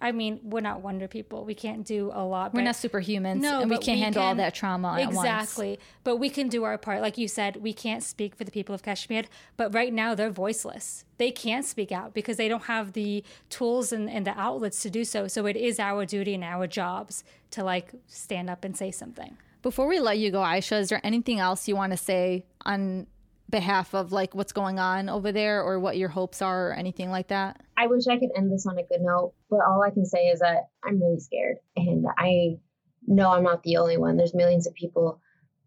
I 0.00 0.12
mean, 0.12 0.40
we're 0.44 0.60
not 0.60 0.80
wonder 0.80 1.08
people. 1.08 1.44
We 1.44 1.54
can't 1.54 1.84
do 1.84 2.10
a 2.14 2.24
lot. 2.24 2.54
We're 2.54 2.62
not 2.62 2.76
superhumans, 2.76 3.40
no, 3.40 3.60
and 3.60 3.70
we 3.70 3.78
can't 3.78 3.98
we 3.98 4.02
handle 4.02 4.22
can, 4.22 4.28
all 4.28 4.34
that 4.36 4.54
trauma 4.54 4.96
exactly. 5.00 5.78
But 6.04 6.16
we 6.16 6.30
can 6.30 6.48
do 6.48 6.62
our 6.64 6.78
part. 6.78 7.02
Like 7.02 7.18
you 7.18 7.26
said, 7.26 7.56
we 7.56 7.72
can't 7.72 8.02
speak 8.02 8.36
for 8.36 8.44
the 8.44 8.52
people 8.52 8.74
of 8.74 8.82
Kashmir, 8.82 9.24
but 9.56 9.74
right 9.74 9.92
now 9.92 10.14
they're 10.14 10.30
voiceless. 10.30 11.04
They 11.16 11.32
can't 11.32 11.64
speak 11.64 11.90
out 11.90 12.14
because 12.14 12.36
they 12.36 12.46
don't 12.46 12.64
have 12.64 12.92
the 12.92 13.24
tools 13.50 13.92
and, 13.92 14.08
and 14.08 14.24
the 14.24 14.38
outlets 14.38 14.82
to 14.82 14.90
do 14.90 15.04
so. 15.04 15.26
So 15.26 15.46
it 15.46 15.56
is 15.56 15.80
our 15.80 16.06
duty 16.06 16.34
and 16.34 16.44
our 16.44 16.68
jobs 16.68 17.24
to 17.50 17.64
like 17.64 17.92
stand 18.06 18.48
up 18.48 18.64
and 18.64 18.76
say 18.76 18.92
something. 18.92 19.36
Before 19.62 19.88
we 19.88 19.98
let 19.98 20.18
you 20.18 20.30
go, 20.30 20.40
Aisha, 20.40 20.78
is 20.78 20.90
there 20.90 21.00
anything 21.02 21.40
else 21.40 21.66
you 21.66 21.74
want 21.74 21.90
to 21.90 21.96
say 21.96 22.44
on 22.64 23.08
behalf 23.50 23.94
of 23.94 24.12
like 24.12 24.34
what's 24.34 24.52
going 24.52 24.78
on 24.78 25.08
over 25.08 25.32
there 25.32 25.62
or 25.62 25.78
what 25.80 25.96
your 25.96 26.08
hopes 26.08 26.42
are 26.42 26.70
or 26.70 26.72
anything 26.74 27.10
like 27.10 27.28
that? 27.28 27.60
I 27.76 27.86
wish 27.86 28.06
I 28.06 28.18
could 28.18 28.30
end 28.36 28.52
this 28.52 28.66
on 28.66 28.78
a 28.78 28.82
good 28.82 29.00
note, 29.00 29.34
but 29.48 29.60
all 29.66 29.82
I 29.82 29.90
can 29.90 30.04
say 30.04 30.26
is 30.26 30.40
that 30.40 30.68
I'm 30.84 31.00
really 31.00 31.20
scared 31.20 31.56
and 31.76 32.06
I 32.16 32.58
know 33.06 33.30
I'm 33.30 33.44
not 33.44 33.62
the 33.62 33.78
only 33.78 33.96
one. 33.96 34.16
There's 34.16 34.34
millions 34.34 34.66
of 34.66 34.74
people 34.74 35.20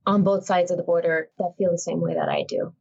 on 0.05 0.23
both 0.23 0.45
sides 0.45 0.71
of 0.71 0.77
the 0.77 0.83
border 0.83 1.29
that 1.37 1.55
feel 1.57 1.71
the 1.71 1.77
same 1.77 2.01
way 2.01 2.13
that 2.13 2.29
I 2.29 2.43
do. 2.47 2.73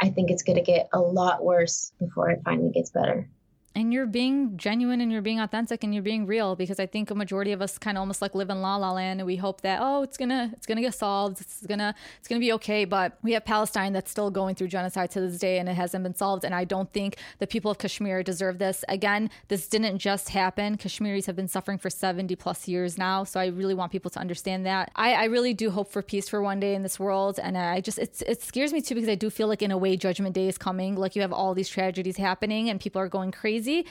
I 0.00 0.10
think 0.10 0.30
it's 0.30 0.42
going 0.42 0.56
to 0.56 0.62
get 0.62 0.88
a 0.92 1.00
lot 1.00 1.44
worse 1.44 1.92
before 1.98 2.30
it 2.30 2.42
finally 2.44 2.72
gets 2.72 2.90
better 2.90 3.30
and 3.74 3.92
you're 3.92 4.06
being 4.06 4.56
genuine 4.56 5.00
and 5.00 5.10
you're 5.10 5.22
being 5.22 5.40
authentic 5.40 5.82
and 5.82 5.94
you're 5.94 6.02
being 6.02 6.26
real 6.26 6.54
because 6.56 6.78
I 6.78 6.86
think 6.86 7.10
a 7.10 7.14
majority 7.14 7.52
of 7.52 7.62
us 7.62 7.78
kind 7.78 7.96
of 7.96 8.00
almost 8.00 8.20
like 8.20 8.34
live 8.34 8.50
in 8.50 8.60
la 8.60 8.76
la 8.76 8.92
land 8.92 9.20
and 9.20 9.26
we 9.26 9.36
hope 9.36 9.62
that 9.62 9.78
oh 9.80 10.02
it's 10.02 10.16
gonna 10.16 10.50
it's 10.54 10.66
gonna 10.66 10.80
get 10.80 10.94
solved 10.94 11.40
it's 11.40 11.64
gonna 11.66 11.94
it's 12.18 12.28
gonna 12.28 12.40
be 12.40 12.52
okay 12.52 12.84
but 12.84 13.18
we 13.22 13.32
have 13.32 13.44
Palestine 13.44 13.92
that's 13.92 14.10
still 14.10 14.30
going 14.30 14.54
through 14.54 14.68
genocide 14.68 15.10
to 15.10 15.20
this 15.20 15.38
day 15.38 15.58
and 15.58 15.68
it 15.68 15.74
hasn't 15.74 16.02
been 16.02 16.14
solved 16.14 16.44
and 16.44 16.54
I 16.54 16.64
don't 16.64 16.92
think 16.92 17.16
the 17.38 17.46
people 17.46 17.70
of 17.70 17.78
Kashmir 17.78 18.22
deserve 18.22 18.58
this. 18.58 18.84
Again 18.88 19.30
this 19.48 19.66
didn't 19.68 19.98
just 19.98 20.30
happen. 20.30 20.76
Kashmiris 20.76 21.26
have 21.26 21.36
been 21.36 21.48
suffering 21.48 21.78
for 21.78 21.90
70 21.90 22.36
plus 22.36 22.68
years 22.68 22.98
now 22.98 23.24
so 23.24 23.40
I 23.40 23.46
really 23.46 23.74
want 23.74 23.92
people 23.92 24.10
to 24.10 24.20
understand 24.20 24.66
that. 24.66 24.90
I, 24.96 25.14
I 25.14 25.24
really 25.24 25.54
do 25.54 25.70
hope 25.70 25.90
for 25.90 26.02
peace 26.02 26.28
for 26.28 26.42
one 26.42 26.60
day 26.60 26.74
in 26.74 26.82
this 26.82 27.00
world 27.00 27.38
and 27.42 27.56
I 27.56 27.80
just 27.80 27.98
it's, 27.98 28.22
it 28.22 28.42
scares 28.42 28.72
me 28.72 28.82
too 28.82 28.94
because 28.94 29.08
I 29.08 29.14
do 29.14 29.30
feel 29.30 29.48
like 29.48 29.62
in 29.62 29.70
a 29.70 29.78
way 29.78 29.96
judgment 29.96 30.34
day 30.34 30.48
is 30.48 30.58
coming. 30.58 30.94
Like 30.96 31.16
you 31.16 31.22
have 31.22 31.32
all 31.32 31.54
these 31.54 31.68
tragedies 31.68 32.16
happening 32.16 32.68
and 32.68 32.78
people 32.80 33.00
are 33.00 33.08
going 33.08 33.30
crazy 33.30 33.61
crazy. 33.62 33.86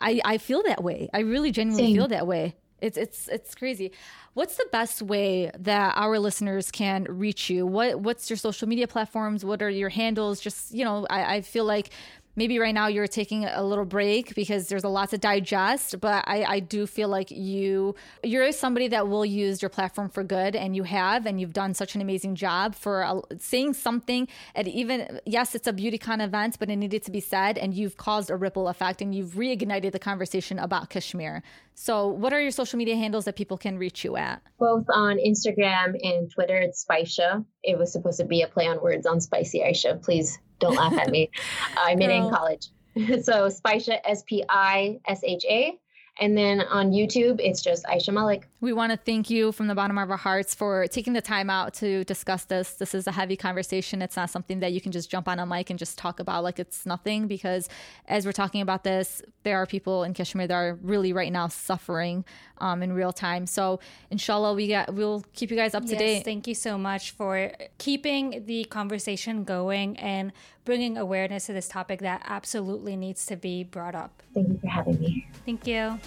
I, 0.00 0.20
I 0.24 0.38
feel 0.38 0.62
that 0.64 0.82
way. 0.82 1.08
I 1.12 1.20
really 1.20 1.50
genuinely 1.50 1.88
Same. 1.88 1.96
feel 1.96 2.08
that 2.08 2.26
way. 2.26 2.56
It's 2.80 2.98
it's 2.98 3.28
it's 3.28 3.54
crazy. 3.54 3.92
What's 4.34 4.56
the 4.56 4.66
best 4.72 5.02
way 5.02 5.52
that 5.56 5.94
our 5.96 6.18
listeners 6.18 6.72
can 6.72 7.04
reach 7.04 7.48
you? 7.48 7.64
What 7.64 8.00
what's 8.00 8.28
your 8.28 8.36
social 8.36 8.68
media 8.68 8.88
platforms? 8.88 9.44
What 9.44 9.62
are 9.62 9.70
your 9.70 9.90
handles? 9.90 10.40
Just 10.40 10.74
you 10.74 10.84
know, 10.84 11.06
I, 11.08 11.36
I 11.36 11.40
feel 11.42 11.64
like 11.64 11.90
maybe 12.36 12.58
right 12.58 12.74
now 12.74 12.86
you're 12.86 13.06
taking 13.06 13.44
a 13.44 13.62
little 13.62 13.84
break 13.84 14.34
because 14.34 14.68
there's 14.68 14.84
a 14.84 14.88
lot 14.88 15.10
to 15.10 15.18
digest 15.18 16.00
but 16.00 16.24
I, 16.26 16.44
I 16.44 16.60
do 16.60 16.86
feel 16.86 17.08
like 17.08 17.30
you 17.30 17.94
you're 18.22 18.50
somebody 18.52 18.88
that 18.88 19.08
will 19.08 19.24
use 19.24 19.62
your 19.62 19.68
platform 19.68 20.08
for 20.08 20.24
good 20.24 20.56
and 20.56 20.74
you 20.74 20.82
have 20.84 21.26
and 21.26 21.40
you've 21.40 21.52
done 21.52 21.74
such 21.74 21.94
an 21.94 22.00
amazing 22.00 22.34
job 22.34 22.74
for 22.74 23.04
uh, 23.04 23.20
saying 23.38 23.74
something 23.74 24.28
and 24.54 24.68
even 24.68 25.20
yes 25.26 25.54
it's 25.54 25.66
a 25.66 25.72
beautycon 25.72 26.22
event 26.22 26.56
but 26.58 26.70
it 26.70 26.76
needed 26.76 27.02
to 27.02 27.10
be 27.10 27.20
said 27.20 27.58
and 27.58 27.74
you've 27.74 27.96
caused 27.96 28.30
a 28.30 28.36
ripple 28.36 28.68
effect 28.68 29.02
and 29.02 29.14
you've 29.14 29.32
reignited 29.32 29.92
the 29.92 29.98
conversation 29.98 30.58
about 30.58 30.90
kashmir. 30.90 31.42
So 31.74 32.06
what 32.06 32.32
are 32.32 32.40
your 32.40 32.50
social 32.50 32.76
media 32.78 32.96
handles 32.96 33.24
that 33.24 33.36
people 33.36 33.56
can 33.56 33.78
reach 33.78 34.04
you 34.04 34.16
at? 34.16 34.42
Both 34.58 34.86
on 34.92 35.16
instagram 35.16 35.96
and 36.02 36.30
twitter 36.30 36.56
it's 36.56 36.84
spisha 36.84 37.44
it 37.62 37.78
was 37.78 37.92
supposed 37.92 38.18
to 38.18 38.24
be 38.24 38.42
a 38.42 38.48
play 38.48 38.66
on 38.66 38.82
words 38.82 39.06
on 39.06 39.20
spicy 39.20 39.60
aisha. 39.60 40.02
Please 40.02 40.38
don't 40.62 40.76
laugh 40.76 40.94
at 40.94 41.10
me. 41.10 41.30
I'm 41.76 42.00
in 42.00 42.30
college. 42.30 42.68
so 42.96 43.48
Spisha, 43.48 43.98
S 44.04 44.22
P 44.26 44.44
I 44.48 45.00
S 45.06 45.20
H 45.24 45.44
A. 45.48 45.78
And 46.20 46.36
then 46.36 46.60
on 46.60 46.90
YouTube, 46.90 47.40
it's 47.42 47.62
just 47.62 47.84
Aisha 47.86 48.12
Malik. 48.12 48.46
We 48.60 48.74
want 48.74 48.92
to 48.92 48.98
thank 48.98 49.30
you 49.30 49.50
from 49.50 49.66
the 49.66 49.74
bottom 49.74 49.96
of 49.96 50.10
our 50.10 50.16
hearts 50.16 50.54
for 50.54 50.86
taking 50.86 51.14
the 51.14 51.22
time 51.22 51.48
out 51.48 51.72
to 51.74 52.04
discuss 52.04 52.44
this. 52.44 52.74
This 52.74 52.94
is 52.94 53.06
a 53.06 53.12
heavy 53.12 53.34
conversation. 53.34 54.02
It's 54.02 54.16
not 54.16 54.28
something 54.28 54.60
that 54.60 54.72
you 54.72 54.80
can 54.80 54.92
just 54.92 55.10
jump 55.10 55.26
on 55.26 55.38
a 55.38 55.46
mic 55.46 55.70
and 55.70 55.78
just 55.78 55.96
talk 55.96 56.20
about 56.20 56.44
like 56.44 56.58
it's 56.58 56.84
nothing 56.84 57.28
because 57.28 57.68
as 58.06 58.26
we're 58.26 58.32
talking 58.32 58.60
about 58.60 58.84
this, 58.84 59.22
there 59.42 59.56
are 59.56 59.66
people 59.66 60.04
in 60.04 60.12
Kashmir 60.12 60.46
that 60.46 60.54
are 60.54 60.78
really 60.82 61.14
right 61.14 61.32
now 61.32 61.48
suffering 61.48 62.26
um, 62.58 62.82
in 62.82 62.92
real 62.92 63.12
time. 63.12 63.46
So 63.46 63.80
inshallah, 64.10 64.54
we 64.54 64.68
got 64.68 64.94
we'll 64.94 65.24
keep 65.32 65.50
you 65.50 65.56
guys 65.56 65.74
up 65.74 65.84
to 65.84 65.92
yes, 65.92 65.98
date. 65.98 66.24
Thank 66.24 66.46
you 66.46 66.54
so 66.54 66.76
much 66.76 67.12
for 67.12 67.52
keeping 67.78 68.44
the 68.44 68.64
conversation 68.64 69.44
going 69.44 69.96
and 69.96 70.32
bringing 70.64 70.96
awareness 70.96 71.46
to 71.46 71.52
this 71.52 71.68
topic 71.68 72.00
that 72.00 72.22
absolutely 72.24 72.96
needs 72.96 73.26
to 73.26 73.36
be 73.36 73.64
brought 73.64 73.94
up. 73.94 74.22
Thank 74.34 74.48
you 74.48 74.58
for 74.58 74.68
having 74.68 75.00
me. 75.00 75.26
Thank 75.44 75.66
you. 75.66 75.98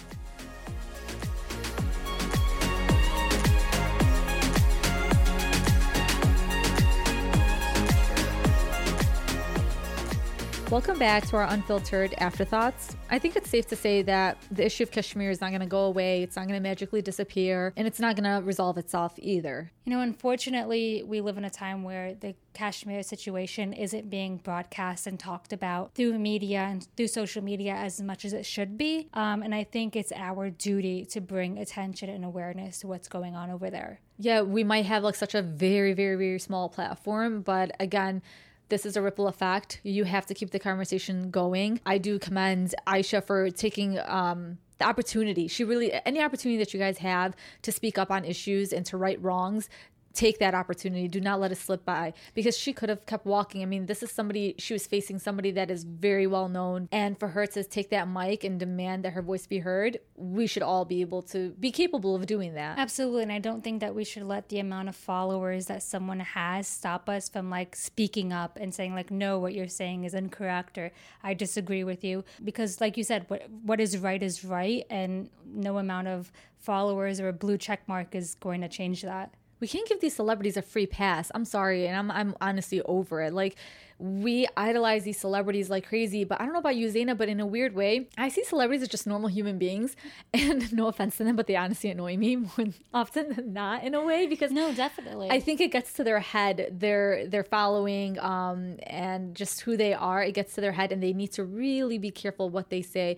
Welcome 10.68 10.98
back 10.98 11.24
to 11.28 11.36
our 11.36 11.44
unfiltered 11.44 12.12
afterthoughts. 12.18 12.96
I 13.08 13.20
think 13.20 13.36
it's 13.36 13.48
safe 13.48 13.68
to 13.68 13.76
say 13.76 14.02
that 14.02 14.36
the 14.50 14.66
issue 14.66 14.82
of 14.82 14.90
Kashmir 14.90 15.30
is 15.30 15.40
not 15.40 15.50
going 15.50 15.60
to 15.60 15.66
go 15.66 15.84
away. 15.84 16.24
It's 16.24 16.34
not 16.34 16.48
going 16.48 16.60
to 16.60 16.68
magically 16.68 17.00
disappear, 17.00 17.72
and 17.76 17.86
it's 17.86 18.00
not 18.00 18.16
going 18.16 18.24
to 18.24 18.44
resolve 18.44 18.76
itself 18.76 19.14
either. 19.18 19.70
You 19.84 19.92
know, 19.92 20.00
unfortunately, 20.00 21.04
we 21.06 21.20
live 21.20 21.38
in 21.38 21.44
a 21.44 21.50
time 21.50 21.84
where 21.84 22.14
the 22.14 22.34
Kashmir 22.52 23.04
situation 23.04 23.72
isn't 23.72 24.10
being 24.10 24.38
broadcast 24.38 25.06
and 25.06 25.20
talked 25.20 25.52
about 25.52 25.94
through 25.94 26.18
media 26.18 26.62
and 26.62 26.88
through 26.96 27.08
social 27.08 27.44
media 27.44 27.74
as 27.74 28.02
much 28.02 28.24
as 28.24 28.32
it 28.32 28.44
should 28.44 28.76
be. 28.76 29.08
Um, 29.14 29.44
and 29.44 29.54
I 29.54 29.62
think 29.62 29.94
it's 29.94 30.10
our 30.10 30.50
duty 30.50 31.04
to 31.06 31.20
bring 31.20 31.58
attention 31.58 32.10
and 32.10 32.24
awareness 32.24 32.80
to 32.80 32.88
what's 32.88 33.06
going 33.06 33.36
on 33.36 33.50
over 33.50 33.70
there. 33.70 34.00
Yeah, 34.18 34.40
we 34.40 34.64
might 34.64 34.86
have 34.86 35.04
like 35.04 35.14
such 35.14 35.36
a 35.36 35.42
very, 35.42 35.92
very, 35.92 36.16
very 36.16 36.40
small 36.40 36.68
platform, 36.68 37.42
but 37.42 37.70
again, 37.78 38.22
this 38.68 38.84
is 38.84 38.96
a 38.96 39.02
ripple 39.02 39.28
effect. 39.28 39.80
You 39.82 40.04
have 40.04 40.26
to 40.26 40.34
keep 40.34 40.50
the 40.50 40.58
conversation 40.58 41.30
going. 41.30 41.80
I 41.86 41.98
do 41.98 42.18
commend 42.18 42.74
Aisha 42.86 43.22
for 43.22 43.50
taking 43.50 43.98
um, 44.00 44.58
the 44.78 44.86
opportunity. 44.86 45.48
She 45.48 45.64
really, 45.64 45.92
any 46.04 46.20
opportunity 46.20 46.58
that 46.58 46.74
you 46.74 46.80
guys 46.80 46.98
have 46.98 47.34
to 47.62 47.72
speak 47.72 47.98
up 47.98 48.10
on 48.10 48.24
issues 48.24 48.72
and 48.72 48.84
to 48.86 48.96
right 48.96 49.20
wrongs, 49.22 49.68
take 50.16 50.38
that 50.38 50.54
opportunity. 50.54 51.06
Do 51.08 51.20
not 51.20 51.40
let 51.40 51.52
it 51.52 51.58
slip 51.58 51.84
by 51.84 52.14
because 52.34 52.56
she 52.56 52.72
could 52.72 52.88
have 52.88 53.04
kept 53.06 53.26
walking. 53.26 53.62
I 53.62 53.66
mean, 53.66 53.86
this 53.86 54.02
is 54.02 54.10
somebody, 54.10 54.54
she 54.58 54.72
was 54.72 54.86
facing 54.86 55.18
somebody 55.18 55.50
that 55.52 55.70
is 55.70 55.84
very 55.84 56.26
well 56.26 56.48
known. 56.48 56.88
And 56.90 57.18
for 57.18 57.28
her 57.28 57.46
to 57.48 57.62
take 57.62 57.90
that 57.90 58.08
mic 58.08 58.42
and 58.42 58.58
demand 58.58 59.04
that 59.04 59.12
her 59.12 59.22
voice 59.22 59.46
be 59.46 59.58
heard, 59.58 59.98
we 60.16 60.46
should 60.46 60.62
all 60.62 60.84
be 60.84 61.02
able 61.02 61.22
to 61.22 61.50
be 61.60 61.70
capable 61.70 62.14
of 62.14 62.26
doing 62.26 62.54
that. 62.54 62.78
Absolutely. 62.78 63.22
And 63.24 63.32
I 63.32 63.38
don't 63.38 63.62
think 63.62 63.80
that 63.80 63.94
we 63.94 64.04
should 64.04 64.24
let 64.24 64.48
the 64.48 64.58
amount 64.58 64.88
of 64.88 64.96
followers 64.96 65.66
that 65.66 65.82
someone 65.82 66.20
has 66.20 66.66
stop 66.66 67.08
us 67.08 67.28
from 67.28 67.50
like 67.50 67.76
speaking 67.76 68.32
up 68.32 68.58
and 68.60 68.74
saying, 68.74 68.94
like, 68.94 69.10
no, 69.10 69.38
what 69.38 69.54
you're 69.54 69.68
saying 69.68 70.04
is 70.04 70.14
incorrect 70.14 70.78
or 70.78 70.92
I 71.22 71.34
disagree 71.34 71.84
with 71.84 72.02
you. 72.02 72.24
Because, 72.42 72.80
like 72.80 72.96
you 72.96 73.04
said, 73.04 73.26
what, 73.28 73.48
what 73.62 73.80
is 73.80 73.98
right 73.98 74.22
is 74.22 74.44
right. 74.44 74.86
And 74.88 75.28
no 75.44 75.76
amount 75.76 76.08
of 76.08 76.32
followers 76.56 77.20
or 77.20 77.28
a 77.28 77.32
blue 77.32 77.58
check 77.58 77.86
mark 77.86 78.14
is 78.14 78.34
going 78.36 78.62
to 78.62 78.68
change 78.68 79.02
that 79.02 79.32
we 79.60 79.68
can't 79.68 79.88
give 79.88 80.00
these 80.00 80.14
celebrities 80.14 80.56
a 80.56 80.62
free 80.62 80.86
pass. 80.86 81.30
I'm 81.34 81.44
sorry, 81.44 81.86
and 81.86 81.96
I'm 81.96 82.10
I'm 82.10 82.36
honestly 82.40 82.82
over 82.82 83.22
it. 83.22 83.32
Like 83.32 83.56
we 83.98 84.46
idolize 84.56 85.04
these 85.04 85.18
celebrities 85.18 85.70
like 85.70 85.88
crazy, 85.88 86.24
but 86.24 86.38
I 86.38 86.44
don't 86.44 86.52
know 86.52 86.58
about 86.58 86.76
you, 86.76 86.88
Zaina, 86.88 87.16
but 87.16 87.30
in 87.30 87.40
a 87.40 87.46
weird 87.46 87.74
way, 87.74 88.08
I 88.18 88.28
see 88.28 88.44
celebrities 88.44 88.82
as 88.82 88.88
just 88.88 89.06
normal 89.06 89.30
human 89.30 89.56
beings, 89.56 89.96
and 90.34 90.70
no 90.72 90.88
offense 90.88 91.16
to 91.16 91.24
them, 91.24 91.36
but 91.36 91.46
they 91.46 91.56
honestly 91.56 91.90
annoy 91.90 92.16
me 92.16 92.36
more 92.58 92.68
often 92.92 93.34
than 93.34 93.52
not 93.52 93.84
in 93.84 93.94
a 93.94 94.04
way 94.04 94.26
because 94.26 94.50
no, 94.50 94.74
definitely, 94.74 95.30
I 95.30 95.40
think 95.40 95.60
it 95.60 95.72
gets 95.72 95.94
to 95.94 96.04
their 96.04 96.20
head, 96.20 96.68
their 96.78 97.26
their 97.26 97.44
following, 97.44 98.18
um, 98.18 98.76
and 98.82 99.34
just 99.34 99.62
who 99.62 99.76
they 99.76 99.94
are. 99.94 100.22
It 100.22 100.32
gets 100.32 100.54
to 100.56 100.60
their 100.60 100.72
head, 100.72 100.92
and 100.92 101.02
they 101.02 101.12
need 101.12 101.32
to 101.32 101.44
really 101.44 101.98
be 101.98 102.10
careful 102.10 102.50
what 102.50 102.68
they 102.68 102.82
say 102.82 103.16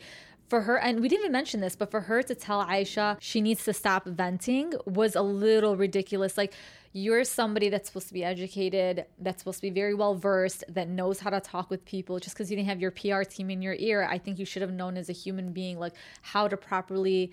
for 0.49 0.63
her, 0.63 0.79
and 0.79 1.01
we 1.01 1.09
didn't 1.09 1.25
even 1.25 1.33
mention 1.33 1.61
this, 1.61 1.77
but 1.77 1.91
for 1.91 2.03
her 2.03 2.23
to 2.23 2.35
tell 2.35 2.65
Aisha 2.65 3.17
she 3.21 3.41
needs 3.41 3.65
to 3.65 3.73
stop 3.73 4.07
venting 4.07 4.75
was 4.87 5.15
a 5.15 5.23
little 5.23 5.77
ridiculous. 5.77 6.39
Like, 6.39 6.55
you're 6.93 7.25
somebody 7.25 7.69
that's 7.69 7.89
supposed 7.89 8.09
to 8.09 8.15
be 8.15 8.25
educated, 8.25 9.05
that's 9.21 9.41
supposed 9.41 9.59
to 9.59 9.63
be 9.63 9.71
very 9.71 9.95
well 9.95 10.15
versed, 10.15 10.65
that 10.69 10.89
knows 10.89 11.21
how 11.21 11.31
to 11.31 11.41
talk 11.41 11.71
with 11.71 11.85
people. 11.85 12.19
Just 12.19 12.35
because 12.35 12.51
you 12.51 12.57
didn't 12.57 12.69
have 12.69 12.81
your 12.81 12.91
PR 12.91 13.23
team 13.23 13.51
in 13.51 13.61
your 13.61 13.75
ear, 13.75 14.09
I 14.11 14.19
think 14.19 14.39
you 14.39 14.47
should 14.47 14.63
have 14.63 14.73
known 14.73 14.97
as 14.97 15.09
a 15.09 15.13
human 15.13 15.53
being, 15.53 15.79
like 15.79 15.93
how 16.23 16.49
to 16.49 16.57
properly 16.57 17.31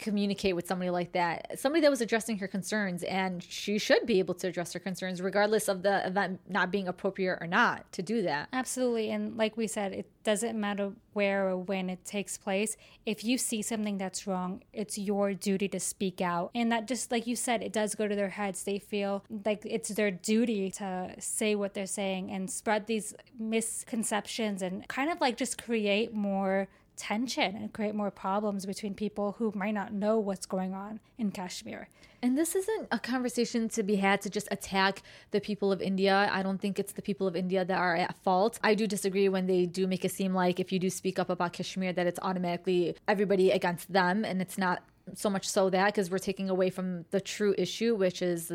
communicate 0.00 0.56
with 0.56 0.66
somebody 0.66 0.90
like 0.90 1.12
that 1.12 1.58
somebody 1.58 1.82
that 1.82 1.90
was 1.90 2.00
addressing 2.00 2.38
her 2.38 2.48
concerns 2.48 3.02
and 3.04 3.42
she 3.42 3.78
should 3.78 4.06
be 4.06 4.18
able 4.18 4.34
to 4.34 4.48
address 4.48 4.72
her 4.72 4.80
concerns 4.80 5.20
regardless 5.20 5.68
of 5.68 5.82
the 5.82 6.06
event 6.06 6.40
not 6.48 6.70
being 6.70 6.88
appropriate 6.88 7.38
or 7.40 7.46
not 7.46 7.90
to 7.92 8.02
do 8.02 8.22
that. 8.22 8.48
Absolutely 8.52 9.10
and 9.10 9.36
like 9.36 9.56
we 9.56 9.66
said 9.66 9.92
it 9.92 10.10
doesn't 10.24 10.58
matter 10.58 10.92
where 11.12 11.48
or 11.48 11.56
when 11.56 11.90
it 11.90 12.04
takes 12.04 12.38
place. 12.38 12.76
If 13.04 13.24
you 13.24 13.36
see 13.36 13.62
something 13.62 13.98
that's 13.98 14.26
wrong 14.26 14.62
it's 14.72 14.96
your 14.96 15.34
duty 15.34 15.68
to 15.68 15.80
speak 15.80 16.20
out 16.20 16.50
and 16.54 16.72
that 16.72 16.88
just 16.88 17.12
like 17.12 17.26
you 17.26 17.36
said 17.36 17.62
it 17.62 17.72
does 17.72 17.94
go 17.94 18.08
to 18.08 18.16
their 18.16 18.30
heads. 18.30 18.64
They 18.64 18.78
feel 18.78 19.24
like 19.44 19.62
it's 19.64 19.90
their 19.90 20.10
duty 20.10 20.70
to 20.72 21.14
say 21.18 21.54
what 21.54 21.74
they're 21.74 21.86
saying 21.86 22.30
and 22.30 22.50
spread 22.50 22.86
these 22.86 23.14
misconceptions 23.38 24.62
and 24.62 24.88
kind 24.88 25.10
of 25.10 25.20
like 25.20 25.36
just 25.36 25.62
create 25.62 26.14
more 26.14 26.68
tension 27.00 27.56
and 27.56 27.72
create 27.72 27.94
more 27.94 28.10
problems 28.10 28.66
between 28.66 28.94
people 28.94 29.32
who 29.38 29.50
might 29.56 29.72
not 29.72 29.92
know 29.92 30.18
what's 30.18 30.44
going 30.44 30.74
on 30.74 31.00
in 31.16 31.30
Kashmir. 31.30 31.88
And 32.22 32.36
this 32.36 32.54
isn't 32.54 32.88
a 32.92 32.98
conversation 32.98 33.70
to 33.70 33.82
be 33.82 33.96
had 33.96 34.20
to 34.20 34.30
just 34.30 34.46
attack 34.50 35.02
the 35.30 35.40
people 35.40 35.72
of 35.72 35.80
India. 35.80 36.28
I 36.30 36.42
don't 36.42 36.60
think 36.60 36.78
it's 36.78 36.92
the 36.92 37.00
people 37.00 37.26
of 37.26 37.34
India 37.34 37.64
that 37.64 37.78
are 37.78 37.96
at 37.96 38.14
fault. 38.18 38.60
I 38.62 38.74
do 38.74 38.86
disagree 38.86 39.30
when 39.30 39.46
they 39.46 39.64
do 39.64 39.86
make 39.86 40.04
it 40.04 40.12
seem 40.12 40.34
like 40.34 40.60
if 40.60 40.70
you 40.70 40.78
do 40.78 40.90
speak 40.90 41.18
up 41.18 41.30
about 41.30 41.54
Kashmir, 41.54 41.94
that 41.94 42.06
it's 42.06 42.20
automatically 42.20 42.94
everybody 43.08 43.50
against 43.50 43.90
them. 43.90 44.26
And 44.26 44.42
it's 44.42 44.58
not 44.58 44.82
so 45.14 45.30
much 45.30 45.48
so 45.48 45.70
that 45.70 45.86
because 45.86 46.10
we're 46.10 46.18
taking 46.18 46.50
away 46.50 46.68
from 46.68 47.06
the 47.10 47.20
true 47.20 47.54
issue, 47.56 47.94
which 47.94 48.20
is 48.20 48.52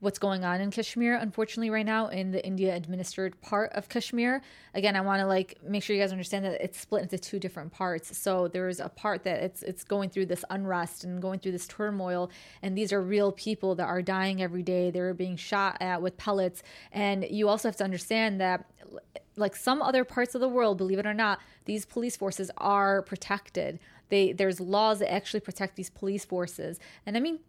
what's 0.00 0.18
going 0.18 0.44
on 0.44 0.60
in 0.60 0.70
Kashmir, 0.70 1.14
unfortunately, 1.14 1.70
right 1.70 1.86
now 1.86 2.08
in 2.08 2.30
the 2.30 2.44
India 2.44 2.74
administered 2.74 3.40
part 3.42 3.70
of 3.74 3.88
Kashmir. 3.88 4.42
Again, 4.74 4.96
I 4.96 5.02
want 5.02 5.20
to 5.20 5.26
like 5.26 5.58
make 5.62 5.82
sure 5.82 5.94
you 5.94 6.02
guys 6.02 6.10
understand 6.10 6.44
that 6.46 6.60
it's 6.62 6.80
split 6.80 7.02
into 7.02 7.18
two 7.18 7.38
different 7.38 7.72
parts. 7.72 8.16
So 8.16 8.48
there's 8.48 8.80
a 8.80 8.88
part 8.88 9.24
that 9.24 9.42
it's 9.42 9.62
it's 9.62 9.84
going 9.84 10.10
through 10.10 10.26
this 10.26 10.44
unrest 10.50 11.04
and 11.04 11.20
going 11.20 11.38
through 11.38 11.52
this 11.52 11.66
turmoil, 11.66 12.30
and 12.62 12.76
these 12.76 12.92
are 12.92 13.02
real 13.02 13.30
people 13.30 13.74
that 13.76 13.86
are 13.86 14.02
dying 14.02 14.42
every 14.42 14.62
day. 14.62 14.90
They're 14.90 15.14
being 15.14 15.36
shot 15.36 15.76
at 15.80 16.02
with 16.02 16.16
pellets, 16.16 16.62
and 16.92 17.26
you 17.30 17.48
also 17.48 17.68
have 17.68 17.76
to 17.76 17.84
understand 17.84 18.40
that 18.40 18.64
like 19.36 19.56
some 19.56 19.82
other 19.82 20.04
parts 20.04 20.34
of 20.34 20.40
the 20.40 20.48
world, 20.48 20.78
believe 20.78 20.98
it 20.98 21.06
or 21.06 21.14
not, 21.14 21.40
these 21.64 21.84
police 21.84 22.16
forces 22.16 22.50
are 22.58 23.02
protected. 23.02 23.78
They 24.10 24.32
there's 24.32 24.60
laws 24.60 24.98
that 24.98 25.12
actually 25.12 25.40
protect 25.40 25.76
these 25.76 25.90
police 25.90 26.24
forces. 26.24 26.78
And 27.06 27.16
I 27.16 27.20
mean, 27.20 27.40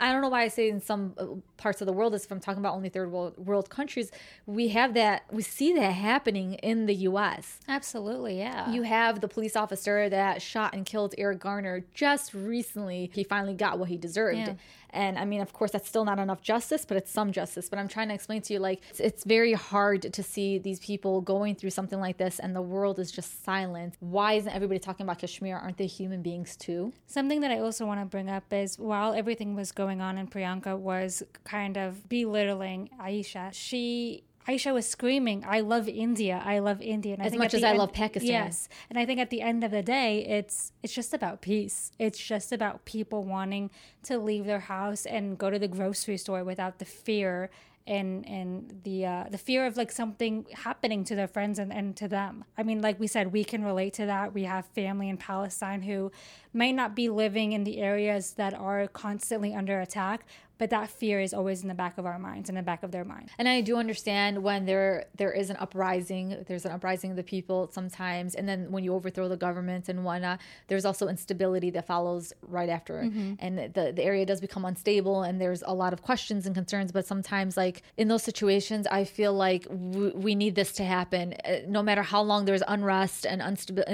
I 0.00 0.12
don't 0.12 0.22
know 0.22 0.28
why 0.28 0.42
I 0.42 0.48
say 0.48 0.68
in 0.68 0.80
some 0.80 1.14
uh, 1.18 1.26
parts 1.56 1.80
of 1.80 1.86
the 1.86 1.92
world, 1.92 2.14
if 2.14 2.30
I'm 2.30 2.38
talking 2.38 2.60
about 2.60 2.74
only 2.74 2.88
third 2.88 3.10
world, 3.10 3.36
world 3.36 3.68
countries, 3.68 4.12
we 4.46 4.68
have 4.68 4.94
that, 4.94 5.24
we 5.30 5.42
see 5.42 5.72
that 5.72 5.90
happening 5.90 6.54
in 6.54 6.86
the 6.86 6.94
US. 6.94 7.58
Absolutely, 7.66 8.38
yeah. 8.38 8.70
You 8.70 8.82
have 8.82 9.20
the 9.20 9.28
police 9.28 9.56
officer 9.56 10.08
that 10.08 10.40
shot 10.40 10.74
and 10.74 10.86
killed 10.86 11.14
Eric 11.18 11.40
Garner 11.40 11.84
just 11.94 12.32
recently. 12.32 13.10
He 13.12 13.24
finally 13.24 13.54
got 13.54 13.78
what 13.78 13.88
he 13.88 13.96
deserved. 13.96 14.38
Yeah. 14.38 14.54
And 14.90 15.18
I 15.18 15.24
mean, 15.24 15.40
of 15.40 15.52
course, 15.52 15.72
that's 15.72 15.88
still 15.88 16.04
not 16.04 16.18
enough 16.18 16.40
justice, 16.40 16.84
but 16.84 16.96
it's 16.96 17.10
some 17.10 17.32
justice. 17.32 17.68
But 17.68 17.78
I'm 17.78 17.88
trying 17.88 18.08
to 18.08 18.14
explain 18.14 18.42
to 18.42 18.52
you, 18.54 18.58
like, 18.58 18.82
it's, 18.90 19.00
it's 19.00 19.24
very 19.24 19.52
hard 19.52 20.12
to 20.12 20.22
see 20.22 20.58
these 20.58 20.80
people 20.80 21.20
going 21.20 21.54
through 21.54 21.70
something 21.70 22.00
like 22.00 22.16
this 22.16 22.38
and 22.38 22.54
the 22.54 22.62
world 22.62 22.98
is 22.98 23.10
just 23.10 23.44
silent. 23.44 23.96
Why 24.00 24.34
isn't 24.34 24.52
everybody 24.52 24.78
talking 24.78 25.04
about 25.04 25.18
Kashmir? 25.18 25.56
Aren't 25.56 25.76
they 25.76 25.86
human 25.86 26.22
beings 26.22 26.56
too? 26.56 26.92
Something 27.06 27.40
that 27.40 27.50
I 27.50 27.60
also 27.60 27.86
want 27.86 28.00
to 28.00 28.06
bring 28.06 28.30
up 28.30 28.52
is 28.52 28.78
while 28.78 29.12
everything 29.14 29.54
was 29.54 29.72
going 29.72 30.00
on 30.00 30.18
and 30.18 30.30
Priyanka 30.30 30.78
was 30.78 31.22
kind 31.44 31.76
of 31.76 32.08
belittling 32.08 32.90
Aisha, 33.00 33.52
she 33.52 34.24
Aisha 34.48 34.72
was 34.72 34.88
screaming, 34.88 35.44
"I 35.46 35.60
love 35.60 35.88
India! 35.88 36.42
I 36.44 36.60
love 36.60 36.80
India!" 36.80 37.14
And 37.14 37.26
as 37.26 37.34
much 37.34 37.52
as 37.52 37.62
I 37.62 37.72
love 37.72 37.92
Pakistan. 37.92 38.30
Yes, 38.30 38.68
and 38.88 38.98
I 38.98 39.04
think 39.04 39.20
at 39.20 39.28
the 39.28 39.42
end 39.42 39.62
of 39.62 39.70
the 39.70 39.82
day, 39.82 40.24
it's 40.24 40.72
it's 40.82 40.94
just 40.94 41.12
about 41.12 41.42
peace. 41.42 41.92
It's 41.98 42.18
just 42.18 42.50
about 42.50 42.84
people 42.84 43.24
wanting 43.24 43.70
to 44.04 44.18
leave 44.18 44.46
their 44.46 44.60
house 44.60 45.04
and 45.04 45.36
go 45.36 45.50
to 45.50 45.58
the 45.58 45.68
grocery 45.68 46.16
store 46.16 46.44
without 46.44 46.78
the 46.78 46.86
fear 46.86 47.50
and 47.88 48.28
and 48.28 48.80
the 48.84 49.06
uh, 49.06 49.24
the 49.30 49.38
fear 49.38 49.66
of 49.66 49.76
like 49.76 49.90
something 49.90 50.46
happening 50.52 51.02
to 51.04 51.14
their 51.14 51.26
friends 51.26 51.58
and, 51.58 51.72
and 51.72 51.96
to 51.96 52.06
them. 52.06 52.44
I 52.56 52.62
mean, 52.62 52.80
like 52.80 53.00
we 53.00 53.06
said, 53.06 53.32
we 53.32 53.44
can 53.44 53.64
relate 53.64 53.94
to 53.94 54.06
that. 54.06 54.34
We 54.34 54.44
have 54.44 54.66
family 54.66 55.08
in 55.08 55.16
Palestine 55.16 55.82
who 55.82 56.12
might 56.58 56.74
not 56.74 56.94
be 56.94 57.08
living 57.08 57.52
in 57.52 57.62
the 57.64 57.78
areas 57.78 58.32
that 58.32 58.52
are 58.52 58.88
constantly 58.88 59.54
under 59.54 59.80
attack, 59.80 60.26
but 60.58 60.70
that 60.70 60.90
fear 60.90 61.20
is 61.20 61.32
always 61.32 61.62
in 61.62 61.68
the 61.68 61.74
back 61.74 61.96
of 61.98 62.04
our 62.04 62.18
minds 62.18 62.48
in 62.48 62.56
the 62.56 62.62
back 62.62 62.82
of 62.82 62.90
their 62.90 63.04
mind. 63.04 63.30
And 63.38 63.48
i 63.48 63.60
do 63.60 63.76
understand 63.76 64.42
when 64.42 64.66
there 64.66 65.06
there 65.16 65.32
is 65.32 65.50
an 65.50 65.56
uprising 65.64 66.44
there's 66.48 66.64
an 66.64 66.72
uprising 66.72 67.10
of 67.12 67.16
the 67.16 67.22
people 67.22 67.70
sometimes 67.72 68.34
and 68.34 68.48
then 68.48 68.70
when 68.72 68.82
you 68.84 68.92
overthrow 68.94 69.28
the 69.28 69.36
government 69.36 69.88
and 69.88 70.04
whatnot 70.04 70.40
there's 70.66 70.84
also 70.84 71.06
instability 71.08 71.70
that 71.70 71.86
follows 71.86 72.32
right 72.42 72.68
after. 72.68 72.96
Mm-hmm. 73.02 73.34
and 73.38 73.52
the, 73.76 73.92
the 73.94 74.02
area 74.02 74.26
does 74.26 74.40
become 74.40 74.64
unstable 74.64 75.22
and 75.22 75.40
there's 75.40 75.62
a 75.62 75.74
lot 75.82 75.92
of 75.92 76.02
questions 76.02 76.46
and 76.46 76.54
concerns 76.54 76.90
but 76.90 77.06
sometimes 77.06 77.56
like 77.56 77.82
in 77.96 78.08
those 78.08 78.24
situations 78.24 78.86
i 78.90 79.04
feel 79.04 79.32
like 79.32 79.62
w- 79.64 80.12
we 80.16 80.34
need 80.34 80.54
this 80.54 80.72
to 80.72 80.84
happen. 80.84 81.34
Uh, 81.44 81.58
no 81.68 81.82
matter 81.82 82.02
how 82.02 82.22
long 82.30 82.44
there's 82.44 82.64
unrest 82.66 83.24
and 83.26 83.40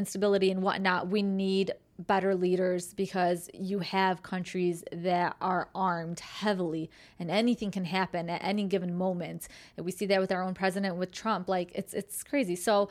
instability 0.03 0.51
and 0.51 0.63
whatnot 0.63 1.09
we 1.09 1.23
need 1.23 1.73
better 1.99 2.35
leaders 2.35 2.93
because 2.95 3.49
you 3.55 3.79
have 3.79 4.23
countries 4.23 4.85
that 4.93 5.37
are 5.41 5.69
armed 5.75 6.21
heavily 6.21 6.91
and 7.19 7.31
anything 7.31 7.71
can 7.71 7.85
happen 7.85 8.29
at 8.29 8.43
any 8.43 8.65
given 8.65 8.97
moment. 8.97 9.49
And 9.77 9.87
we 9.87 9.93
see 9.93 10.07
that 10.07 10.21
with 10.21 10.33
our 10.33 10.43
own 10.43 10.55
president 10.55 10.97
with 10.97 11.13
Trump. 11.13 11.49
Like 11.49 11.71
it's 11.75 11.95
it's 11.95 12.23
crazy. 12.25 12.57
So 12.57 12.89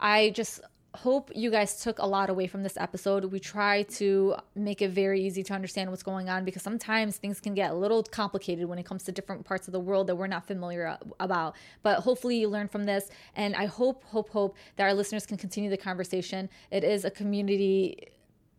I 0.00 0.30
just 0.30 0.60
hope 0.96 1.30
you 1.34 1.50
guys 1.50 1.82
took 1.82 1.98
a 1.98 2.06
lot 2.06 2.30
away 2.30 2.46
from 2.46 2.62
this 2.62 2.76
episode. 2.78 3.26
We 3.26 3.38
try 3.38 3.82
to 3.82 4.36
make 4.54 4.80
it 4.82 4.90
very 4.90 5.20
easy 5.20 5.42
to 5.44 5.52
understand 5.52 5.90
what's 5.90 6.02
going 6.02 6.28
on 6.28 6.44
because 6.44 6.62
sometimes 6.62 7.18
things 7.18 7.38
can 7.38 7.54
get 7.54 7.70
a 7.70 7.74
little 7.74 8.02
complicated 8.02 8.66
when 8.66 8.78
it 8.78 8.86
comes 8.86 9.04
to 9.04 9.12
different 9.12 9.44
parts 9.44 9.68
of 9.68 9.72
the 9.72 9.80
world 9.80 10.06
that 10.06 10.16
we're 10.16 10.26
not 10.26 10.46
familiar 10.46 10.98
about. 11.20 11.54
But 11.82 12.00
hopefully 12.00 12.38
you 12.38 12.48
learn 12.48 12.68
from 12.68 12.84
this 12.84 13.10
and 13.34 13.54
I 13.54 13.66
hope 13.66 14.04
hope 14.04 14.30
hope 14.30 14.56
that 14.76 14.84
our 14.84 14.94
listeners 14.94 15.26
can 15.26 15.36
continue 15.36 15.70
the 15.70 15.76
conversation. 15.76 16.48
It 16.70 16.82
is 16.82 17.04
a 17.04 17.10
community 17.10 18.08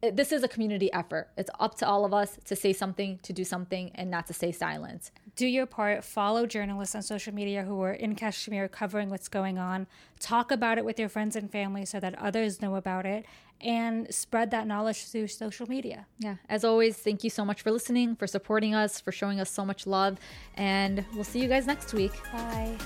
this 0.01 0.31
is 0.31 0.43
a 0.43 0.47
community 0.47 0.91
effort. 0.93 1.29
It's 1.37 1.49
up 1.59 1.75
to 1.75 1.87
all 1.87 2.05
of 2.05 2.13
us 2.13 2.37
to 2.45 2.55
say 2.55 2.73
something, 2.73 3.19
to 3.23 3.33
do 3.33 3.43
something, 3.43 3.91
and 3.95 4.11
not 4.11 4.27
to 4.27 4.33
stay 4.33 4.51
silent. 4.51 5.11
Do 5.35 5.47
your 5.47 5.65
part. 5.65 6.03
Follow 6.03 6.45
journalists 6.45 6.95
on 6.95 7.01
social 7.01 7.33
media 7.33 7.63
who 7.63 7.81
are 7.81 7.93
in 7.93 8.15
Kashmir 8.15 8.67
covering 8.67 9.09
what's 9.09 9.27
going 9.27 9.57
on. 9.57 9.87
Talk 10.19 10.51
about 10.51 10.77
it 10.77 10.85
with 10.85 10.99
your 10.99 11.09
friends 11.09 11.35
and 11.35 11.51
family 11.51 11.85
so 11.85 11.99
that 11.99 12.17
others 12.19 12.61
know 12.61 12.75
about 12.75 13.05
it 13.05 13.25
and 13.59 14.13
spread 14.13 14.51
that 14.51 14.67
knowledge 14.67 15.05
through 15.05 15.27
social 15.27 15.67
media. 15.67 16.05
Yeah. 16.19 16.35
As 16.47 16.63
always, 16.63 16.97
thank 16.97 17.23
you 17.23 17.29
so 17.29 17.43
much 17.43 17.61
for 17.61 17.71
listening, 17.71 18.15
for 18.15 18.27
supporting 18.27 18.75
us, 18.75 19.01
for 19.01 19.11
showing 19.11 19.39
us 19.39 19.49
so 19.49 19.65
much 19.65 19.87
love. 19.87 20.19
And 20.55 21.05
we'll 21.13 21.23
see 21.23 21.39
you 21.39 21.47
guys 21.47 21.65
next 21.65 21.93
week. 21.93 22.13
Bye. 22.31 22.77